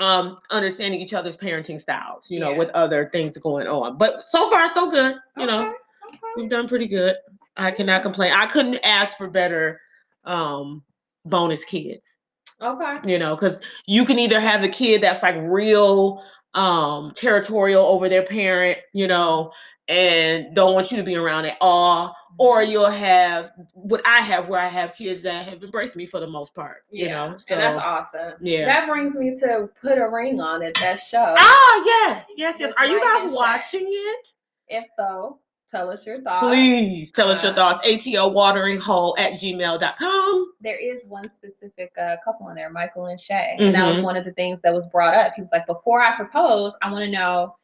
Um, 0.00 0.38
understanding 0.50 1.00
each 1.00 1.12
other's 1.12 1.36
parenting 1.36 1.80
styles, 1.80 2.30
you 2.30 2.38
know, 2.38 2.52
Yeah. 2.52 2.58
with 2.58 2.70
other 2.70 3.10
things 3.12 3.36
going 3.36 3.66
on. 3.66 3.98
But 3.98 4.26
so 4.28 4.48
far, 4.48 4.68
so 4.70 4.88
good. 4.88 5.16
You 5.36 5.46
know, 5.46 5.60
Okay, 5.60 5.68
okay. 6.06 6.18
we've 6.36 6.48
done 6.48 6.68
pretty 6.68 6.86
good. 6.86 7.16
I 7.56 7.72
cannot 7.72 8.02
complain. 8.02 8.32
I 8.32 8.46
couldn't 8.46 8.78
ask 8.84 9.16
for 9.16 9.28
better 9.28 9.80
um 10.24 10.84
bonus 11.24 11.64
kids, 11.64 12.16
Okay. 12.62 12.98
you 13.06 13.18
know, 13.18 13.34
because 13.34 13.60
you 13.86 14.04
can 14.04 14.18
either 14.20 14.38
have 14.40 14.62
the 14.62 14.68
kid 14.68 15.02
that's 15.02 15.22
like 15.24 15.34
real 15.38 16.22
um 16.54 17.10
territorial 17.16 17.84
over 17.84 18.08
their 18.08 18.22
parent, 18.24 18.78
you 18.92 19.08
know, 19.08 19.52
and 19.88 20.54
don't 20.54 20.74
want 20.74 20.90
you 20.90 20.96
to 20.98 21.02
be 21.02 21.16
around 21.16 21.46
at 21.46 21.56
all, 21.60 22.14
or 22.38 22.62
you'll 22.62 22.90
have 22.90 23.50
what 23.72 24.02
I 24.06 24.20
have 24.20 24.48
where 24.48 24.60
I 24.60 24.68
have 24.68 24.94
kids 24.94 25.22
that 25.22 25.46
have 25.46 25.62
embraced 25.64 25.96
me 25.96 26.06
for 26.06 26.20
the 26.20 26.26
most 26.26 26.54
part, 26.54 26.84
you 26.90 27.06
Yeah, 27.06 27.28
know. 27.30 27.36
So 27.38 27.54
and 27.54 27.62
that's 27.62 27.82
awesome. 27.82 28.34
yeah. 28.42 28.66
That 28.66 28.86
brings 28.88 29.16
me 29.16 29.34
to 29.40 29.68
put 29.82 29.98
a 29.98 30.08
ring 30.08 30.40
on 30.40 30.62
it. 30.62 30.78
That 30.80 30.98
show. 30.98 31.34
Ah, 31.38 31.82
yes, 31.84 32.26
yes, 32.36 32.60
yes. 32.60 32.72
Are 32.78 32.86
you 32.86 33.00
guys 33.00 33.32
watching 33.32 33.86
it? 33.88 34.28
If 34.68 34.86
so, 34.98 35.38
tell 35.70 35.90
us 35.90 36.04
your 36.06 36.20
thoughts. 36.20 36.46
Please 36.46 37.10
tell 37.10 37.30
us 37.30 37.42
your 37.42 37.52
Uh, 37.52 37.56
thoughts. 37.56 37.80
ATL 37.86 38.32
watering 38.34 38.78
hole 38.78 39.16
at 39.18 39.32
gmail.com. 39.32 40.52
There 40.60 40.78
is 40.78 41.06
one 41.06 41.30
specific 41.30 41.92
uh, 41.98 42.16
couple 42.24 42.48
in 42.50 42.56
there, 42.56 42.68
Michael 42.70 43.06
and 43.06 43.18
Shay, 43.18 43.56
and 43.58 43.74
that 43.74 43.88
was 43.88 43.98
Mhm. 43.98 44.04
one 44.04 44.16
of 44.16 44.24
the 44.26 44.32
things 44.32 44.60
that 44.62 44.74
was 44.74 44.86
brought 44.88 45.14
up. 45.14 45.32
He 45.34 45.40
was 45.40 45.50
like, 45.52 45.66
"Before 45.66 46.00
I 46.02 46.14
propose, 46.14 46.76
I 46.82 46.90
want 46.92 47.04
to 47.06 47.10
know." 47.10 47.56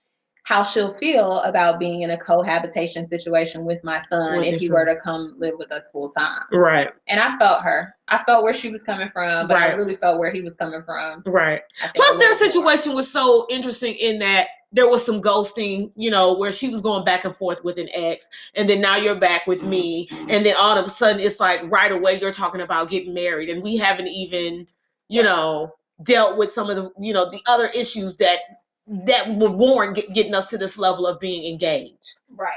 How 0.44 0.62
she'll 0.62 0.94
feel 0.94 1.40
about 1.40 1.78
being 1.78 2.02
in 2.02 2.11
a 2.11 2.18
cohabitation 2.18 3.07
situation 3.09 3.64
with 3.64 3.83
my 3.83 3.98
son 3.98 4.38
With 4.38 4.54
if 4.54 4.61
he 4.61 4.66
your 4.66 4.74
were 4.74 4.85
to 4.87 4.96
come 4.96 5.35
live 5.38 5.54
with 5.59 5.72
us 5.72 5.88
full 5.90 6.11
time. 6.11 6.42
Right, 6.52 6.90
And 7.09 7.18
I 7.18 7.37
felt 7.38 7.62
her. 7.62 7.94
I 8.09 8.22
felt 8.24 8.44
where 8.44 8.52
she 8.52 8.68
was 8.70 8.83
coming 8.83 9.09
from, 9.11 9.48
but 9.48 9.57
I 9.57 9.72
really 9.72 9.96
felt 9.96 10.18
where 10.18 10.30
he 10.30 10.42
was 10.42 10.54
coming 10.54 10.83
from. 10.83 11.22
right. 11.26 11.62
I 11.83 11.87
think, 11.88 11.96
a 11.96 11.96
Plus, 11.96 12.18
their 12.18 12.28
more. 12.28 12.38
situation 12.38 12.94
was 12.94 13.11
so 13.11 13.46
interesting 13.48 13.94
in 13.94 14.18
that 14.18 14.48
there 14.70 14.88
was 14.88 15.07
some 15.07 15.22
ghosting, 15.22 15.90
you 15.96 16.11
know, 16.11 16.35
where 16.35 16.52
she 16.52 16.68
was 16.68 16.83
going 16.83 17.04
back 17.04 17.24
and 17.24 17.35
forth 17.35 17.64
with 17.64 17.78
an 17.78 17.88
ex, 17.94 18.28
and 18.54 18.68
then 18.68 18.80
now 18.80 18.96
you're 18.96 19.18
back 19.18 19.46
with 19.46 19.62
me, 19.62 20.09
and 20.28 20.44
then 20.44 20.54
all 20.59 20.76
of 20.76 20.85
a 20.85 20.90
sudden 20.90 21.20
it's 21.20 21.40
like 21.40 21.62
right 21.70 21.92
away 21.92 22.18
you're 22.20 22.33
talking 22.33 22.61
about 22.61 22.90
getting 22.90 23.14
married, 23.14 23.48
and 23.48 23.62
we 23.62 23.76
haven't 23.76 24.09
even, 24.09 24.66
you 25.09 25.22
know, 25.22 25.72
dealt 26.02 26.37
with 26.37 26.50
some 26.50 26.68
of 26.68 26.76
the, 26.76 26.90
you 27.00 27.14
know, 27.14 27.30
the 27.30 27.40
other 27.48 27.68
issues 27.74 28.16
that 28.16 28.40
that 28.87 29.29
would 29.29 29.53
warrant 29.53 29.97
get, 29.97 30.12
getting 30.12 30.35
us 30.35 30.49
to 30.51 30.59
this 30.59 30.79
level 30.79 31.07
of 31.07 31.18
being 31.20 31.51
engaged. 31.51 32.16
Right, 32.37 32.53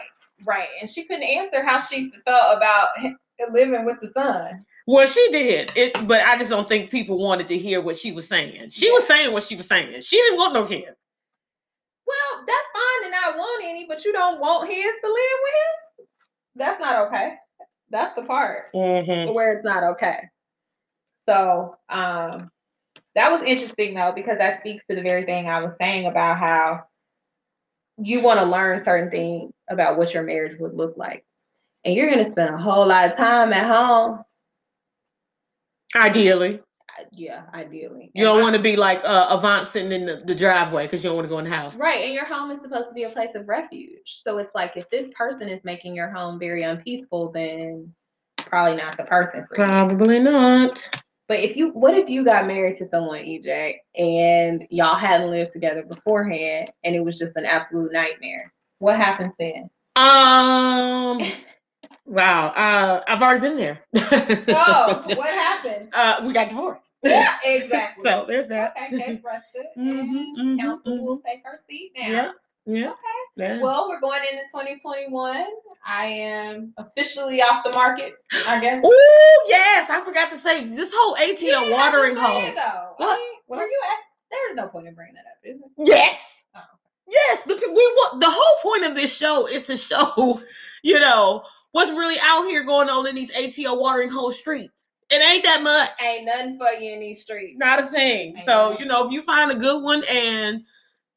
right. 0.46 0.68
And 0.80 0.90
she 0.90 1.06
couldn't 1.06 1.24
answer 1.24 1.64
how 1.66 1.80
she 1.80 2.12
felt 2.26 2.58
about 2.58 2.90
living 3.52 3.86
with 3.86 3.98
the 4.02 4.12
son. 4.16 4.66
Well, 4.88 5.08
she 5.08 5.28
did 5.32 5.72
it, 5.76 6.08
but 6.08 6.22
I 6.26 6.38
just 6.38 6.50
don't 6.50 6.68
think 6.68 6.90
people 6.92 7.18
wanted 7.18 7.50
to 7.50 7.58
hear 7.58 7.82
what 7.82 7.98
she 7.98 8.12
was 8.14 8.28
saying. 8.28 8.70
She 8.70 8.90
was 8.92 9.06
saying 9.06 9.34
what 9.34 9.44
she 9.44 9.56
was 9.56 9.68
saying. 9.68 10.02
She 10.02 10.16
didn't 10.16 10.38
want 10.38 10.54
no 10.54 10.66
kids. 10.66 10.96
Well, 12.06 12.46
that's 12.48 12.68
fine 12.74 13.04
to 13.04 13.10
not 13.10 13.38
want 13.38 13.66
any, 13.66 13.86
but 13.86 14.06
you 14.06 14.14
don't 14.14 14.40
want 14.40 14.70
his 14.70 14.78
to 14.82 15.08
live 15.08 15.40
with 15.44 15.54
him. 15.54 16.06
That's 16.56 16.80
not 16.80 17.08
okay. 17.08 17.36
That's 17.90 18.14
the 18.16 18.24
part 18.24 18.72
Mm-hmm. 18.74 19.34
where 19.34 19.52
it's 19.54 19.66
not 19.66 19.84
okay. 19.84 20.20
So, 21.28 21.76
um, 21.90 22.50
that 23.18 23.32
was 23.32 23.44
interesting 23.44 23.96
though 23.96 24.14
because 24.16 24.38
that 24.38 24.60
speaks 24.62 24.86
to 24.88 24.96
the 24.96 25.02
very 25.02 25.26
thing 25.26 25.50
I 25.50 25.60
was 25.64 25.74
saying 25.82 26.06
about 26.06 26.38
how 26.38 26.84
you 27.98 28.22
want 28.22 28.40
to 28.40 28.46
learn 28.46 28.84
certain 28.84 29.10
things 29.10 29.52
about 29.70 29.98
what 29.98 30.14
your 30.14 30.22
marriage 30.22 30.60
would 30.60 30.76
look 30.76 30.96
like, 30.98 31.26
and 31.84 31.96
you're 31.96 32.12
going 32.12 32.24
to 32.24 32.32
spend 32.32 32.54
a 32.54 32.58
whole 32.58 32.88
lot 32.88 33.10
of 33.10 33.18
time 33.18 33.52
at 33.54 33.66
home. 33.68 34.24
Ideally, 35.96 36.60
Yeah, 37.12 37.46
ideally. 37.56 38.12
you 38.14 38.24
don't 38.24 38.40
want 38.40 38.56
to 38.56 38.62
be 38.62 38.76
like 38.76 39.04
uh, 39.04 39.28
Avant 39.32 39.66
sitting 39.66 39.92
in 39.92 40.06
the, 40.06 40.18
the 40.18 40.36
driveway 40.36 40.86
because 40.86 41.04
you 41.04 41.10
don't 41.10 41.18
want 41.18 41.26
to 41.26 41.30
go 41.30 41.40
in 41.40 41.46
the 41.46 41.50
house. 41.50 41.76
Right, 41.76 42.04
and 42.04 42.14
your 42.14 42.26
home 42.26 42.52
is 42.52 42.62
supposed 42.62 42.90
to 42.90 42.94
be 42.94 43.04
a 43.06 43.10
place 43.10 43.34
of 43.34 43.48
refuge. 43.48 44.22
So 44.22 44.38
it's 44.38 44.54
like 44.54 44.78
if 44.78 44.88
this 44.92 45.10
person 45.18 45.50
is 45.50 45.60
making 45.64 45.96
your 45.96 46.12
home 46.12 46.38
very 46.38 46.62
unpeaceful, 46.62 47.32
then 47.32 47.92
probably 48.38 48.78
not 48.78 48.96
the 48.96 49.06
person 49.06 49.44
for 49.48 49.58
you. 49.58 49.72
Probably 49.72 50.20
not. 50.20 50.88
But 51.28 51.40
if 51.40 51.58
you, 51.58 51.70
what 51.72 51.96
if 51.96 52.08
you 52.10 52.24
got 52.24 52.48
married 52.48 52.76
to 52.76 52.86
someone, 52.86 53.20
EJ, 53.20 53.76
and 53.98 54.66
y'all 54.70 54.96
hadn't 54.96 55.30
lived 55.30 55.52
together 55.52 55.84
beforehand, 55.84 56.72
and 56.84 56.96
it 56.96 57.04
was 57.04 57.18
just 57.18 57.36
an 57.36 57.46
absolute 57.46 57.92
nightmare? 57.92 58.54
What 58.80 58.98
happens 58.98 59.34
then? 59.38 59.70
Um. 59.96 61.20
Wow. 62.06 62.48
Uh, 62.48 63.02
I've 63.08 63.22
already 63.22 63.42
been 63.42 63.58
there. 63.58 63.84
Oh, 63.94 65.04
what 65.16 65.30
happened? 65.30 65.90
Uh, 65.94 66.22
we 66.26 66.32
got 66.34 66.50
divorced. 66.50 66.90
Yeah, 67.04 67.28
exactly. 67.46 68.04
So 68.06 68.26
there's 68.28 68.48
that. 68.48 68.74
okay, 68.78 68.98
case 68.98 69.22
rested. 69.26 69.66
Mhm, 69.78 70.38
and 70.38 70.38
mhm, 70.38 70.60
council 70.60 70.98
mhm. 70.98 71.04
will 71.04 71.20
take 71.20 71.44
her 71.44 71.60
seat 71.70 71.92
now. 71.98 72.08
Yeah. 72.08 72.32
Yeah. 72.66 72.92
Okay. 72.92 73.27
Yeah. 73.38 73.62
Well, 73.62 73.88
we're 73.88 74.00
going 74.02 74.22
into 74.32 74.44
2021. 74.54 75.46
I 75.86 76.06
am 76.06 76.74
officially 76.78 77.42
off 77.42 77.64
the 77.64 77.72
market, 77.74 78.16
I 78.48 78.60
guess. 78.60 78.86
Ooh, 78.86 79.46
yes. 79.48 79.90
I 79.90 80.02
forgot 80.04 80.30
to 80.32 80.38
say 80.38 80.66
this 80.68 80.94
whole 80.96 81.16
ATL 81.16 81.68
You 81.68 81.72
watering 81.72 82.16
hole. 82.18 82.42
Though. 82.42 82.94
What? 82.98 83.14
I 83.14 83.16
mean, 83.18 83.30
Were 83.60 83.66
you 83.66 83.82
asked? 83.94 84.04
There's 84.30 84.56
no 84.56 84.68
point 84.68 84.88
in 84.88 84.94
bringing 84.96 85.14
that 85.16 85.22
up, 85.22 85.38
is 85.44 85.62
it? 85.62 85.88
Yes. 85.88 86.42
Oh. 86.56 86.60
Yes. 87.10 87.44
The, 87.44 87.56
we 87.56 87.72
want 87.74 88.20
the 88.20 88.30
whole 88.30 88.58
point 88.72 88.86
of 88.90 88.96
this 88.96 89.16
show 89.16 89.48
is 89.48 89.64
to 89.68 89.78
show, 89.78 90.42
you 90.84 91.00
know, 91.00 91.44
what's 91.72 91.92
really 91.92 92.18
out 92.24 92.44
here 92.46 92.64
going 92.64 92.90
on 92.90 93.08
in 93.08 93.16
these 93.16 93.32
ATL 93.34 93.80
watering 93.80 94.10
hole 94.10 94.32
streets. 94.32 94.90
It 95.10 95.24
ain't 95.34 95.46
that 95.46 95.64
much. 95.64 95.90
Ain't 96.06 96.26
nothing 96.26 96.60
for 96.60 96.68
you 96.84 96.92
in 96.96 97.00
these 97.00 97.22
streets. 97.22 97.56
not 97.58 97.82
a 97.82 97.88
thing. 97.88 98.36
I 98.38 98.42
So, 98.42 98.52
know. 98.74 98.78
you 98.80 98.86
know, 98.88 99.06
if 99.08 99.14
you 99.14 99.22
find 99.22 99.50
a 99.52 99.56
good 99.56 99.82
one 99.82 100.04
and 100.12 100.66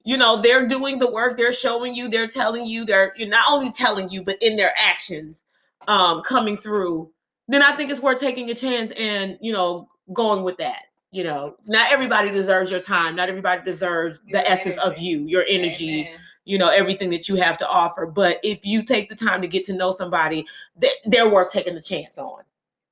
you 0.05 0.17
know 0.17 0.41
they're 0.41 0.67
doing 0.67 0.99
the 0.99 1.11
work, 1.11 1.37
they're 1.37 1.53
showing 1.53 1.95
you, 1.95 2.09
they're 2.09 2.27
telling 2.27 2.67
you, 2.67 2.85
they're 2.85 3.13
you're 3.17 3.29
not 3.29 3.51
only 3.51 3.71
telling 3.71 4.09
you, 4.11 4.23
but 4.25 4.37
in 4.43 4.57
their 4.57 4.73
actions 4.77 5.45
um 5.89 6.23
coming 6.23 6.57
through, 6.57 7.11
then 7.49 7.63
I 7.63 7.73
think 7.77 7.91
it's 7.91 8.01
worth 8.01 8.19
taking 8.19 8.51
a 8.51 8.55
chance 8.55 8.93
and, 8.93 9.39
you 9.41 9.53
know, 9.53 9.89
going 10.13 10.45
with 10.45 10.57
that. 10.59 10.85
You 11.13 11.25
know, 11.25 11.57
not 11.67 11.93
everybody 11.93 12.31
deserves 12.31 12.71
your 12.71 12.81
time. 12.81 13.17
Not 13.17 13.29
everybody 13.29 13.63
deserves 13.65 14.23
Your 14.27 14.41
the 14.43 14.49
essence 14.49 14.77
of 14.77 14.99
you, 14.99 15.27
your 15.27 15.45
energy, 15.49 16.03
Amen. 16.03 16.19
you 16.45 16.57
know, 16.57 16.69
everything 16.69 17.11
that 17.11 17.29
you 17.29 17.35
have 17.35 17.57
to 17.57 17.69
offer. 17.69 18.07
But 18.07 18.39
if 18.45 18.65
you 18.65 18.85
take 18.85 19.09
the 19.09 19.17
time 19.17 19.43
to 19.43 19.49
get 19.49 19.65
to 19.65 19.73
know 19.73 19.91
somebody, 19.91 20.47
they, 20.77 20.91
they're 21.07 21.29
worth 21.29 21.51
taking 21.51 21.75
the 21.75 21.83
chance 21.83 22.17
on. 22.17 22.43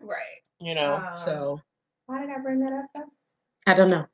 Right. 0.01 0.43
You 0.59 0.75
know, 0.75 0.97
Um, 0.97 1.17
so 1.25 1.61
Why 2.07 2.21
did 2.21 2.31
I 2.31 2.39
bring 2.39 2.59
that 2.61 2.73
up? 2.73 2.87
Though? 2.93 3.05
I 3.69 3.75
don't 3.75 3.91
know. 3.91 4.07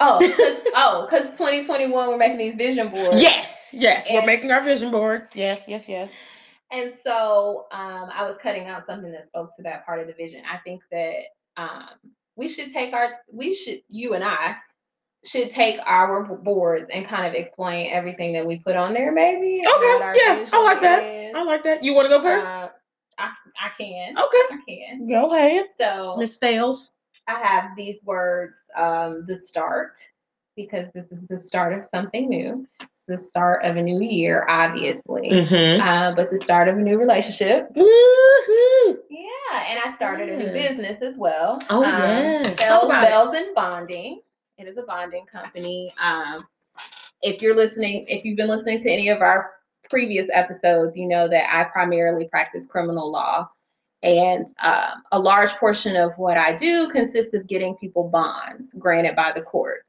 Oh, 0.00 0.18
because 0.26 0.62
oh, 0.74 1.06
because 1.10 1.30
2021 1.32 2.08
we're 2.08 2.16
making 2.16 2.38
these 2.38 2.54
vision 2.56 2.88
boards. 2.90 3.20
Yes, 3.20 3.74
yes, 3.76 4.06
we're 4.10 4.24
making 4.24 4.50
our 4.50 4.62
vision 4.62 4.90
boards. 4.90 5.34
Yes, 5.34 5.64
yes, 5.66 5.88
yes. 5.88 6.12
And 6.70 6.92
so 6.92 7.66
um, 7.72 8.10
I 8.12 8.24
was 8.24 8.36
cutting 8.36 8.66
out 8.66 8.86
something 8.86 9.10
that 9.12 9.26
spoke 9.28 9.54
to 9.56 9.62
that 9.62 9.84
part 9.86 10.00
of 10.00 10.06
the 10.06 10.12
vision. 10.12 10.42
I 10.50 10.58
think 10.58 10.82
that 10.92 11.14
um, 11.56 11.88
we 12.36 12.46
should 12.46 12.72
take 12.72 12.92
our, 12.92 13.14
we 13.32 13.54
should, 13.54 13.80
you 13.88 14.12
and 14.14 14.22
I 14.22 14.56
should 15.24 15.50
take 15.50 15.80
our 15.86 16.24
boards 16.24 16.90
and 16.90 17.08
kind 17.08 17.26
of 17.26 17.32
explain 17.34 17.90
everything 17.90 18.34
that 18.34 18.44
we 18.46 18.58
put 18.58 18.76
on 18.76 18.92
there, 18.92 19.12
maybe. 19.12 19.56
and 19.60 19.66
what 19.66 20.02
our 20.02 20.10
Okay, 20.10 20.20
yeah, 20.26 20.32
I 20.34 20.38
vision 20.40 20.62
like 20.64 20.80
that. 20.82 21.02
is. 21.04 21.34
I 21.34 21.42
like 21.42 21.62
that. 21.64 21.82
You 21.82 21.94
want 21.94 22.04
to 22.04 22.10
go 22.10 22.20
first? 22.20 22.46
Uh, 22.46 22.68
I, 23.18 23.30
I 23.60 23.70
can. 23.80 24.16
okay, 24.16 24.54
I 24.54 24.58
can. 24.68 25.06
go 25.08 25.34
ahead, 25.34 25.64
So 25.76 26.16
Miss 26.18 26.36
Fells. 26.36 26.92
I 27.26 27.34
have 27.40 27.76
these 27.76 28.04
words, 28.04 28.56
um, 28.76 29.24
the 29.26 29.36
start, 29.36 29.98
because 30.56 30.86
this 30.94 31.10
is 31.12 31.22
the 31.28 31.38
start 31.38 31.72
of 31.72 31.84
something 31.84 32.28
new. 32.28 32.66
It's 32.80 32.90
the 33.06 33.16
start 33.28 33.64
of 33.64 33.76
a 33.76 33.82
new 33.82 34.02
year, 34.02 34.46
obviously. 34.48 35.30
Mm-hmm. 35.30 35.80
Uh, 35.80 36.14
but 36.14 36.30
the 36.30 36.38
start 36.38 36.68
of 36.68 36.76
a 36.76 36.80
new 36.80 36.98
relationship. 36.98 37.68
Woohoo! 37.74 38.96
Yeah, 39.10 39.64
and 39.68 39.80
I 39.84 39.92
started 39.94 40.28
a 40.28 40.36
new 40.36 40.52
business 40.52 41.02
as 41.02 41.16
well. 41.18 41.58
Oh, 41.70 41.84
Um, 41.84 41.90
yes. 41.90 42.58
Bells. 42.58 42.88
Bells 42.88 43.34
and 43.36 43.54
Bonding. 43.54 44.20
It 44.58 44.66
is 44.66 44.76
a 44.76 44.82
bonding 44.82 45.24
company. 45.26 45.90
Um, 46.02 46.46
if 47.22 47.40
you're 47.42 47.54
listening, 47.54 48.06
if 48.08 48.24
you've 48.24 48.36
been 48.36 48.48
listening 48.48 48.80
to 48.82 48.90
any 48.90 49.08
of 49.08 49.20
our 49.20 49.52
previous 49.88 50.28
episodes, 50.32 50.96
you 50.96 51.06
know 51.06 51.28
that 51.28 51.46
I 51.52 51.64
primarily 51.64 52.28
practice 52.28 52.66
criminal 52.66 53.10
law. 53.10 53.48
And 54.02 54.46
um, 54.62 55.02
a 55.12 55.18
large 55.18 55.52
portion 55.56 55.96
of 55.96 56.12
what 56.16 56.38
I 56.38 56.54
do 56.54 56.88
consists 56.90 57.34
of 57.34 57.46
getting 57.46 57.74
people 57.76 58.04
bonds 58.08 58.72
granted 58.78 59.16
by 59.16 59.32
the 59.34 59.42
court. 59.42 59.84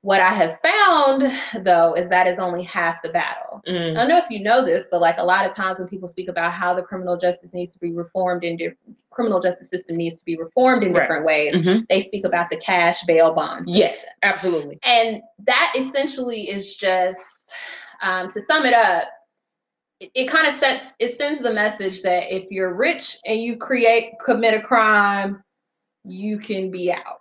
What 0.00 0.20
I 0.20 0.30
have 0.32 0.58
found, 0.64 1.32
though, 1.64 1.94
is 1.94 2.08
that 2.08 2.26
is 2.26 2.40
only 2.40 2.64
half 2.64 3.00
the 3.02 3.10
battle. 3.10 3.62
I 3.66 3.70
Mm. 3.70 3.94
don't 3.94 4.08
know 4.08 4.18
if 4.18 4.28
you 4.30 4.40
know 4.42 4.64
this, 4.64 4.88
but 4.90 5.00
like 5.00 5.18
a 5.18 5.24
lot 5.24 5.46
of 5.46 5.54
times 5.54 5.78
when 5.78 5.86
people 5.86 6.08
speak 6.08 6.28
about 6.28 6.52
how 6.52 6.74
the 6.74 6.82
criminal 6.82 7.16
justice 7.16 7.52
needs 7.52 7.72
to 7.74 7.78
be 7.78 7.92
reformed 7.92 8.42
in 8.42 8.56
di- 8.56 8.70
criminal 9.10 9.38
justice 9.38 9.68
system 9.68 9.96
needs 9.96 10.18
to 10.18 10.24
be 10.24 10.36
reformed 10.36 10.82
in 10.82 10.92
Right. 10.92 11.02
different 11.02 11.24
ways, 11.24 11.54
Mhm. 11.54 11.86
they 11.88 12.00
speak 12.00 12.24
about 12.24 12.50
the 12.50 12.56
cash 12.56 13.04
bail 13.04 13.32
bond. 13.34 13.68
Yes, 13.68 14.00
system. 14.00 14.18
absolutely. 14.24 14.78
And 14.82 15.22
that 15.44 15.72
essentially 15.76 16.50
is 16.50 16.74
just 16.76 17.52
um, 18.00 18.28
to 18.30 18.40
sum 18.40 18.64
it 18.66 18.74
up, 18.74 19.04
it, 20.14 20.26
kind 20.28 20.46
of 20.46 20.54
sets 20.54 20.86
it 20.98 21.16
sends 21.16 21.40
the 21.40 21.52
message 21.52 22.02
that 22.02 22.32
if 22.34 22.50
you're 22.50 22.74
rich 22.74 23.18
and 23.26 23.40
you 23.40 23.56
create 23.56 24.12
commit 24.24 24.54
a 24.54 24.60
crime, 24.62 25.42
you 26.04 26.38
can 26.38 26.70
be 26.70 26.90
out 26.92 27.20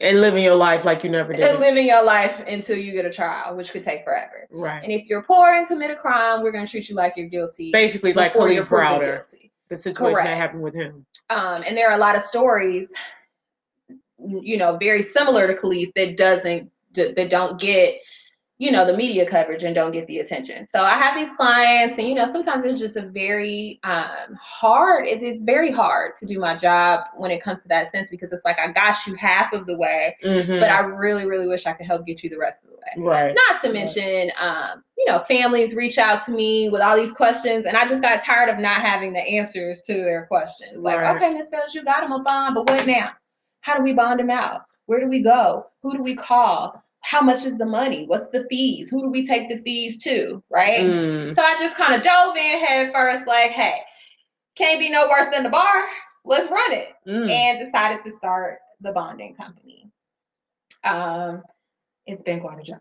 And 0.00 0.20
living 0.20 0.42
your 0.44 0.54
life 0.54 0.84
like 0.84 1.04
you 1.04 1.10
never 1.10 1.32
did. 1.32 1.44
and 1.44 1.58
living 1.60 1.86
your 1.86 2.02
life 2.02 2.40
until 2.46 2.76
you 2.78 2.92
get 2.92 3.04
a 3.04 3.10
trial, 3.10 3.56
which 3.56 3.70
could 3.72 3.82
take 3.82 4.04
forever. 4.04 4.46
Right. 4.50 4.82
And 4.82 4.92
if 4.92 5.06
you're 5.06 5.22
poor 5.22 5.54
and 5.54 5.66
commit 5.66 5.90
a 5.90 5.96
crime, 5.96 6.42
we're 6.42 6.52
going 6.52 6.64
to 6.64 6.70
treat 6.70 6.88
you 6.88 6.94
like 6.94 7.16
you're 7.16 7.28
guilty. 7.28 7.70
Basically, 7.72 8.12
like 8.12 8.34
you're 8.34 8.64
Browder, 8.64 9.16
guilty. 9.16 9.52
the 9.68 9.76
situation 9.76 10.14
Correct. 10.14 10.26
that 10.26 10.36
happened 10.36 10.62
with 10.62 10.74
him. 10.74 11.04
Um, 11.30 11.62
and 11.66 11.76
there 11.76 11.88
are 11.90 11.94
a 11.96 12.00
lot 12.00 12.16
of 12.16 12.22
stories, 12.22 12.92
you 14.18 14.56
know, 14.56 14.76
very 14.78 15.02
similar 15.02 15.46
to 15.46 15.54
Kalief 15.54 15.92
that 15.94 16.16
doesn't 16.16 16.70
that 16.94 17.28
don't 17.30 17.60
get, 17.60 17.96
you 18.60 18.72
know, 18.72 18.84
the 18.84 18.96
media 18.96 19.24
coverage 19.24 19.62
and 19.62 19.72
don't 19.72 19.92
get 19.92 20.06
the 20.08 20.18
attention. 20.18 20.66
So 20.68 20.80
I 20.80 20.96
have 20.98 21.16
these 21.16 21.34
clients, 21.36 21.96
and 21.98 22.08
you 22.08 22.14
know, 22.14 22.26
sometimes 22.30 22.64
it's 22.64 22.80
just 22.80 22.96
a 22.96 23.02
very 23.02 23.78
um, 23.84 24.36
hard. 24.42 25.06
It, 25.06 25.22
it's 25.22 25.44
very 25.44 25.70
hard 25.70 26.16
to 26.16 26.26
do 26.26 26.40
my 26.40 26.56
job 26.56 27.02
when 27.16 27.30
it 27.30 27.40
comes 27.40 27.62
to 27.62 27.68
that 27.68 27.92
sense 27.94 28.10
because 28.10 28.32
it's 28.32 28.44
like 28.44 28.58
I 28.58 28.68
got 28.72 28.96
you 29.06 29.14
half 29.14 29.52
of 29.52 29.66
the 29.66 29.76
way, 29.78 30.16
Mhm. 30.24 30.58
but 30.58 30.70
I 30.70 30.80
really, 30.80 31.24
really 31.24 31.46
wish 31.46 31.66
I 31.66 31.72
could 31.72 31.86
help 31.86 32.04
get 32.04 32.24
you 32.24 32.30
the 32.30 32.38
rest 32.38 32.58
of 32.64 32.70
the 32.70 32.76
way. 32.76 33.06
right. 33.06 33.36
Not 33.48 33.60
to 33.62 33.72
mention, 33.72 34.30
um, 34.40 34.82
you 34.96 35.04
know, 35.06 35.20
families 35.20 35.74
reach 35.76 35.98
out 35.98 36.24
to 36.24 36.32
me 36.32 36.68
with 36.68 36.80
all 36.80 36.96
these 36.96 37.12
questions, 37.12 37.64
and 37.66 37.76
I 37.76 37.86
just 37.86 38.02
got 38.02 38.22
tired 38.24 38.48
of 38.48 38.58
not 38.58 38.80
having 38.80 39.12
the 39.12 39.20
answers 39.20 39.82
to 39.82 39.94
their 39.94 40.26
questions. 40.26 40.78
Like, 40.78 40.98
Right. 40.98 41.14
okay, 41.14 41.30
Miss 41.32 41.48
Fells, 41.48 41.74
you 41.74 41.84
got 41.84 42.02
him 42.02 42.10
a 42.12 42.18
bond, 42.22 42.54
but 42.56 42.68
what 42.68 42.86
now? 42.86 43.10
How 43.60 43.76
do 43.76 43.82
we 43.84 43.92
bond 43.92 44.20
him 44.20 44.30
out? 44.30 44.62
Where 44.86 44.98
do 45.00 45.06
we 45.06 45.20
go? 45.20 45.66
Who 45.82 45.96
do 45.96 46.02
we 46.02 46.14
call? 46.16 46.82
How 47.02 47.20
much 47.20 47.46
is 47.46 47.56
the 47.56 47.66
money? 47.66 48.04
What's 48.06 48.28
the 48.28 48.46
fees? 48.50 48.90
Who 48.90 49.02
do 49.02 49.08
we 49.10 49.26
take 49.26 49.48
the 49.48 49.62
fees 49.62 49.98
to? 50.04 50.42
Right. 50.50 50.80
Mm. 50.80 51.28
So 51.28 51.40
I 51.40 51.56
just 51.58 51.76
kind 51.76 51.94
of 51.94 52.02
dove 52.02 52.36
in 52.36 52.58
head 52.64 52.92
first, 52.92 53.26
like, 53.26 53.50
hey, 53.50 53.78
can't 54.56 54.80
be 54.80 54.88
no 54.90 55.08
worse 55.08 55.26
than 55.32 55.42
the 55.44 55.48
bar. 55.50 55.84
Let's 56.24 56.50
run 56.50 56.72
it 56.72 56.88
Mm. 57.06 57.30
and 57.30 57.58
decided 57.58 58.02
to 58.04 58.10
start 58.10 58.58
the 58.80 58.92
bonding 58.92 59.34
company. 59.36 59.90
Um, 60.84 61.42
it's 62.06 62.22
been 62.22 62.40
quite 62.40 62.58
a 62.58 62.62
journey. 62.62 62.80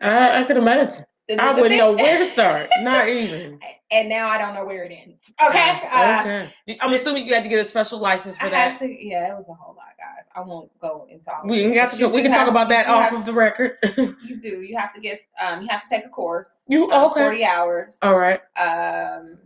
I, 0.00 0.40
I 0.40 0.44
could 0.44 0.56
imagine. 0.56 1.04
I 1.30 1.52
wouldn't 1.54 1.68
thing- 1.70 1.78
know 1.78 1.92
where 1.92 2.18
to 2.18 2.26
start. 2.26 2.68
Not 2.82 3.08
even. 3.08 3.58
and 3.90 4.08
now 4.08 4.28
I 4.28 4.36
don't 4.38 4.54
know 4.54 4.64
where 4.66 4.84
it 4.84 4.92
ends. 4.92 5.32
Okay. 5.48 5.80
Uh, 5.90 6.20
Okay. 6.20 6.78
I'm 6.80 6.92
assuming 6.92 7.26
you 7.26 7.34
had 7.34 7.42
to 7.44 7.48
get 7.48 7.64
a 7.64 7.68
special 7.68 7.98
license 7.98 8.36
I 8.36 8.48
for 8.48 8.54
had 8.54 8.72
that. 8.74 8.78
to, 8.80 9.06
yeah, 9.08 9.32
it 9.32 9.34
was 9.34 9.48
a 9.48 9.54
whole 9.54 9.74
lot, 9.74 9.86
guys. 9.98 10.24
I 10.34 10.40
won't 10.40 10.70
go 10.80 11.06
into 11.10 11.30
all. 11.32 11.46
We 11.46 11.70
got 11.70 11.90
to 11.92 11.98
go, 11.98 12.08
we 12.08 12.22
can 12.22 12.30
talk 12.30 12.48
about 12.48 12.68
that 12.68 12.86
off 12.88 13.12
of 13.12 13.24
the 13.24 13.32
record. 13.32 13.76
You 13.96 14.38
do. 14.40 14.62
You 14.62 14.76
have 14.76 14.92
to 14.94 15.00
get. 15.00 15.18
Um, 15.42 15.62
you 15.62 15.68
have 15.68 15.82
to 15.82 15.88
take 15.88 16.04
a 16.04 16.08
course. 16.08 16.64
you 16.68 16.90
um, 16.90 17.10
okay? 17.10 17.20
Forty 17.22 17.44
hours. 17.44 17.98
All 18.02 18.18
right. 18.18 18.40
Um, 18.58 19.38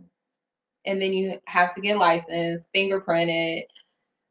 and 0.85 1.01
then 1.01 1.13
you 1.13 1.39
have 1.45 1.73
to 1.75 1.81
get 1.81 1.97
licensed, 1.97 2.73
fingerprinted. 2.73 3.63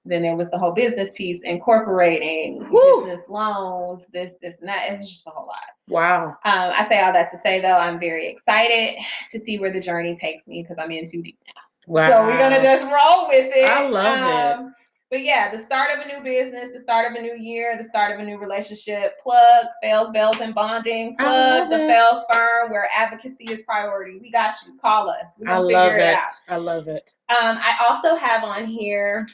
Then 0.09 0.23
there 0.23 0.37
was 0.37 0.51
the 0.51 0.59
whole 0.59 0.73
business 0.73 1.13
piece, 1.13 1.43
incorporating 1.43 2.65
Whew. 2.71 3.03
business 3.05 3.29
loans, 3.29 4.07
this, 4.13 4.33
this, 4.41 4.55
and 4.61 4.69
that. 4.69 4.87
It's 4.89 5.07
just 5.07 5.27
a 5.27 5.31
whole 5.31 5.47
lot. 5.47 5.57
Wow. 5.89 6.29
Um, 6.29 6.73
I 6.73 6.87
say 6.89 7.01
all 7.03 7.13
that 7.13 7.31
to 7.31 7.37
say 7.37 7.61
though, 7.61 7.77
I'm 7.77 8.01
very 8.01 8.27
excited 8.27 8.99
to 9.29 9.39
see 9.39 9.59
where 9.59 9.71
the 9.71 9.81
journey 9.81 10.15
takes 10.15 10.49
me 10.49 10.63
because 10.63 10.83
I'm 10.83 10.91
in 10.91 11.05
too 11.05 11.23
deep 11.23 11.39
now. 11.47 11.63
Wow. 11.87 12.09
So 12.09 12.25
we're 12.25 12.39
gonna 12.39 12.63
just 12.63 12.83
roll 12.85 13.29
with 13.29 13.51
it. 13.55 13.69
I 13.69 13.87
love 13.87 14.67
it. 14.67 14.73
But 15.11 15.23
yeah, 15.25 15.51
the 15.51 15.59
start 15.59 15.91
of 15.91 16.05
a 16.05 16.09
new 16.09 16.23
business, 16.23 16.69
the 16.75 16.81
start 16.81 17.11
of 17.11 17.17
a 17.17 17.23
new 17.23 17.35
year, 17.35 17.79
the 17.79 17.85
start 17.85 18.13
of 18.13 18.21
a 18.21 18.25
new 18.25 18.39
relationship. 18.39 19.19
Plug 19.23 19.65
Fells, 19.83 20.11
Bells, 20.11 20.41
and 20.41 20.55
Bonding. 20.55 21.17
Plug 21.17 21.71
the 21.71 21.83
it. 21.85 21.89
Fells 21.89 22.25
firm 22.31 22.71
where 22.71 22.89
advocacy 22.95 23.45
is 23.51 23.63
priority. 23.63 24.19
We 24.21 24.31
got 24.31 24.57
you. 24.67 24.77
Call 24.81 25.09
us. 25.09 25.25
We're 25.39 25.49
I 25.49 25.57
gonna 25.57 25.67
love 25.67 25.93
figure 25.93 25.99
it 25.99 26.11
it. 26.11 26.15
out. 26.15 26.31
I 26.49 26.57
love 26.57 26.89
it. 26.89 27.15
Um, 27.31 27.59
I 27.59 27.87
also 27.89 28.17
have 28.17 28.45
on 28.45 28.67
here 28.67 29.27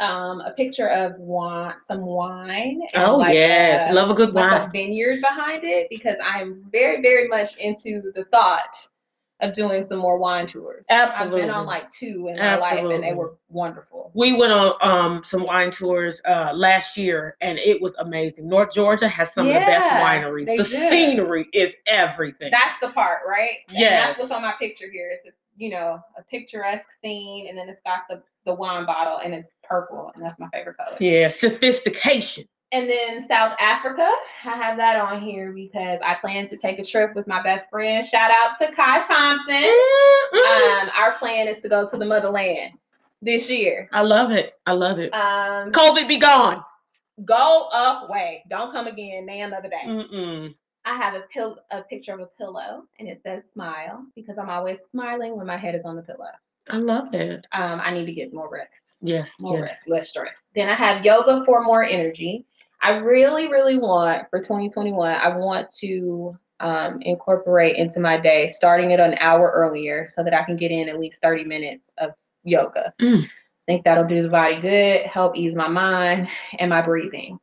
um, 0.00 0.40
a 0.40 0.52
picture 0.52 0.88
of 0.88 1.14
wine, 1.18 1.74
some 1.86 2.02
wine. 2.02 2.80
and 2.94 3.04
Oh 3.04 3.16
like 3.16 3.34
yes, 3.34 3.90
a- 3.90 3.94
love 3.94 4.10
a 4.10 4.14
good 4.14 4.32
like 4.34 4.50
wine. 4.50 4.68
a 4.68 4.70
vineyard 4.72 5.20
behind 5.20 5.64
it 5.64 5.86
because 5.90 6.16
I'm 6.24 6.64
very, 6.72 7.02
very 7.02 7.28
much 7.28 7.56
into 7.58 8.10
the 8.14 8.24
thought 8.32 8.74
of 9.42 9.52
doing 9.54 9.82
some 9.82 9.98
more 9.98 10.18
wine 10.18 10.46
tours. 10.46 10.86
Absolutely, 10.90 11.00
I've 11.00 11.10
Absolutely. 11.10 11.40
been 11.46 11.50
on 11.50 11.66
like 11.66 11.88
two 11.90 12.28
in 12.28 12.38
my 12.38 12.56
life 12.56 12.80
and 12.80 13.02
they 13.02 13.12
were 13.14 13.36
wonderful. 13.48 14.10
We 14.14 14.32
went 14.34 14.52
on 14.52 14.74
um 14.82 15.22
some 15.24 15.44
wine 15.44 15.70
tours 15.70 16.20
uh 16.26 16.52
last 16.54 16.96
year 16.96 17.36
and 17.40 17.58
it 17.58 17.80
was 17.80 17.94
amazing. 17.96 18.48
North 18.48 18.74
Georgia 18.74 19.08
has 19.08 19.32
some 19.32 19.46
of 19.46 19.54
the 19.54 19.60
best 19.60 19.90
wineries. 19.92 20.46
The 20.46 20.56
do. 20.56 20.62
scenery 20.64 21.46
is 21.54 21.76
everything. 21.86 22.50
That's 22.50 22.78
the 22.82 22.88
part, 22.92 23.20
right? 23.26 23.56
And 23.68 23.78
Yes. 23.78 24.08
that's 24.08 24.18
what's 24.20 24.32
on 24.32 24.42
my 24.42 24.54
picture 24.60 24.90
here. 24.90 25.10
It's 25.12 25.26
a, 25.26 25.32
you 25.60 25.68
know, 25.70 26.00
a 26.16 26.22
picturesque 26.22 26.90
scene 27.04 27.46
and 27.48 27.56
then 27.56 27.68
it's 27.68 27.82
got 27.84 28.04
the, 28.08 28.22
the 28.46 28.54
wine 28.54 28.86
bottle 28.86 29.18
and 29.18 29.34
it's 29.34 29.50
purple 29.62 30.10
and 30.14 30.24
that's 30.24 30.38
my 30.38 30.48
favorite 30.52 30.76
color. 30.78 30.96
yeah, 31.00 31.28
sophistication. 31.28 32.44
And 32.72 32.88
then 32.88 33.22
South 33.28 33.56
Africa, 33.60 34.08
I 34.44 34.52
have 34.52 34.76
that 34.78 34.96
on 34.96 35.20
here 35.20 35.52
because 35.52 35.98
I 36.06 36.14
plan 36.14 36.46
to 36.48 36.56
take 36.56 36.78
a 36.78 36.84
trip 36.84 37.14
with 37.14 37.26
my 37.26 37.42
best 37.42 37.68
friend. 37.68 38.04
Shout 38.06 38.30
out 38.30 38.58
to 38.60 38.72
Kai 38.72 39.00
Thompson. 39.02 39.76
Mm-mm. 40.34 40.82
Um, 40.82 40.90
our 40.96 41.12
plan 41.18 41.48
is 41.48 41.58
to 41.60 41.68
go 41.68 41.86
to 41.86 41.96
the 41.98 42.06
motherland 42.06 42.72
this 43.20 43.50
year. 43.50 43.88
I 43.92 44.02
love 44.02 44.30
it. 44.30 44.54
I 44.66 44.72
love 44.72 44.98
it. 45.00 45.12
Um, 45.12 45.72
COVID 45.72 46.08
be 46.08 46.16
gone. 46.18 46.64
go 47.24 47.68
away. 48.08 48.44
Don't 48.48 48.72
come 48.72 48.86
again. 48.86 49.26
Nay, 49.26 49.40
another 49.40 49.68
day. 49.68 49.82
Mm-mm. 49.84 50.54
I 50.90 50.96
have 50.96 51.14
a 51.14 51.22
pill, 51.32 51.56
a 51.70 51.82
picture 51.82 52.14
of 52.14 52.20
a 52.20 52.26
pillow, 52.36 52.82
and 52.98 53.08
it 53.08 53.20
says 53.24 53.44
smile 53.52 54.04
because 54.16 54.38
I'm 54.38 54.50
always 54.50 54.78
smiling 54.90 55.36
when 55.36 55.46
my 55.46 55.56
head 55.56 55.76
is 55.76 55.84
on 55.84 55.94
the 55.94 56.02
pillow. 56.02 56.30
I 56.68 56.78
love 56.78 57.14
it. 57.14 57.46
Um, 57.52 57.80
I 57.80 57.94
need 57.94 58.06
to 58.06 58.12
get 58.12 58.34
more 58.34 58.50
rest. 58.50 58.80
Yes. 59.00 59.36
more 59.38 59.60
yes. 59.60 59.68
rest, 59.68 59.88
less 59.88 60.08
stress. 60.08 60.34
Then 60.56 60.68
I 60.68 60.74
have 60.74 61.04
yoga 61.04 61.44
for 61.46 61.62
more 61.62 61.84
energy. 61.84 62.44
I 62.82 62.96
really, 62.96 63.48
really 63.48 63.78
want 63.78 64.28
for 64.30 64.40
2021, 64.40 65.14
I 65.14 65.36
want 65.36 65.68
to 65.78 66.36
um, 66.58 67.00
incorporate 67.02 67.76
into 67.76 68.00
my 68.00 68.18
day, 68.18 68.48
starting 68.48 68.90
it 68.90 68.98
an 68.98 69.16
hour 69.20 69.52
earlier 69.54 70.06
so 70.08 70.24
that 70.24 70.34
I 70.34 70.42
can 70.42 70.56
get 70.56 70.72
in 70.72 70.88
at 70.88 70.98
least 70.98 71.22
30 71.22 71.44
minutes 71.44 71.92
of 71.98 72.10
yoga. 72.42 72.92
Mm. 73.00 73.24
I 73.24 73.28
think 73.66 73.84
that'll 73.84 74.04
do 74.04 74.22
the 74.22 74.28
body 74.28 74.60
good, 74.60 75.02
help 75.02 75.36
ease 75.36 75.54
my 75.54 75.68
mind 75.68 76.28
and 76.58 76.68
my 76.68 76.82
breathing. 76.82 77.38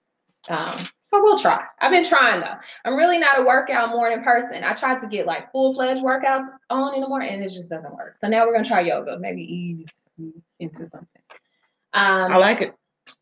Um, 0.49 0.85
so 1.09 1.23
we'll 1.23 1.37
try. 1.37 1.63
I've 1.79 1.91
been 1.91 2.03
trying 2.03 2.41
though. 2.41 2.55
I'm 2.85 2.95
really 2.95 3.17
not 3.17 3.39
a 3.39 3.43
workout 3.43 3.89
morning 3.89 4.23
person. 4.23 4.63
I 4.63 4.73
tried 4.73 4.99
to 5.01 5.07
get 5.07 5.25
like 5.25 5.51
full 5.51 5.73
fledged 5.73 6.03
workouts 6.03 6.47
on 6.69 6.95
in 6.95 7.01
the 7.01 7.07
morning 7.07 7.29
and 7.33 7.43
it 7.43 7.49
just 7.49 7.69
doesn't 7.69 7.95
work. 7.95 8.15
So 8.15 8.27
now 8.27 8.45
we're 8.45 8.53
gonna 8.53 8.65
try 8.65 8.81
yoga, 8.81 9.17
maybe 9.19 9.41
ease 9.43 10.07
into 10.59 10.85
something. 10.85 11.21
Um, 11.93 12.31
I 12.31 12.37
like 12.37 12.61
it. 12.61 12.75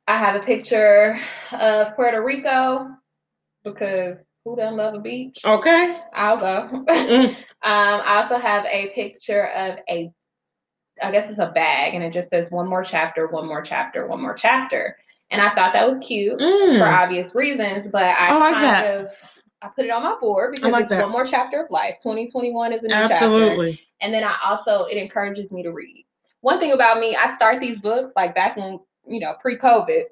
I 0.07 0.17
have 0.17 0.35
a 0.41 0.45
picture 0.45 1.19
of 1.51 1.95
Puerto 1.95 2.23
Rico 2.23 2.89
because 3.63 4.17
who 4.43 4.55
doesn't 4.55 4.77
love 4.77 4.93
a 4.95 4.99
beach? 4.99 5.41
Okay. 5.45 5.99
I'll 6.13 6.37
go. 6.37 6.61
um, 6.71 6.85
Mm. 6.87 7.35
I 7.63 8.21
also 8.21 8.37
have 8.37 8.65
a 8.65 8.89
picture 8.89 9.47
of 9.47 9.79
a, 9.89 10.11
I 11.01 11.11
guess 11.11 11.29
it's 11.29 11.39
a 11.39 11.51
bag, 11.51 11.95
and 11.95 12.03
it 12.03 12.13
just 12.13 12.29
says 12.29 12.49
one 12.51 12.67
more 12.69 12.83
chapter, 12.83 13.27
one 13.27 13.47
more 13.47 13.61
chapter, 13.63 14.05
one 14.05 14.21
more 14.21 14.35
chapter. 14.35 14.97
And 15.31 15.41
I 15.41 15.53
thought 15.55 15.73
that 15.73 15.87
was 15.87 15.99
cute 15.99 16.39
for 16.39 16.45
Mm. 16.45 17.03
obvious 17.03 17.33
reasons, 17.33 17.87
but 17.87 18.03
I, 18.03 18.29
I 18.29 18.37
like 18.37 18.53
kind 18.53 18.65
that. 18.65 18.95
of 19.05 19.11
I 19.61 19.69
put 19.69 19.85
it 19.85 19.89
on 19.91 20.03
my 20.03 20.15
board 20.21 20.53
because 20.53 20.71
like 20.71 20.81
it's 20.81 20.89
that. 20.89 21.01
one 21.01 21.11
more 21.11 21.25
chapter 21.25 21.63
of 21.63 21.71
life. 21.71 21.95
2021 22.01 22.71
is 22.73 22.83
a 22.83 22.87
new 22.87 22.93
chapter. 22.93 23.13
Absolutely. 23.15 23.81
And 24.01 24.13
then 24.13 24.23
I 24.23 24.35
also 24.45 24.85
it 24.85 24.97
encourages 24.97 25.51
me 25.51 25.63
to 25.63 25.71
read. 25.71 26.05
One 26.41 26.59
thing 26.59 26.73
about 26.73 26.99
me, 26.99 27.15
I 27.15 27.29
start 27.29 27.59
these 27.59 27.79
books 27.79 28.11
like 28.15 28.35
back 28.35 28.55
when, 28.57 28.79
you 29.07 29.19
know, 29.19 29.33
pre-COVID, 29.41 30.03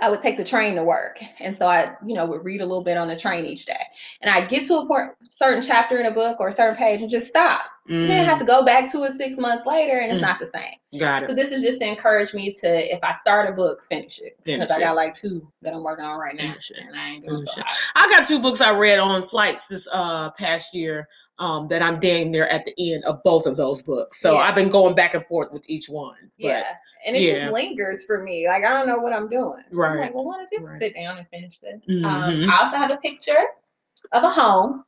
I 0.00 0.10
would 0.10 0.20
take 0.20 0.36
the 0.36 0.44
train 0.44 0.74
to 0.76 0.84
work. 0.84 1.20
And 1.38 1.56
so 1.56 1.66
I, 1.68 1.94
you 2.04 2.14
know, 2.14 2.26
would 2.26 2.44
read 2.44 2.60
a 2.60 2.66
little 2.66 2.82
bit 2.82 2.96
on 2.96 3.08
the 3.08 3.16
train 3.16 3.44
each 3.44 3.66
day. 3.66 3.80
And 4.20 4.30
I 4.30 4.44
get 4.44 4.66
to 4.66 4.74
a 4.74 5.10
certain 5.28 5.62
chapter 5.62 5.98
in 5.98 6.06
a 6.06 6.10
book 6.10 6.38
or 6.40 6.48
a 6.48 6.52
certain 6.52 6.76
page 6.76 7.02
and 7.02 7.10
just 7.10 7.28
stop. 7.28 7.62
And 7.88 8.08
then 8.08 8.20
I 8.20 8.22
have 8.22 8.38
to 8.38 8.44
go 8.44 8.64
back 8.64 8.90
to 8.92 9.02
it 9.04 9.12
six 9.12 9.36
months 9.36 9.64
later 9.66 9.98
and 9.98 10.10
it's 10.10 10.18
Mm. 10.18 10.22
not 10.22 10.38
the 10.38 10.46
same. 10.46 10.74
Mm. 10.94 11.00
Got 11.00 11.22
So 11.26 11.34
this 11.34 11.50
is 11.50 11.62
just 11.62 11.80
to 11.80 11.86
encourage 11.86 12.32
me 12.32 12.52
to, 12.52 12.94
if 12.94 13.02
I 13.02 13.12
start 13.12 13.48
a 13.48 13.52
book, 13.52 13.84
finish 13.88 14.18
it. 14.20 14.38
Because 14.44 14.70
I 14.70 14.78
got 14.78 14.96
like 14.96 15.14
two 15.14 15.46
that 15.62 15.74
I'm 15.74 15.82
working 15.82 16.04
on 16.04 16.18
right 16.18 16.36
now. 16.36 16.54
It. 16.54 16.70
And 16.86 16.96
I 16.96 17.10
ain't 17.10 17.26
doing 17.26 17.40
so 17.40 17.62
I 17.96 18.08
got 18.10 18.26
two 18.26 18.40
books 18.40 18.60
I 18.60 18.76
read 18.76 18.98
on 18.98 19.22
flights 19.24 19.66
this 19.66 19.88
uh 19.92 20.30
past 20.32 20.74
year 20.74 21.08
um 21.42 21.66
that 21.68 21.82
I'm 21.82 21.98
damn 21.98 22.30
near 22.30 22.46
at 22.46 22.64
the 22.64 22.74
end 22.78 23.04
of 23.04 23.22
both 23.24 23.46
of 23.46 23.56
those 23.56 23.82
books. 23.82 24.20
So 24.20 24.34
Yeah. 24.34 24.40
I've 24.40 24.54
been 24.54 24.68
going 24.68 24.94
back 24.94 25.14
and 25.14 25.26
forth 25.26 25.52
with 25.52 25.68
each 25.68 25.88
one. 25.88 26.16
But 26.40 26.46
Yeah. 26.46 26.64
And 27.04 27.16
it 27.16 27.22
yeah. 27.22 27.40
just 27.42 27.52
lingers 27.52 28.04
for 28.04 28.22
me. 28.22 28.46
Like 28.46 28.62
I 28.64 28.70
don't 28.70 28.86
know 28.86 28.98
what 28.98 29.12
I'm 29.12 29.28
doing. 29.28 29.64
I'm 29.72 29.78
Right. 29.78 29.98
like, 30.00 30.14
well, 30.14 30.24
why 30.24 30.36
don't 30.38 30.46
I 30.46 30.56
just 30.56 30.70
Right. 30.70 30.78
sit 30.78 30.94
down 30.94 31.18
and 31.18 31.26
finish 31.28 31.58
this? 31.58 31.82
Mhm. 31.86 32.04
Um, 32.04 32.48
I 32.50 32.58
also 32.62 32.76
have 32.76 32.92
a 32.92 32.96
picture 32.98 33.44
of 34.12 34.22
a 34.22 34.30
home 34.30 34.84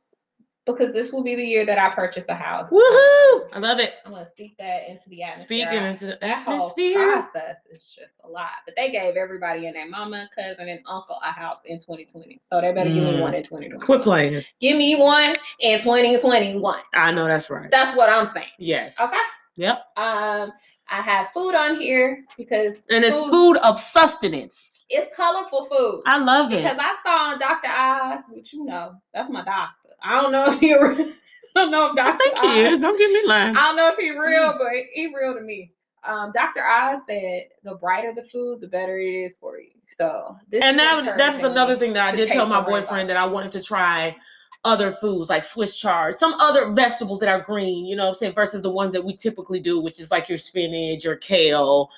because 0.65 0.93
this 0.93 1.11
will 1.11 1.23
be 1.23 1.35
the 1.35 1.43
year 1.43 1.65
that 1.65 1.77
I 1.77 1.93
purchase 1.93 2.25
a 2.29 2.33
house. 2.35 2.69
Woohoo! 2.69 3.47
I 3.53 3.59
love 3.59 3.79
it. 3.79 3.95
I'm 4.05 4.11
gonna 4.11 4.25
speak 4.25 4.57
that 4.57 4.89
into 4.89 5.07
the 5.09 5.23
atmosphere. 5.23 5.43
Speaking 5.65 5.79
I- 5.83 5.89
into 5.89 6.05
the 6.07 6.23
atmosphere. 6.23 7.11
process 7.13 7.57
is 7.71 7.95
just 7.97 8.15
a 8.23 8.27
lot. 8.27 8.49
But 8.65 8.75
they 8.75 8.89
gave 8.89 9.15
everybody 9.15 9.67
and 9.67 9.75
their 9.75 9.87
mama, 9.87 10.27
cousin, 10.35 10.67
and 10.69 10.79
uncle 10.87 11.17
a 11.23 11.27
house 11.31 11.61
in 11.65 11.77
2020. 11.79 12.39
So 12.41 12.61
they 12.61 12.71
better 12.71 12.89
give 12.89 13.03
me 13.03 13.13
Mm. 13.13 13.21
one 13.21 13.33
in 13.35 13.43
2020. 13.43 13.85
Quit 13.85 14.01
playing. 14.01 14.43
Give 14.59 14.77
me 14.77 14.95
one 14.95 15.33
in 15.59 15.79
2021. 15.81 16.79
I 16.93 17.11
know 17.11 17.25
that's 17.25 17.49
right. 17.49 17.69
That's 17.71 17.95
what 17.95 18.09
I'm 18.09 18.25
saying. 18.25 18.47
yes. 18.57 18.99
Okay. 18.99 19.17
Yep. 19.57 19.77
Um, 19.97 20.51
I 20.89 21.01
have 21.01 21.27
food 21.33 21.55
on 21.55 21.79
here 21.79 22.23
because 22.37 22.77
And 22.91 23.03
it's 23.05 23.15
food- 23.17 23.31
food 23.31 23.57
of 23.63 23.79
sustenance. 23.79 24.74
It's 24.89 25.15
colorful 25.15 25.65
food. 25.65 26.03
I 26.05 26.17
love 26.17 26.51
it. 26.51 26.57
Because 26.57 26.77
I 26.79 26.95
saw 27.03 27.31
on 27.31 27.39
Dr. 27.39 27.69
Oz, 27.69 28.23
which 28.29 28.53
you 28.53 28.63
know, 28.63 28.95
that's 29.13 29.29
my 29.29 29.43
doctor. 29.43 29.89
I 30.01 30.21
don't 30.21 30.31
know 30.31 30.45
if 30.51 30.59
he 30.59 30.73
I 31.57 31.61
don't 31.61 31.71
know 31.71 31.89
if 31.89 31.95
Dr. 31.95 32.19
I 32.37 32.65
Oz, 32.67 32.73
is. 32.73 32.79
Don't 32.79 32.97
get 32.97 33.11
me 33.11 33.27
lying. 33.27 33.55
I 33.55 33.61
don't 33.61 33.75
know 33.77 33.89
if 33.89 33.97
he 33.97 34.11
real, 34.11 34.55
but 34.57 34.71
he 34.93 35.07
real 35.15 35.33
to 35.33 35.41
me. 35.41 35.71
Um, 36.03 36.31
Dr. 36.31 36.61
Oz 36.63 37.01
said 37.07 37.45
the 37.63 37.75
brighter 37.75 38.13
the 38.13 38.23
food, 38.25 38.61
the 38.61 38.67
better 38.67 38.99
it 38.99 39.13
is 39.13 39.35
for 39.39 39.59
you. 39.59 39.71
So 39.87 40.37
this 40.49 40.63
and 40.63 40.77
that 40.79 41.17
that's 41.17 41.39
another 41.39 41.75
thing 41.75 41.93
that 41.93 42.13
I 42.13 42.15
did 42.15 42.29
tell 42.29 42.47
my 42.47 42.61
boyfriend 42.61 43.09
that 43.09 43.17
I 43.17 43.25
wanted 43.25 43.51
to 43.53 43.61
try 43.61 44.15
other 44.63 44.91
foods 44.91 45.29
like 45.29 45.43
Swiss 45.43 45.77
chard, 45.77 46.15
some 46.15 46.33
other 46.39 46.71
vegetables 46.71 47.19
that 47.19 47.29
are 47.29 47.41
green, 47.41 47.85
you 47.85 47.95
know 47.95 48.05
what 48.05 48.13
I'm 48.13 48.15
saying, 48.15 48.33
versus 48.33 48.63
the 48.63 48.71
ones 48.71 48.91
that 48.93 49.05
we 49.05 49.15
typically 49.15 49.59
do, 49.59 49.79
which 49.79 49.99
is 49.99 50.09
like 50.09 50.27
your 50.27 50.39
spinach 50.39 51.05
or 51.05 51.15
kale, 51.15 51.91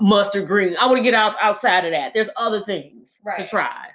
mustard 0.00 0.46
green. 0.46 0.76
I 0.80 0.86
want 0.86 0.98
to 0.98 1.02
get 1.02 1.14
out 1.14 1.36
outside 1.40 1.84
of 1.84 1.92
that. 1.92 2.14
There's 2.14 2.30
other 2.36 2.60
things 2.62 3.18
to 3.36 3.46
try. 3.46 3.88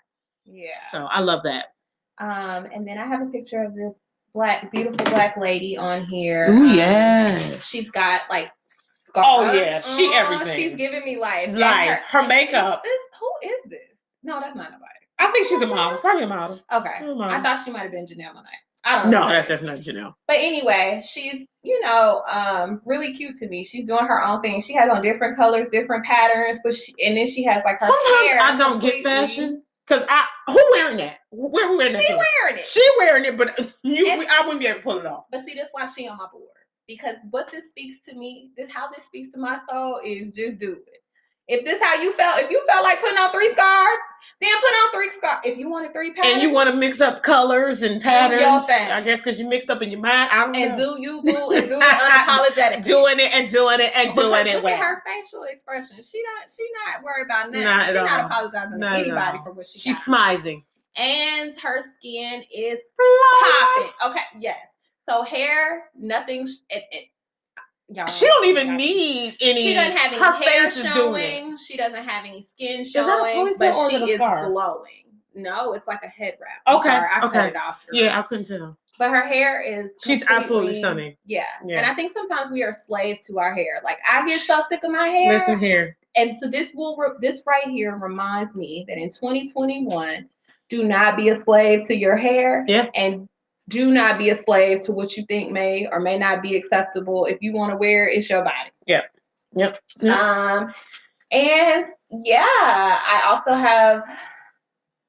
Yeah. 0.45 0.79
So 0.91 1.05
I 1.05 1.19
love 1.21 1.43
that. 1.43 1.73
Um, 2.19 2.67
and 2.73 2.87
then 2.87 2.97
I 2.97 3.05
have 3.05 3.21
a 3.21 3.25
picture 3.27 3.63
of 3.63 3.75
this 3.75 3.95
black, 4.33 4.71
beautiful 4.71 5.03
black 5.05 5.37
lady 5.37 5.77
on 5.77 6.05
here. 6.05 6.45
Um, 6.49 6.75
yeah. 6.75 7.59
She's 7.59 7.89
got 7.89 8.21
like 8.29 8.51
scars. 8.65 9.25
Oh, 9.27 9.51
yeah, 9.53 9.81
she 9.81 10.05
on. 10.07 10.13
everything. 10.13 10.55
She's 10.55 10.75
giving 10.75 11.03
me 11.03 11.17
life. 11.17 11.53
Life. 11.53 11.99
Her 12.07 12.21
is 12.21 12.27
makeup. 12.27 12.83
This, 12.83 12.99
who 13.19 13.49
is 13.49 13.57
this? 13.69 13.79
No, 14.23 14.39
that's 14.39 14.55
not 14.55 14.71
nobody. 14.71 14.85
I 15.19 15.31
think 15.31 15.47
she's 15.47 15.61
a 15.61 15.67
model, 15.67 15.97
probably 15.99 16.23
a 16.23 16.27
model. 16.27 16.59
Okay. 16.71 16.89
A 17.01 17.11
I 17.11 17.13
model. 17.13 17.43
thought 17.43 17.63
she 17.63 17.71
might 17.71 17.83
have 17.83 17.91
been 17.91 18.05
Janelle 18.05 18.35
Monae. 18.35 18.45
I 18.87 18.95
don't 19.03 19.11
know. 19.11 19.21
No, 19.21 19.27
that's 19.29 19.49
definitely 19.49 19.77
not 19.77 19.85
Janelle. 19.85 20.13
But 20.27 20.37
anyway, 20.39 21.01
she's, 21.05 21.45
you 21.63 21.81
know, 21.81 22.23
um, 22.31 22.81
really 22.85 23.13
cute 23.13 23.35
to 23.37 23.47
me. 23.49 23.63
She's 23.65 23.85
doing 23.85 24.05
her 24.05 24.23
own 24.23 24.41
thing. 24.41 24.61
She 24.61 24.73
has 24.75 24.89
on 24.91 25.01
different 25.01 25.35
colors, 25.35 25.67
different 25.69 26.05
patterns, 26.05 26.59
but 26.63 26.73
she, 26.73 26.93
and 27.05 27.17
then 27.17 27.27
she 27.27 27.43
has 27.43 27.63
like 27.65 27.79
her 27.81 27.87
Sometimes 27.87 28.41
I 28.41 28.55
don't 28.57 28.79
get 28.79 29.03
fashion 29.03 29.61
because 29.85 30.05
I 30.09 30.25
who 30.47 30.67
wearing 30.71 30.97
that? 30.97 31.17
Where 31.31 31.69
we 31.69 31.77
wearing 31.77 31.93
that? 31.93 32.01
She 32.01 32.13
wearing 32.13 32.59
it. 32.59 32.65
She 32.65 32.89
wearing 32.97 33.25
it, 33.25 33.37
but 33.37 33.75
you, 33.83 34.05
It's- 34.07 34.31
I 34.31 34.43
wouldn't 34.45 34.61
be 34.61 34.67
able 34.67 34.79
to 34.79 34.83
pull 34.83 34.99
it 34.99 35.05
off. 35.05 35.25
But 35.31 35.45
see, 35.45 35.53
that's 35.55 35.69
why 35.73 35.85
she 35.85 36.07
on 36.07 36.17
my 36.17 36.27
board. 36.31 36.43
Because 36.87 37.15
what 37.31 37.51
this 37.51 37.67
speaks 37.67 37.99
to 38.07 38.15
me, 38.15 38.51
this 38.55 38.71
how 38.71 38.89
this 38.89 39.03
speaks 39.05 39.33
to 39.33 39.39
my 39.39 39.59
soul 39.69 39.99
is 40.05 40.31
just 40.31 40.57
do 40.57 40.71
it. 40.87 40.99
If 41.49 41.63
this 41.65 41.81
how 41.81 41.95
you 42.01 42.11
felt, 42.13 42.39
if 42.41 42.51
you 42.51 42.61
felt 42.67 42.83
like 42.83 42.99
putting 42.99 43.17
on 43.17 43.31
three 43.31 43.49
scarves, 43.51 44.03
then 44.41 44.51
put 44.59 44.67
on 44.69 44.91
three 44.93 45.09
scarves. 45.11 45.39
If 45.45 45.57
you 45.57 45.69
wanted 45.69 45.93
three 45.93 46.11
patterns, 46.11 46.33
And 46.33 46.41
you 46.43 46.51
want 46.53 46.69
to 46.69 46.75
mix 46.75 46.99
up 46.99 47.23
colors 47.23 47.81
and 47.81 47.93
your 47.93 48.01
patterns. 48.01 48.65
thing. 48.67 48.91
I 48.91 49.01
guess 49.01 49.19
because 49.19 49.39
you 49.39 49.47
mixed 49.47 49.69
up 49.69 49.81
in 49.81 49.89
your 49.89 50.01
mind. 50.01 50.29
I 50.31 50.45
don't 50.45 50.55
and 50.55 50.77
know. 50.77 50.95
do 50.97 51.01
you 51.01 51.21
boo 51.23 51.51
and 51.51 51.67
do 51.69 51.79
it 51.81 51.83
unapologetically. 51.83 52.85
doing 52.85 53.15
it 53.19 53.33
and 53.33 53.49
doing 53.49 53.79
it 53.79 53.91
and 53.95 54.09
Because 54.13 54.29
doing 54.29 54.47
it 54.47 54.55
look 54.55 54.63
well. 54.65 54.73
at 54.73 54.79
her 54.79 55.03
facial 55.05 55.43
expression. 55.49 55.97
She 56.03 56.21
not 56.23 56.51
she 56.51 56.63
not 56.85 57.03
worried 57.03 57.25
about 57.27 57.47
nothing. 57.51 57.63
Not 57.63 57.85
She's 57.85 57.95
not 57.95 58.25
apologizing 58.25 58.79
Not 58.79 58.91
to 58.91 58.97
anybody 58.99 59.37
for 59.45 59.53
what 59.53 59.65
she 59.65 59.79
She's 59.79 60.03
got. 60.05 60.39
smizing. 60.39 60.63
and 60.97 61.55
her 61.61 61.79
skin 61.79 62.43
is 62.53 62.79
popping. 62.99 64.11
Okay, 64.11 64.25
yes. 64.39 64.57
So 65.07 65.23
hair, 65.23 65.85
nothing. 65.97 66.41
It, 66.69 66.83
it, 66.91 67.05
y'all 67.89 68.07
She 68.07 68.25
don't 68.25 68.45
even 68.47 68.67
y'all- 68.67 68.75
need 68.77 69.37
any. 69.41 69.61
She 69.61 69.73
doesn't 69.73 69.97
have 69.97 70.11
any 70.13 70.21
her 70.21 70.31
hair 70.33 70.63
face 70.71 70.77
is 70.77 70.93
doing 70.93 71.15
it. 71.23 71.29
showing. 71.31 71.57
She 71.57 71.77
doesn't 71.77 72.03
have 72.03 72.25
any 72.25 72.45
skin 72.53 72.85
showing, 72.85 73.53
but 73.57 73.73
she 73.89 73.95
is 73.97 74.15
scarf? 74.15 74.47
glowing. 74.47 75.03
No, 75.35 75.73
it's 75.73 75.87
like 75.87 76.01
a 76.03 76.07
head 76.07 76.35
wrap. 76.41 76.61
I'm 76.65 76.77
Okay, 76.77 76.89
sorry, 76.89 77.07
I 77.13 77.25
okay. 77.25 77.33
cut 77.39 77.49
it 77.49 77.55
off. 77.57 77.79
Yeah, 77.91 78.17
I 78.17 78.23
couldn't 78.23 78.45
tell. 78.45 78.75
but 78.97 79.11
her 79.11 79.27
hair 79.27 79.61
is. 79.61 79.93
She's 80.03 80.25
absolutely 80.27 80.73
stunning. 80.79 81.15
Yeah. 81.25 81.43
Yeah. 81.65 81.77
and 81.77 81.85
I 81.85 81.93
think 81.93 82.11
sometimes 82.11 82.49
we 82.49 82.63
are 82.63 82.71
slaves 82.71 83.19
to 83.27 83.37
our 83.37 83.53
hair. 83.53 83.79
Like 83.83 83.99
I 84.11 84.25
get 84.27 84.39
so 84.41 84.61
sick 84.67 84.83
of 84.83 84.91
my 84.91 85.07
hair. 85.07 85.33
Listen 85.33 85.59
here. 85.59 85.95
And 86.15 86.35
so 86.35 86.47
this 86.49 86.71
will 86.73 86.97
re- 86.97 87.15
this 87.21 87.43
right 87.45 87.67
here 87.67 87.95
reminds 87.95 88.55
me 88.55 88.83
that 88.87 88.97
in 88.97 89.09
2021, 89.11 90.27
do 90.69 90.87
not 90.87 91.15
be 91.15 91.29
a 91.29 91.35
slave 91.35 91.83
to 91.83 91.95
your 91.95 92.17
hair. 92.17 92.65
Yeah. 92.67 92.87
And 92.95 93.29
do 93.69 93.91
not 93.91 94.17
be 94.17 94.29
a 94.29 94.35
slave 94.35 94.81
to 94.81 94.91
what 94.91 95.17
you 95.17 95.25
think 95.25 95.51
may 95.51 95.87
or 95.91 95.99
may 95.99 96.17
not 96.17 96.41
be 96.41 96.55
acceptable. 96.55 97.25
If 97.25 97.37
you 97.41 97.53
want 97.53 97.71
to 97.71 97.77
wear 97.77 98.07
it, 98.07 98.17
it's 98.17 98.29
your 98.29 98.43
body. 98.43 98.69
Yep. 98.85 99.03
Yep. 99.55 99.79
Um, 100.03 100.73
and 101.31 101.85
yeah, 102.09 102.45
I 102.45 103.23
also 103.27 103.51
have 103.51 104.03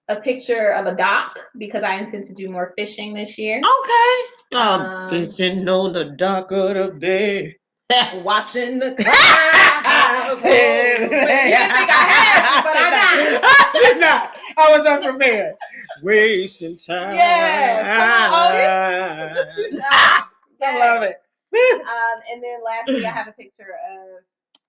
a 0.08 0.16
picture 0.20 0.72
of 0.72 0.86
a 0.86 0.96
dock 0.96 1.38
because 1.58 1.82
I 1.82 1.96
intend 1.96 2.24
to 2.24 2.34
do 2.34 2.48
more 2.48 2.72
fishing 2.76 3.14
this 3.14 3.38
year. 3.38 3.58
Okay. 3.58 4.56
Um, 4.56 4.80
Um, 4.80 5.10
fishing 5.10 5.68
on 5.68 5.92
the 5.92 6.06
dock 6.06 6.50
of 6.50 6.74
the 6.74 6.92
bay. 6.98 7.56
Watching 8.22 8.78
the 8.78 8.90
clouds. 10.08 10.42
You 10.44 10.50
didn't 10.50 11.10
think 11.10 11.90
I 11.90 12.04
had 12.08 12.62
but 12.62 12.76
I 12.76 12.90
got 12.90 13.18
it. 13.18 13.40
I 13.42 13.80
did 13.82 14.00
not. 14.00 14.36
I 14.56 14.78
was 14.78 14.86
unprepared. 14.86 15.54
Wasting 16.02 16.76
time. 16.76 17.14
Yes, 17.14 17.86
come 17.86 18.34
on, 18.34 19.74
you? 19.74 19.82
I 20.62 20.78
love 20.78 21.02
it. 21.02 21.20
Um, 21.54 22.20
and 22.32 22.42
then 22.42 22.58
lastly, 22.64 23.06
I 23.06 23.10
have 23.10 23.28
a 23.28 23.32
picture 23.32 23.76
of 23.90 24.22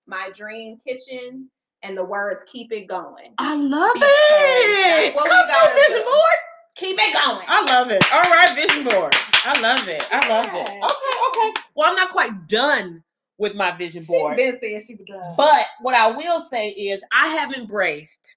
my 0.06 0.30
dream 0.36 0.78
kitchen 0.86 1.48
and 1.82 1.96
the 1.96 2.04
words 2.04 2.42
"Keep 2.50 2.72
it 2.72 2.86
going." 2.88 3.34
I 3.38 3.54
love 3.54 3.92
Because 3.94 4.08
it. 4.10 5.14
that's 5.14 5.18
Come 5.18 5.28
on, 5.30 5.74
vision 5.74 6.00
do. 6.00 6.04
board. 6.04 6.38
Keep 6.76 6.96
it 6.98 7.12
going. 7.14 7.46
I 7.48 7.64
love 7.66 7.90
it. 7.90 8.02
All 8.12 8.22
right, 8.22 8.54
vision 8.54 8.84
board. 8.88 9.14
I 9.44 9.60
love 9.60 9.86
it. 9.88 10.08
I 10.10 10.28
love 10.28 10.46
it. 10.46 10.68
Okay, 10.68 10.80
okay. 11.28 11.52
Well, 11.74 11.90
I'm 11.90 11.96
not 11.96 12.10
quite 12.10 12.48
done 12.48 13.02
with 13.40 13.54
my 13.54 13.76
vision 13.76 14.02
board. 14.06 14.38
She 14.38 14.50
been 14.50 14.60
saying 14.60 14.80
she 14.86 14.94
was 14.94 15.06
done. 15.06 15.34
But 15.36 15.66
what 15.80 15.94
I 15.94 16.10
will 16.12 16.40
say 16.40 16.68
is 16.70 17.02
I 17.10 17.28
have 17.28 17.54
embraced 17.54 18.36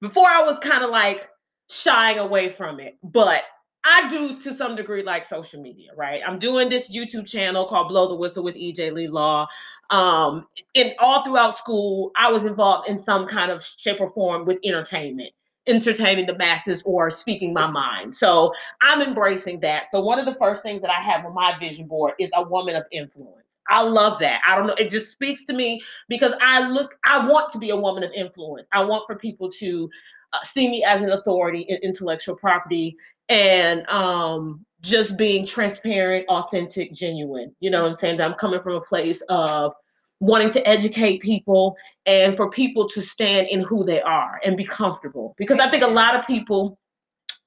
before 0.00 0.26
I 0.26 0.42
was 0.42 0.58
kind 0.60 0.84
of 0.84 0.90
like 0.90 1.28
shying 1.68 2.18
away 2.18 2.50
from 2.50 2.78
it, 2.78 2.98
but 3.02 3.42
I 3.84 4.10
do 4.10 4.38
to 4.40 4.54
some 4.54 4.76
degree 4.76 5.02
like 5.02 5.24
social 5.24 5.62
media, 5.62 5.90
right? 5.96 6.20
I'm 6.26 6.38
doing 6.38 6.68
this 6.68 6.94
YouTube 6.94 7.26
channel 7.26 7.64
called 7.64 7.88
Blow 7.88 8.08
the 8.08 8.14
Whistle 8.14 8.44
with 8.44 8.56
EJ 8.56 8.92
Lee 8.92 9.08
Law. 9.08 9.48
Um, 9.88 10.46
and 10.74 10.94
all 10.98 11.24
throughout 11.24 11.56
school, 11.56 12.10
I 12.14 12.30
was 12.30 12.44
involved 12.44 12.90
in 12.90 12.98
some 12.98 13.26
kind 13.26 13.50
of 13.50 13.64
shape 13.64 14.00
or 14.00 14.12
form 14.12 14.44
with 14.44 14.58
entertainment, 14.64 15.30
entertaining 15.66 16.26
the 16.26 16.36
masses 16.36 16.82
or 16.84 17.08
speaking 17.08 17.54
my 17.54 17.68
mind. 17.68 18.14
So 18.14 18.52
I'm 18.82 19.00
embracing 19.00 19.60
that. 19.60 19.86
So 19.86 20.02
one 20.02 20.18
of 20.18 20.26
the 20.26 20.34
first 20.34 20.62
things 20.62 20.82
that 20.82 20.90
I 20.90 21.00
have 21.00 21.24
on 21.24 21.32
my 21.32 21.56
vision 21.58 21.86
board 21.86 22.12
is 22.18 22.30
a 22.34 22.42
woman 22.42 22.76
of 22.76 22.84
influence. 22.92 23.39
I 23.68 23.82
love 23.82 24.18
that. 24.18 24.40
I 24.46 24.56
don't 24.56 24.66
know. 24.66 24.74
It 24.78 24.90
just 24.90 25.12
speaks 25.12 25.44
to 25.46 25.52
me 25.52 25.80
because 26.08 26.32
I 26.40 26.66
look, 26.68 26.96
I 27.04 27.26
want 27.26 27.52
to 27.52 27.58
be 27.58 27.70
a 27.70 27.76
woman 27.76 28.02
of 28.02 28.10
influence. 28.12 28.66
I 28.72 28.84
want 28.84 29.04
for 29.06 29.16
people 29.16 29.50
to 29.52 29.90
uh, 30.32 30.40
see 30.42 30.68
me 30.68 30.82
as 30.84 31.02
an 31.02 31.10
authority 31.10 31.66
in 31.68 31.78
intellectual 31.82 32.36
property 32.36 32.96
and 33.28 33.88
um, 33.90 34.64
just 34.82 35.16
being 35.16 35.46
transparent, 35.46 36.26
authentic, 36.28 36.92
genuine. 36.92 37.54
You 37.60 37.70
know 37.70 37.82
what 37.82 37.90
I'm 37.90 37.96
saying? 37.96 38.16
That 38.18 38.28
I'm 38.28 38.36
coming 38.36 38.60
from 38.60 38.74
a 38.74 38.80
place 38.80 39.22
of 39.28 39.72
wanting 40.20 40.50
to 40.50 40.68
educate 40.68 41.22
people 41.22 41.76
and 42.06 42.36
for 42.36 42.50
people 42.50 42.88
to 42.88 43.00
stand 43.00 43.48
in 43.48 43.60
who 43.60 43.84
they 43.84 44.02
are 44.02 44.40
and 44.44 44.56
be 44.56 44.64
comfortable. 44.64 45.34
Because 45.38 45.58
I 45.58 45.70
think 45.70 45.82
a 45.82 45.88
lot 45.88 46.14
of 46.14 46.26
people 46.26 46.78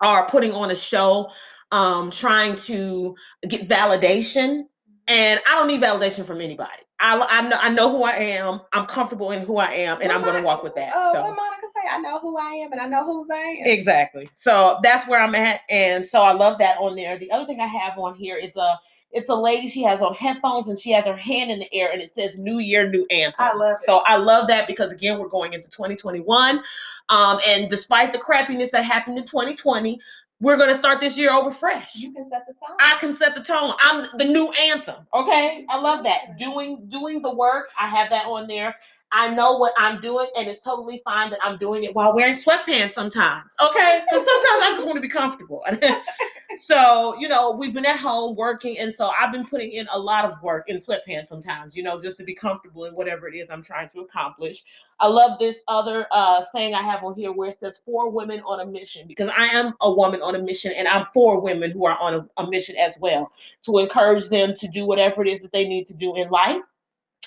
are 0.02 0.28
putting 0.28 0.54
on 0.54 0.72
a 0.72 0.76
show, 0.76 1.30
um, 1.72 2.12
trying 2.12 2.56
to 2.56 3.16
get 3.48 3.68
validation 3.68 4.64
and 5.08 5.40
I 5.48 5.56
don't 5.56 5.68
need 5.68 5.82
validation 5.82 6.26
from 6.26 6.42
anybody. 6.42 6.72
I, 7.00 7.20
I, 7.20 7.42
know, 7.48 7.58
I 7.60 7.70
know 7.70 7.92
who 7.92 8.04
I 8.04 8.12
am. 8.12 8.62
I'm 8.72 8.86
comfortable 8.86 9.32
in 9.32 9.42
who 9.42 9.58
I 9.58 9.72
am, 9.74 10.02
and 10.02 10.10
I'm 10.10 10.22
going 10.22 10.38
to 10.38 10.42
walk 10.42 10.64
with 10.64 10.74
that. 10.76 10.94
Oh, 10.96 11.12
so 11.12 11.22
what 11.22 11.36
Monica 11.36 11.68
say? 11.76 11.90
I 11.92 12.00
know 12.00 12.20
who 12.20 12.38
I 12.38 12.64
am 12.64 12.72
and 12.72 12.80
I 12.80 12.88
know 12.88 13.06
whose 13.06 13.28
I 13.30 13.36
am. 13.36 13.66
exactly. 13.66 14.30
So 14.36 14.80
that's 14.84 15.06
where 15.08 15.20
I'm 15.20 15.36
at, 15.36 15.62
and 15.70 16.08
so 16.08 16.22
I 16.22 16.32
love 16.32 16.58
that 16.60 16.78
on 16.80 16.96
there. 16.96 17.18
The 17.18 17.30
other 17.32 17.46
thing 17.46 17.60
I 17.60 17.68
have 17.68 17.98
on 17.98 18.16
here 18.16 18.38
is 18.38 18.56
a 18.56 18.80
it's 19.12 19.30
a 19.30 19.36
lady. 19.36 19.70
She 19.70 19.84
has 19.84 20.02
on 20.02 20.16
headphones 20.16 20.68
and 20.70 20.80
she 20.80 20.92
has 20.92 21.06
her 21.06 21.16
hand 21.16 21.52
in 21.52 21.60
the 21.60 21.74
air, 21.74 21.92
and 21.92 22.02
it 22.02 22.12
says 22.12 22.38
"New 22.38 22.60
Year, 22.60 22.90
New 22.90 23.06
Anthem." 23.10 23.36
I 23.38 23.54
love 23.54 23.74
it. 23.74 23.82
So 23.82 23.98
I 24.06 24.16
love 24.16 24.48
that 24.48 24.66
because 24.66 24.94
again, 24.94 25.20
we're 25.20 25.28
going 25.28 25.52
into 25.52 25.70
2021, 25.70 26.64
um, 27.10 27.40
and 27.48 27.70
despite 27.70 28.14
the 28.14 28.20
crappiness 28.20 28.72
that 28.72 28.84
happened 28.84 29.18
in 29.18 29.26
2020, 29.26 30.00
we're 30.44 30.58
going 30.58 30.70
to 30.70 30.76
start 30.76 31.00
this 31.00 31.18
year 31.18 31.32
over 31.32 31.52
fresh. 31.52 31.96
you 31.96 32.12
can 32.12 32.30
set 32.30 32.46
the 32.46 32.54
tone. 32.54 32.76
I 32.80 32.98
can 33.00 33.14
set 33.14 33.34
the 33.34 33.42
tone. 33.42 33.74
I'm 33.80 34.06
the 34.18 34.26
new 34.26 34.52
anthem. 34.70 35.08
Okay. 35.14 35.66
I 35.70 35.80
love 35.80 36.04
that. 36.04 36.38
Doing 36.38 36.86
doing 36.90 37.22
the 37.22 37.34
work. 37.34 37.70
I 37.80 37.88
have 37.88 38.10
that 38.10 38.26
on 38.26 38.48
there. 38.48 38.76
I 39.16 39.30
know 39.30 39.58
what 39.58 39.74
I'm 39.78 40.02
doing, 40.02 40.28
and 40.36 40.48
it's 40.48 40.60
totally 40.60 41.00
fine 41.06 41.30
that 41.30 41.40
I'm 41.44 41.60
doing 41.60 41.84
it 41.84 41.94
while 41.94 42.16
wearing 42.16 42.34
sweatpants 42.34 42.90
sometimes. 42.90 43.56
Okay. 43.62 44.02
Because 44.04 44.26
sometimes 44.26 44.64
I 44.64 44.72
just 44.74 44.86
want 44.88 44.96
to 44.96 45.02
be 45.02 45.08
comfortable. 45.08 45.64
so, 46.58 47.16
you 47.20 47.28
know, 47.28 47.52
we've 47.52 47.76
been 47.76 47.86
at 47.86 48.00
home 48.00 48.36
working, 48.36 48.80
and 48.80 48.92
so 48.92 49.12
I've 49.18 49.32
been 49.32 49.46
putting 49.46 49.72
in 49.72 49.88
a 49.94 50.00
lot 50.00 50.26
of 50.26 50.42
work 50.42 50.68
in 50.68 50.78
sweatpants 50.78 51.28
sometimes, 51.28 51.78
you 51.78 51.84
know, 51.84 52.02
just 52.02 52.18
to 52.18 52.24
be 52.24 52.34
comfortable 52.34 52.86
in 52.86 52.96
whatever 52.96 53.28
it 53.28 53.36
is 53.36 53.52
I'm 53.52 53.62
trying 53.62 53.88
to 53.90 54.00
accomplish. 54.00 54.64
I 55.00 55.08
love 55.08 55.38
this 55.38 55.62
other 55.68 56.08
uh, 56.12 56.42
saying 56.52 56.74
I 56.74 56.82
have 56.82 57.04
on 57.04 57.14
here 57.14 57.32
where 57.32 57.50
it 57.50 57.60
says 57.60 57.84
for 57.86 58.10
women 58.10 58.42
on 58.48 58.62
a 58.62 58.66
mission 58.66 59.08
because 59.08 59.28
I 59.28 59.46
am 59.46 59.74
a 59.82 59.92
woman 59.92 60.22
on 60.22 60.36
a 60.36 60.40
mission 60.40 60.72
and 60.76 60.88
I'm 60.88 61.06
for 61.14 61.40
women 61.40 61.72
who 61.72 61.86
are 61.86 61.98
on 62.00 62.14
a, 62.16 62.42
a 62.42 62.50
mission 62.50 62.76
as 62.78 62.98
well 63.00 63.32
to 63.64 63.78
encourage 63.78 64.30
them 64.30 64.56
to 64.56 64.68
do 64.68 64.86
whatever 64.86 65.24
it 65.24 65.30
is 65.30 65.42
that 65.42 65.52
they 65.52 65.68
need 65.68 65.86
to 65.88 65.94
do 65.94 66.16
in 66.16 66.30
life. 66.30 66.62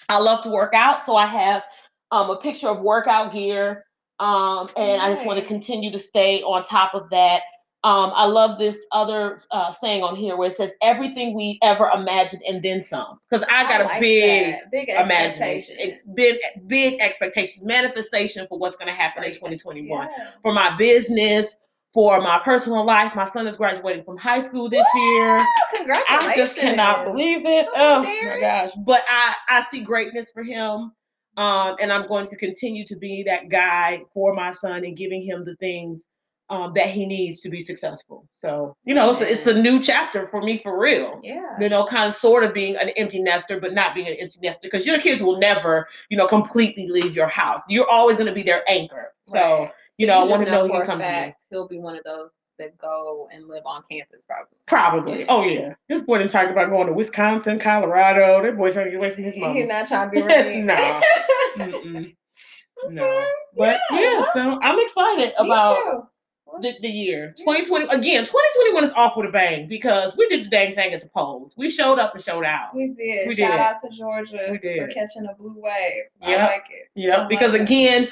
I 0.08 0.18
love 0.18 0.42
to 0.42 0.50
work 0.50 0.72
out, 0.74 1.04
so 1.04 1.16
I 1.16 1.26
have 1.26 1.64
um, 2.10 2.30
a 2.30 2.36
picture 2.36 2.68
of 2.68 2.82
workout 2.82 3.32
gear, 3.32 3.84
um, 4.18 4.68
and 4.76 5.00
I 5.02 5.12
just 5.14 5.26
want 5.26 5.38
to 5.40 5.46
continue 5.46 5.90
to 5.92 5.98
stay 5.98 6.42
on 6.42 6.64
top 6.64 6.94
of 6.94 7.10
that. 7.10 7.42
Um, 7.84 8.10
I 8.16 8.24
love 8.24 8.58
this 8.58 8.84
other 8.90 9.38
uh, 9.52 9.70
saying 9.70 10.02
on 10.02 10.16
here 10.16 10.36
where 10.36 10.48
it 10.48 10.54
says 10.54 10.74
everything 10.82 11.34
we 11.36 11.58
ever 11.62 11.88
imagined 11.94 12.42
and 12.48 12.60
then 12.60 12.82
some 12.82 13.20
because 13.30 13.46
I 13.48 13.62
got 13.64 13.80
a 13.80 13.84
like 13.84 14.00
big 14.00 14.54
that. 14.54 14.70
big 14.72 14.88
imagination. 14.88 15.76
It's 15.78 16.04
been 16.06 16.36
big 16.66 17.00
expectations, 17.00 17.64
manifestation 17.64 18.46
for 18.48 18.58
what's 18.58 18.74
going 18.76 18.88
to 18.88 18.94
happen 18.94 19.22
in 19.22 19.30
2021 19.32 19.86
Yeah. 20.08 20.30
for 20.42 20.52
my 20.52 20.74
business, 20.76 21.54
for 21.94 22.20
my 22.20 22.40
personal 22.44 22.84
life. 22.84 23.14
My 23.14 23.24
son 23.24 23.46
is 23.46 23.56
graduating 23.56 24.02
from 24.04 24.16
high 24.16 24.40
school 24.40 24.68
this 24.68 24.86
year. 24.96 25.36
Oh, 25.38 25.46
congratulations. 25.76 26.32
I 26.32 26.34
just 26.34 26.58
cannot 26.58 27.04
believe 27.04 27.42
it. 27.46 27.66
Come 27.66 28.04
Oh 28.04 28.24
my 28.24 28.40
gosh! 28.40 28.70
But 28.84 29.04
I 29.08 29.34
I 29.48 29.60
see 29.60 29.80
greatness 29.80 30.32
for 30.32 30.42
him, 30.42 30.90
um, 31.36 31.76
and 31.80 31.92
I'm 31.92 32.06
going 32.08 32.26
to 32.26 32.36
continue 32.36 32.84
to 32.86 32.96
be 32.96 33.22
that 33.24 33.48
guy 33.48 34.02
for 34.12 34.34
my 34.34 34.50
son 34.50 34.84
and 34.84 34.96
giving 34.96 35.22
him 35.22 35.44
the 35.44 35.54
things 35.56 36.08
um, 36.48 36.72
that 36.74 36.88
he 36.90 37.06
needs 37.06 37.40
to 37.40 37.50
be 37.50 37.60
successful. 37.60 38.26
So 38.36 38.76
you 38.84 38.94
know, 38.94 39.10
it's 39.10 39.20
a, 39.20 39.30
it's 39.30 39.46
a 39.46 39.60
new 39.60 39.80
chapter 39.80 40.28
for 40.28 40.40
me 40.42 40.60
for 40.62 40.78
real 40.78 41.20
Yeah. 41.22 41.42
you 41.60 41.68
know, 41.68 41.84
kind 41.84 42.08
of 42.08 42.14
sort 42.14 42.44
of 42.44 42.54
being 42.54 42.76
an 42.76 42.90
empty 42.90 43.20
nester, 43.20 43.58
but 43.60 43.74
not 43.74 43.94
being 43.94 44.06
an 44.06 44.14
empty 44.14 44.38
nester 44.42 44.60
because 44.62 44.86
your 44.86 45.00
kids 45.00 45.22
will 45.22 45.38
never, 45.38 45.88
you 46.08 46.16
know, 46.16 46.26
completely 46.26 46.86
leave 46.86 47.16
your 47.16 47.28
house. 47.28 47.60
You're 47.68 47.88
always 47.90 48.16
going 48.16 48.28
to 48.28 48.32
be 48.34 48.44
their 48.44 48.62
anchor. 48.68 49.12
So, 49.26 49.38
Right. 49.38 49.70
you 49.98 50.06
know, 50.06 50.20
I 50.20 50.26
want 50.26 50.44
to 50.44 50.50
know 50.50 50.64
he 50.64 50.70
can 50.70 50.86
come 50.86 51.00
you. 51.00 51.32
He'll 51.50 51.66
be 51.68 51.78
one 51.80 51.96
of 51.96 52.04
those 52.04 52.30
that 52.58 52.76
go 52.78 53.28
and 53.32 53.48
live 53.48 53.62
on 53.66 53.82
campus, 53.90 54.22
probably. 54.26 54.56
Probably. 54.66 55.26
Oh, 55.28 55.42
yeah. 55.42 55.74
This 55.88 56.00
boy 56.00 56.18
didn't 56.18 56.30
talk 56.30 56.50
about 56.50 56.70
going 56.70 56.86
to 56.86 56.92
Wisconsin, 56.92 57.58
Colorado. 57.58 58.42
That 58.42 58.56
boy 58.56 58.70
trying 58.70 58.86
to 58.86 58.90
get 58.90 58.98
away 58.98 59.14
from 59.14 59.24
his 59.24 59.36
mom. 59.36 59.54
He's 59.54 59.66
not 59.66 59.86
trying 59.86 60.10
to 60.10 60.12
be 60.12 60.22
running. 60.22 60.66
No. 60.66 62.06
No. 62.90 63.24
But 63.56 63.80
yeah, 63.90 64.22
so 64.32 64.58
I'm 64.62 64.78
excited 64.78 65.32
about 65.38 66.08
the, 66.60 66.74
the 66.82 66.88
year. 66.88 67.34
2020, 67.38 67.86
again, 67.86 68.24
2021 68.24 68.84
is 68.84 68.92
off 68.92 69.16
with 69.16 69.26
a 69.26 69.32
bang 69.32 69.66
because 69.68 70.14
we 70.16 70.28
did 70.28 70.46
the 70.46 70.50
dang 70.50 70.74
thing 70.74 70.92
at 70.92 71.00
the 71.00 71.08
polls. 71.08 71.52
We 71.56 71.68
showed 71.70 71.98
up 71.98 72.14
and 72.14 72.22
showed 72.22 72.44
out. 72.44 72.74
We 72.74 72.88
did. 72.88 73.28
We 73.28 73.34
Shout 73.34 73.52
did. 73.52 73.60
out 73.60 73.76
to 73.82 73.90
Georgia 73.90 74.48
We 74.50 74.58
for 74.58 74.62
did. 74.62 74.90
catching 74.94 75.26
a 75.26 75.34
blue 75.34 75.54
wave. 75.56 76.02
Yep. 76.22 76.38
I 76.38 76.42
like 76.44 76.66
it. 76.70 76.88
Yeah, 76.94 77.26
because 77.28 77.52
like 77.52 77.62
it. 77.62 77.64
again, 77.64 78.08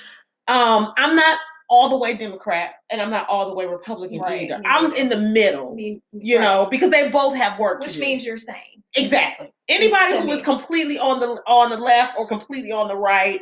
um, 0.48 0.92
I'm 0.96 1.14
not 1.14 1.38
all 1.70 1.88
the 1.88 1.96
way 1.96 2.14
Democrat 2.16 2.74
and 2.90 3.00
I'm 3.00 3.10
not 3.10 3.28
all 3.28 3.48
the 3.48 3.54
way 3.54 3.66
Republican 3.66 4.20
Right, 4.20 4.42
either. 4.42 4.58
me 4.58 4.64
I'm 4.66 4.92
in 4.94 5.08
the 5.08 5.18
middle, 5.18 5.74
Me- 5.74 6.00
you 6.12 6.38
right. 6.38 6.44
know, 6.44 6.66
because 6.70 6.90
they 6.90 7.08
both 7.10 7.34
have 7.34 7.58
work 7.58 7.80
which 7.80 7.94
do. 7.94 8.00
means 8.00 8.24
you're 8.24 8.36
sane. 8.36 8.82
exactly 8.96 9.52
anybody 9.68 10.18
who 10.18 10.30
is 10.30 10.38
me. 10.38 10.42
completely 10.44 10.98
on 10.98 11.20
the 11.20 11.42
on 11.46 11.70
the 11.70 11.78
left 11.78 12.18
or 12.18 12.26
completely 12.28 12.70
on 12.72 12.88
the 12.88 12.96
right. 12.96 13.40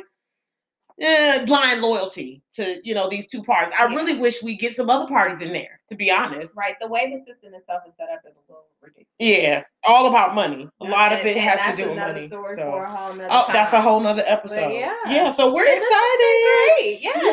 Eh, 1.01 1.43
blind 1.45 1.81
loyalty 1.81 2.43
to 2.53 2.79
you 2.83 2.93
know 2.93 3.09
these 3.09 3.25
two 3.25 3.41
parties. 3.41 3.73
I 3.77 3.87
Yeah. 3.89 3.95
really 3.95 4.19
wish 4.19 4.43
we 4.43 4.55
get 4.55 4.75
some 4.75 4.91
other 4.91 5.07
parties 5.07 5.41
in 5.41 5.51
there. 5.51 5.79
To 5.89 5.95
be 5.95 6.11
honest, 6.11 6.53
Right. 6.55 6.75
The 6.79 6.87
way 6.87 7.09
the 7.11 7.17
system 7.31 7.53
itself 7.55 7.81
is 7.87 7.93
set 7.97 8.09
up 8.13 8.19
is 8.27 8.35
a 8.35 8.39
little 8.51 8.65
ridiculous. 8.79 9.07
yeah, 9.17 9.63
all 9.85 10.05
about 10.05 10.35
money. 10.35 10.69
A 10.81 10.85
lot 10.85 11.11
of 11.11 11.25
it 11.25 11.35
has 11.37 11.59
to 11.71 11.75
do 11.75 11.89
with 11.89 11.97
another 11.97 12.13
money. 12.13 12.27
Story 12.27 12.55
so- 12.55 12.69
for 12.69 12.83
a 12.83 12.89
whole 12.91 13.13
nother 13.15 13.27
Oh, 13.31 13.45
that's 13.51 13.73
a 13.73 13.81
whole 13.81 13.99
nother 14.01 14.23
episode. 14.27 14.69
yeah. 14.71 14.93
yeah. 15.07 15.29
So 15.29 15.51
we're 15.51 15.65
And 15.65 15.75
this 15.81 15.83
has 15.83 16.17
been 16.19 16.77
excited. 16.77 17.01
Great. 17.01 17.01
Yeah. 17.01 17.32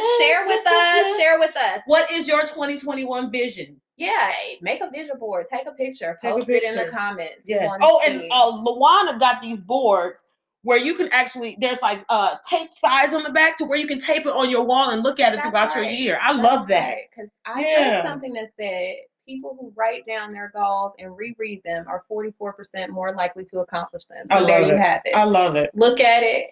Share 1.30 1.38
with 1.38 1.56
us. 1.56 1.82
What 1.86 2.10
is 2.10 2.26
your 2.28 2.42
2021 2.42 3.30
vision? 3.32 3.80
Yeah. 3.96 4.32
Make 4.62 4.80
a 4.80 4.90
vision 4.90 5.18
board. 5.18 5.46
Take 5.50 5.66
a 5.66 5.72
picture. 5.72 6.18
Take 6.20 6.30
a 6.32 6.34
Post 6.34 6.48
it 6.48 6.62
in 6.64 6.74
the 6.74 6.84
comments. 6.86 7.46
Yes. 7.48 7.72
Oh, 7.80 8.00
and 8.06 8.22
uh, 8.30 8.52
Luana 8.52 9.18
got 9.20 9.42
these 9.42 9.60
boards 9.60 10.24
where 10.62 10.78
you 10.78 10.94
can 10.94 11.08
actually 11.12 11.56
there's 11.60 11.80
like 11.80 12.04
uh 12.10 12.36
tape 12.48 12.72
size 12.72 13.14
on 13.14 13.22
the 13.22 13.30
back 13.30 13.56
to 13.56 13.64
where 13.64 13.78
you 13.78 13.86
can 13.86 13.98
tape 13.98 14.26
it 14.26 14.32
on 14.32 14.50
your 14.50 14.62
wall 14.64 14.90
and 14.90 15.02
look 15.02 15.18
at 15.20 15.32
it 15.32 15.36
That's 15.36 15.48
throughout 15.48 15.74
your 15.74 15.84
year. 15.84 16.18
I 16.22 16.32
That's 16.32 16.42
love 16.44 16.68
that. 16.68 16.96
Because 17.14 17.30
I 17.46 17.60
Yeah. 17.60 17.94
heard 18.02 18.06
something 18.06 18.32
that 18.34 18.50
said 18.58 18.96
people 19.26 19.56
who 19.58 19.72
write 19.76 20.06
down 20.06 20.32
their 20.32 20.50
goals 20.54 20.94
and 20.98 21.16
reread 21.16 21.62
them 21.64 21.84
are 21.86 22.04
44% 22.10 22.88
more 22.88 23.14
likely 23.14 23.44
to 23.44 23.60
accomplish 23.60 24.04
them. 24.04 24.26
I 24.30 24.40
So 24.40 24.46
there 24.46 24.60
love 24.60 24.68
you 24.70 24.74
it. 24.76 24.80
have 24.80 25.02
it. 25.04 25.14
I 25.16 25.24
love 25.24 25.56
it. 25.56 25.70
Look 25.74 26.00
at 26.00 26.22
it, 26.22 26.50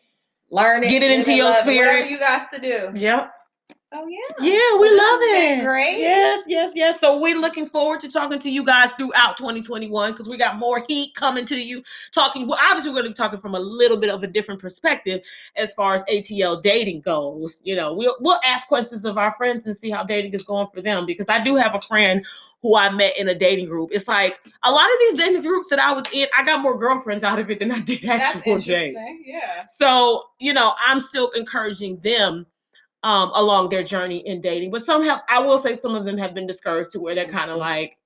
learn 0.50 0.84
it, 0.84 0.90
Get 0.90 1.02
it 1.02 1.10
into 1.10 1.34
your 1.34 1.52
spirit. 1.52 1.76
it, 1.76 1.86
Whatever 1.86 2.08
you 2.08 2.18
got 2.18 2.52
to 2.52 2.60
do. 2.60 2.92
Yep. 2.94 3.32
Oh 3.90 4.06
yeah. 4.06 4.18
Yeah, 4.40 4.78
we 4.78 4.90
love 4.90 5.18
it. 5.22 5.64
great. 5.64 5.98
Yes, 5.98 6.44
yes, 6.46 6.72
yes. 6.74 7.00
So 7.00 7.18
we're 7.18 7.40
looking 7.40 7.66
forward 7.66 8.00
to 8.00 8.08
talking 8.08 8.38
to 8.38 8.50
you 8.50 8.62
guys 8.62 8.90
throughout 8.98 9.38
2021 9.38 10.12
because 10.12 10.28
we 10.28 10.36
got 10.36 10.58
more 10.58 10.84
heat 10.86 11.14
coming 11.14 11.46
to 11.46 11.56
you. 11.56 11.82
Talking, 12.12 12.46
well, 12.46 12.58
obviously, 12.64 12.90
we're 12.90 13.00
going 13.00 13.06
to 13.06 13.10
be 13.10 13.14
talking 13.14 13.38
from 13.38 13.54
a 13.54 13.60
little 13.60 13.96
bit 13.96 14.10
of 14.10 14.22
a 14.22 14.26
different 14.26 14.60
perspective 14.60 15.22
as 15.56 15.72
far 15.72 15.94
as 15.94 16.04
ATL 16.04 16.60
dating 16.60 17.00
goes. 17.00 17.62
You 17.64 17.76
know, 17.76 17.94
we'll 17.94 18.14
we'll 18.20 18.40
ask 18.44 18.68
questions 18.68 19.06
of 19.06 19.16
our 19.16 19.34
friends 19.38 19.64
and 19.64 19.74
see 19.74 19.88
how 19.88 20.04
dating 20.04 20.34
is 20.34 20.42
going 20.42 20.66
for 20.74 20.82
them 20.82 21.06
because 21.06 21.26
I 21.30 21.42
do 21.42 21.56
have 21.56 21.74
a 21.74 21.80
friend 21.80 22.26
who 22.60 22.76
I 22.76 22.90
met 22.90 23.18
in 23.18 23.28
a 23.30 23.34
dating 23.34 23.68
group. 23.68 23.88
It's 23.92 24.08
like 24.08 24.38
a 24.64 24.70
lot 24.70 24.84
of 24.84 24.96
these 25.00 25.18
dating 25.18 25.40
groups 25.40 25.70
that 25.70 25.78
I 25.78 25.92
was 25.92 26.04
in, 26.12 26.26
I 26.36 26.44
got 26.44 26.60
more 26.60 26.76
girlfriends 26.76 27.24
out 27.24 27.38
of 27.38 27.48
it 27.48 27.58
than 27.58 27.72
I 27.72 27.78
did 27.80 28.04
actual 28.04 28.58
dates. 28.58 28.98
Yeah. 29.24 29.64
So, 29.66 30.24
you 30.40 30.52
know, 30.52 30.72
I'm 30.84 31.00
still 31.00 31.30
encouraging 31.30 32.00
them 32.00 32.44
um, 33.02 33.30
along 33.34 33.68
their 33.68 33.82
journey 33.82 34.18
in 34.26 34.40
dating. 34.40 34.70
But 34.70 34.84
some 34.84 35.02
have, 35.04 35.22
I 35.28 35.40
will 35.40 35.58
say, 35.58 35.74
some 35.74 35.94
of 35.94 36.04
them 36.04 36.18
have 36.18 36.34
been 36.34 36.46
discouraged 36.46 36.92
to 36.92 37.00
where 37.00 37.14
they're 37.14 37.30
kind 37.30 37.50
of 37.50 37.58
like, 37.58 37.96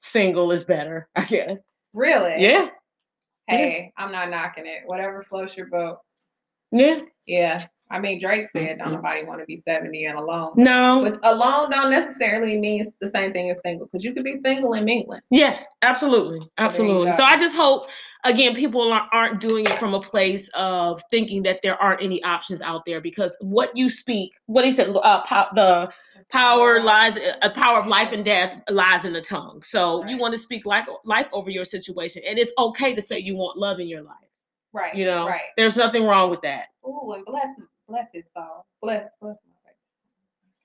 single 0.00 0.52
is 0.52 0.64
better, 0.64 1.08
I 1.16 1.24
guess. 1.24 1.58
Really? 1.92 2.34
Yeah. 2.38 2.68
Hey, 3.46 3.92
I'm 3.96 4.12
not 4.12 4.30
knocking 4.30 4.66
it. 4.66 4.82
Whatever 4.86 5.22
floats 5.22 5.56
your 5.56 5.66
boat. 5.66 5.98
Yeah. 6.70 7.00
Yeah. 7.26 7.66
I 7.92 7.98
mean, 7.98 8.18
Drake 8.18 8.48
said, 8.56 8.78
"Don't 8.78 8.92
nobody 8.92 9.22
want 9.22 9.40
to 9.40 9.46
be 9.46 9.62
70 9.68 10.06
and 10.06 10.18
alone." 10.18 10.52
No. 10.56 11.00
But 11.02 11.20
alone 11.30 11.70
don't 11.70 11.90
necessarily 11.90 12.58
mean 12.58 12.92
the 13.00 13.10
same 13.14 13.32
thing 13.32 13.50
as 13.50 13.58
single, 13.64 13.86
because 13.86 14.04
you 14.04 14.14
could 14.14 14.24
be 14.24 14.40
single 14.44 14.72
and 14.72 14.86
mingling. 14.86 15.20
Yes, 15.30 15.66
absolutely, 15.82 16.40
absolutely. 16.56 17.10
go. 17.10 17.16
So 17.18 17.22
I 17.24 17.36
just 17.36 17.54
hope, 17.54 17.86
again, 18.24 18.54
people 18.54 18.90
aren't, 19.12 19.40
doing 19.40 19.64
it 19.66 19.72
from 19.78 19.94
a 19.94 20.00
place 20.00 20.48
of 20.54 21.02
thinking 21.10 21.42
that 21.42 21.60
there 21.62 21.76
aren't 21.80 22.02
any 22.02 22.22
options 22.24 22.62
out 22.62 22.82
there 22.86 23.00
because 23.00 23.34
what 23.40 23.76
you 23.76 23.90
speak, 23.90 24.32
what 24.46 24.64
he 24.64 24.72
said, 24.72 24.94
uh, 25.02 25.22
pow, 25.24 25.48
the 25.54 25.92
power 26.30 26.80
lies, 26.82 27.18
a 27.42 27.50
power 27.50 27.78
of 27.78 27.86
life 27.86 28.12
and 28.12 28.24
death 28.24 28.58
lies 28.70 29.04
in 29.04 29.12
the 29.12 29.20
tongue. 29.20 29.60
So 29.62 30.04
you 30.06 30.16
want 30.18 30.32
to 30.32 30.38
speak 30.38 30.64
life, 30.64 30.86
life 31.04 31.28
over 31.32 31.50
your 31.50 31.64
situation, 31.64 32.22
and 32.26 32.38
it's 32.38 32.52
okay 32.56 32.94
to 32.94 33.02
say 33.02 33.18
you 33.18 33.36
want 33.36 33.58
love 33.58 33.80
in 33.80 33.88
your 33.88 34.02
life. 34.02 34.16
Right. 34.72 34.94
You 34.94 35.04
know, 35.04 35.26
Right. 35.26 35.40
there's 35.56 35.76
nothing 35.76 36.04
wrong 36.04 36.30
with 36.30 36.40
that. 36.42 36.66
Ooh, 36.86 37.12
and 37.14 37.24
bless, 37.26 37.48
bless 37.92 38.08
his 38.12 38.24
soul. 38.34 38.64
Bless, 38.82 39.08
bless 39.20 39.36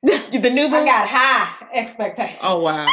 my 0.04 0.12
the 0.40 0.50
new 0.50 0.70
face. 0.70 0.74
I 0.74 0.86
got 0.86 1.08
high 1.10 1.68
expectations. 1.74 2.40
Oh 2.44 2.62
wow. 2.64 2.86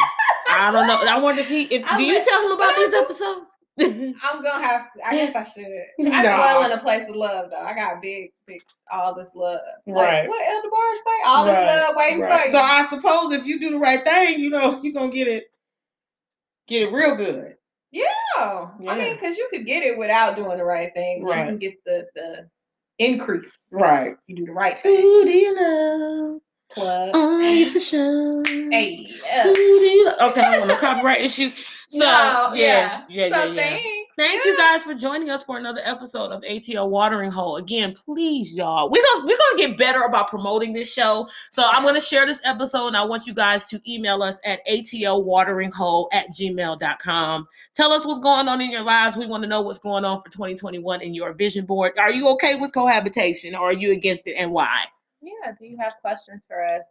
I 0.50 0.70
don't 0.72 0.86
know. 0.86 0.98
I 1.02 1.18
wonder 1.20 1.40
if 1.42 1.48
he. 1.48 1.62
If 1.64 1.84
I'm 1.90 1.98
do 1.98 2.04
you 2.04 2.14
like- 2.16 2.24
tell 2.26 2.44
him 2.44 2.52
about 2.52 2.76
these 2.76 2.92
episodes? 2.94 3.56
I'm 4.22 4.42
gonna 4.42 4.64
have 4.64 4.92
to. 4.92 5.06
I 5.06 5.16
guess 5.16 5.34
I 5.34 5.42
should. 5.44 5.66
I 6.12 6.22
Nah. 6.22 6.36
dwell 6.36 6.64
in 6.70 6.78
a 6.78 6.80
place 6.82 7.08
of 7.08 7.16
love, 7.16 7.50
though. 7.50 7.56
I 7.64 7.74
got 7.74 8.00
big, 8.00 8.30
big, 8.46 8.60
all 8.92 9.14
this 9.14 9.30
love. 9.34 9.60
Like, 9.86 9.96
Right. 9.96 10.28
What 10.28 10.48
Elder 10.48 10.68
say? 10.96 11.10
All 11.26 11.44
this 11.44 11.54
love 11.54 11.94
waiting 11.96 12.20
Right. 12.20 12.40
for 12.40 12.46
you. 12.46 12.52
So 12.52 12.58
I 12.58 12.86
suppose 12.86 13.32
if 13.32 13.44
you 13.46 13.58
do 13.58 13.70
the 13.70 13.78
right 13.78 14.02
thing, 14.04 14.38
you 14.40 14.50
know, 14.50 14.80
you're 14.82 14.92
gonna 14.92 15.10
get 15.12 15.26
it 15.28 15.44
get 16.68 16.82
it 16.82 16.92
real 16.92 17.16
good. 17.16 17.56
yeah. 17.90 18.06
I 18.38 18.96
mean, 18.98 19.14
because 19.14 19.36
you 19.36 19.48
could 19.50 19.66
get 19.66 19.82
it 19.82 19.98
without 19.98 20.36
doing 20.36 20.56
the 20.56 20.64
right 20.64 20.92
thing. 20.94 21.24
Right. 21.24 21.40
You 21.40 21.44
can 21.46 21.58
get 21.58 21.84
the 21.84 22.06
the 22.14 22.48
increase. 22.98 23.58
Right. 23.70 24.16
You 24.26 24.36
do 24.36 24.46
the 24.46 24.52
right 24.52 24.78
thing. 24.78 25.00
Who 25.00 25.24
do 25.24 25.32
you 25.32 25.54
know 25.54 26.40
Plug. 26.72 27.14
on 27.14 27.40
the 27.72 27.78
show? 27.78 28.42
Hey. 28.46 28.96
Who 29.42 29.54
do 29.54 29.60
you 29.60 30.10
Okay, 30.22 30.42
I 30.42 30.58
want 30.58 30.68
no 30.68 30.76
copyright 30.76 31.20
issues. 31.20 31.56
So 31.88 31.98
No, 31.98 32.52
yeah, 32.54 33.02
yeah, 33.08 33.30
So 33.30 33.52
yeah, 33.52 33.70
yeah. 33.76 34.03
Thank 34.16 34.44
you 34.44 34.56
guys 34.56 34.84
for 34.84 34.94
joining 34.94 35.28
us 35.30 35.42
for 35.42 35.58
another 35.58 35.80
episode 35.84 36.30
of 36.30 36.40
ATL 36.42 36.88
Watering 36.88 37.32
Hole. 37.32 37.56
Again, 37.56 37.92
please, 37.92 38.52
y'all, 38.52 38.88
we're 38.88 39.02
gonna 39.02 39.26
we're 39.26 39.36
gonna 39.36 39.68
get 39.68 39.76
better 39.76 40.02
about 40.02 40.28
promoting 40.28 40.72
this 40.72 40.92
show. 40.92 41.28
So 41.50 41.64
I'm 41.66 41.82
gonna 41.82 42.00
share 42.00 42.24
this 42.24 42.40
episode, 42.44 42.88
and 42.88 42.96
I 42.96 43.04
want 43.04 43.26
you 43.26 43.34
guys 43.34 43.66
to 43.66 43.80
email 43.92 44.22
us 44.22 44.40
at 44.44 44.64
atlwateringhole 44.68 46.08
at 46.12 46.28
gmail.com. 46.30 47.48
Tell 47.74 47.92
us 47.92 48.06
what's 48.06 48.20
going 48.20 48.46
on 48.46 48.60
in 48.60 48.70
your 48.70 48.84
lives. 48.84 49.16
We 49.16 49.26
want 49.26 49.42
to 49.42 49.48
know 49.48 49.62
what's 49.62 49.80
going 49.80 50.04
on 50.04 50.22
for 50.22 50.30
2021 50.30 51.00
in 51.00 51.12
your 51.12 51.32
vision 51.32 51.66
board. 51.66 51.98
Are 51.98 52.12
you 52.12 52.28
okay 52.30 52.54
with 52.54 52.72
cohabitation, 52.72 53.56
or 53.56 53.70
are 53.70 53.74
you 53.74 53.90
against 53.90 54.28
it, 54.28 54.34
and 54.34 54.52
why? 54.52 54.84
Yeah. 55.22 55.52
Do 55.58 55.66
you 55.66 55.76
have 55.78 55.94
questions 56.00 56.44
for 56.46 56.64
us? 56.64 56.82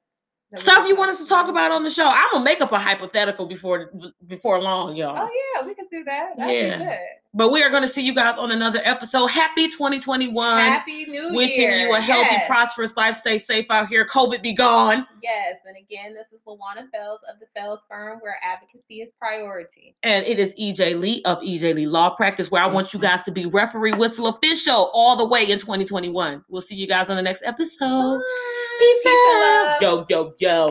Stuff 0.56 0.88
you 0.88 0.96
want 0.96 1.10
us 1.10 1.22
to 1.22 1.28
talk 1.28 1.48
about? 1.48 1.54
about 1.54 1.72
on 1.72 1.84
the 1.84 1.90
show. 1.90 2.08
I'm 2.08 2.32
gonna 2.32 2.44
make 2.44 2.62
up 2.62 2.72
a 2.72 2.78
hypothetical 2.78 3.46
before 3.46 3.92
before 4.28 4.62
long, 4.62 4.96
y'all. 4.96 5.16
Oh 5.18 5.30
yeah, 5.56 5.66
we 5.66 5.74
can 5.74 5.86
do 5.92 6.04
that. 6.04 6.38
That'd 6.38 6.80
Yeah. 6.80 6.98
Be 7.34 7.38
good. 7.38 7.44
But 7.44 7.52
we 7.52 7.64
are 7.64 7.70
gonna 7.70 7.88
see 7.88 8.06
you 8.06 8.14
guys 8.14 8.38
on 8.38 8.52
another 8.52 8.80
episode. 8.84 9.28
Happy 9.28 9.68
2021. 9.68 10.60
Happy 10.60 11.06
New 11.06 11.36
Wishing 11.36 11.62
Year. 11.62 11.72
Wishing 11.72 11.88
you 11.88 11.96
a 11.96 12.00
healthy, 12.00 12.30
Yes. 12.32 12.48
prosperous 12.48 12.96
life. 12.96 13.16
Stay 13.16 13.38
safe 13.38 13.70
out 13.70 13.88
here. 13.88 14.06
COVID 14.06 14.42
be 14.42 14.54
gone. 14.54 15.08
Yes, 15.22 15.56
and 15.66 15.78
again, 15.78 16.14
this 16.14 16.28
is 16.34 16.42
Lawana 16.46 16.90
Fells 16.92 17.22
of 17.32 17.40
the 17.40 17.48
Fells 17.56 17.80
Firm, 17.90 18.20
where 18.22 18.38
advocacy 18.44 19.02
is 19.02 19.12
priority. 19.14 19.96
And 20.04 20.26
it 20.26 20.40
is 20.40 20.54
EJ 20.56 20.94
Lee 20.94 21.22
of 21.26 21.40
EJ 21.42 21.74
Lee 21.74 21.88
Law 21.88 22.10
Practice, 22.16 22.52
where 22.52 22.62
I 22.62 22.68
want 22.68 22.94
you 22.94 23.00
mm-hmm. 23.00 23.08
guys 23.08 23.24
to 23.24 23.32
be 23.32 23.46
referee 23.46 23.94
whistle 23.94 24.28
official 24.28 24.92
all 24.94 25.16
the 25.16 25.26
way 25.26 25.50
in 25.50 25.60
2021. 25.60 26.44
We'll 26.50 26.62
see 26.62 26.76
you 26.76 26.88
guys 26.88 27.10
on 27.10 27.16
the 27.16 27.22
next 27.22 27.44
episode. 27.46 28.18
Bye. 28.18 28.24
Peace 28.80 29.04
Peace 29.04 29.14
out. 29.28 29.82
love. 29.82 29.82
Yo, 29.82 30.06
yo, 30.10 30.34
yo. 30.40 30.62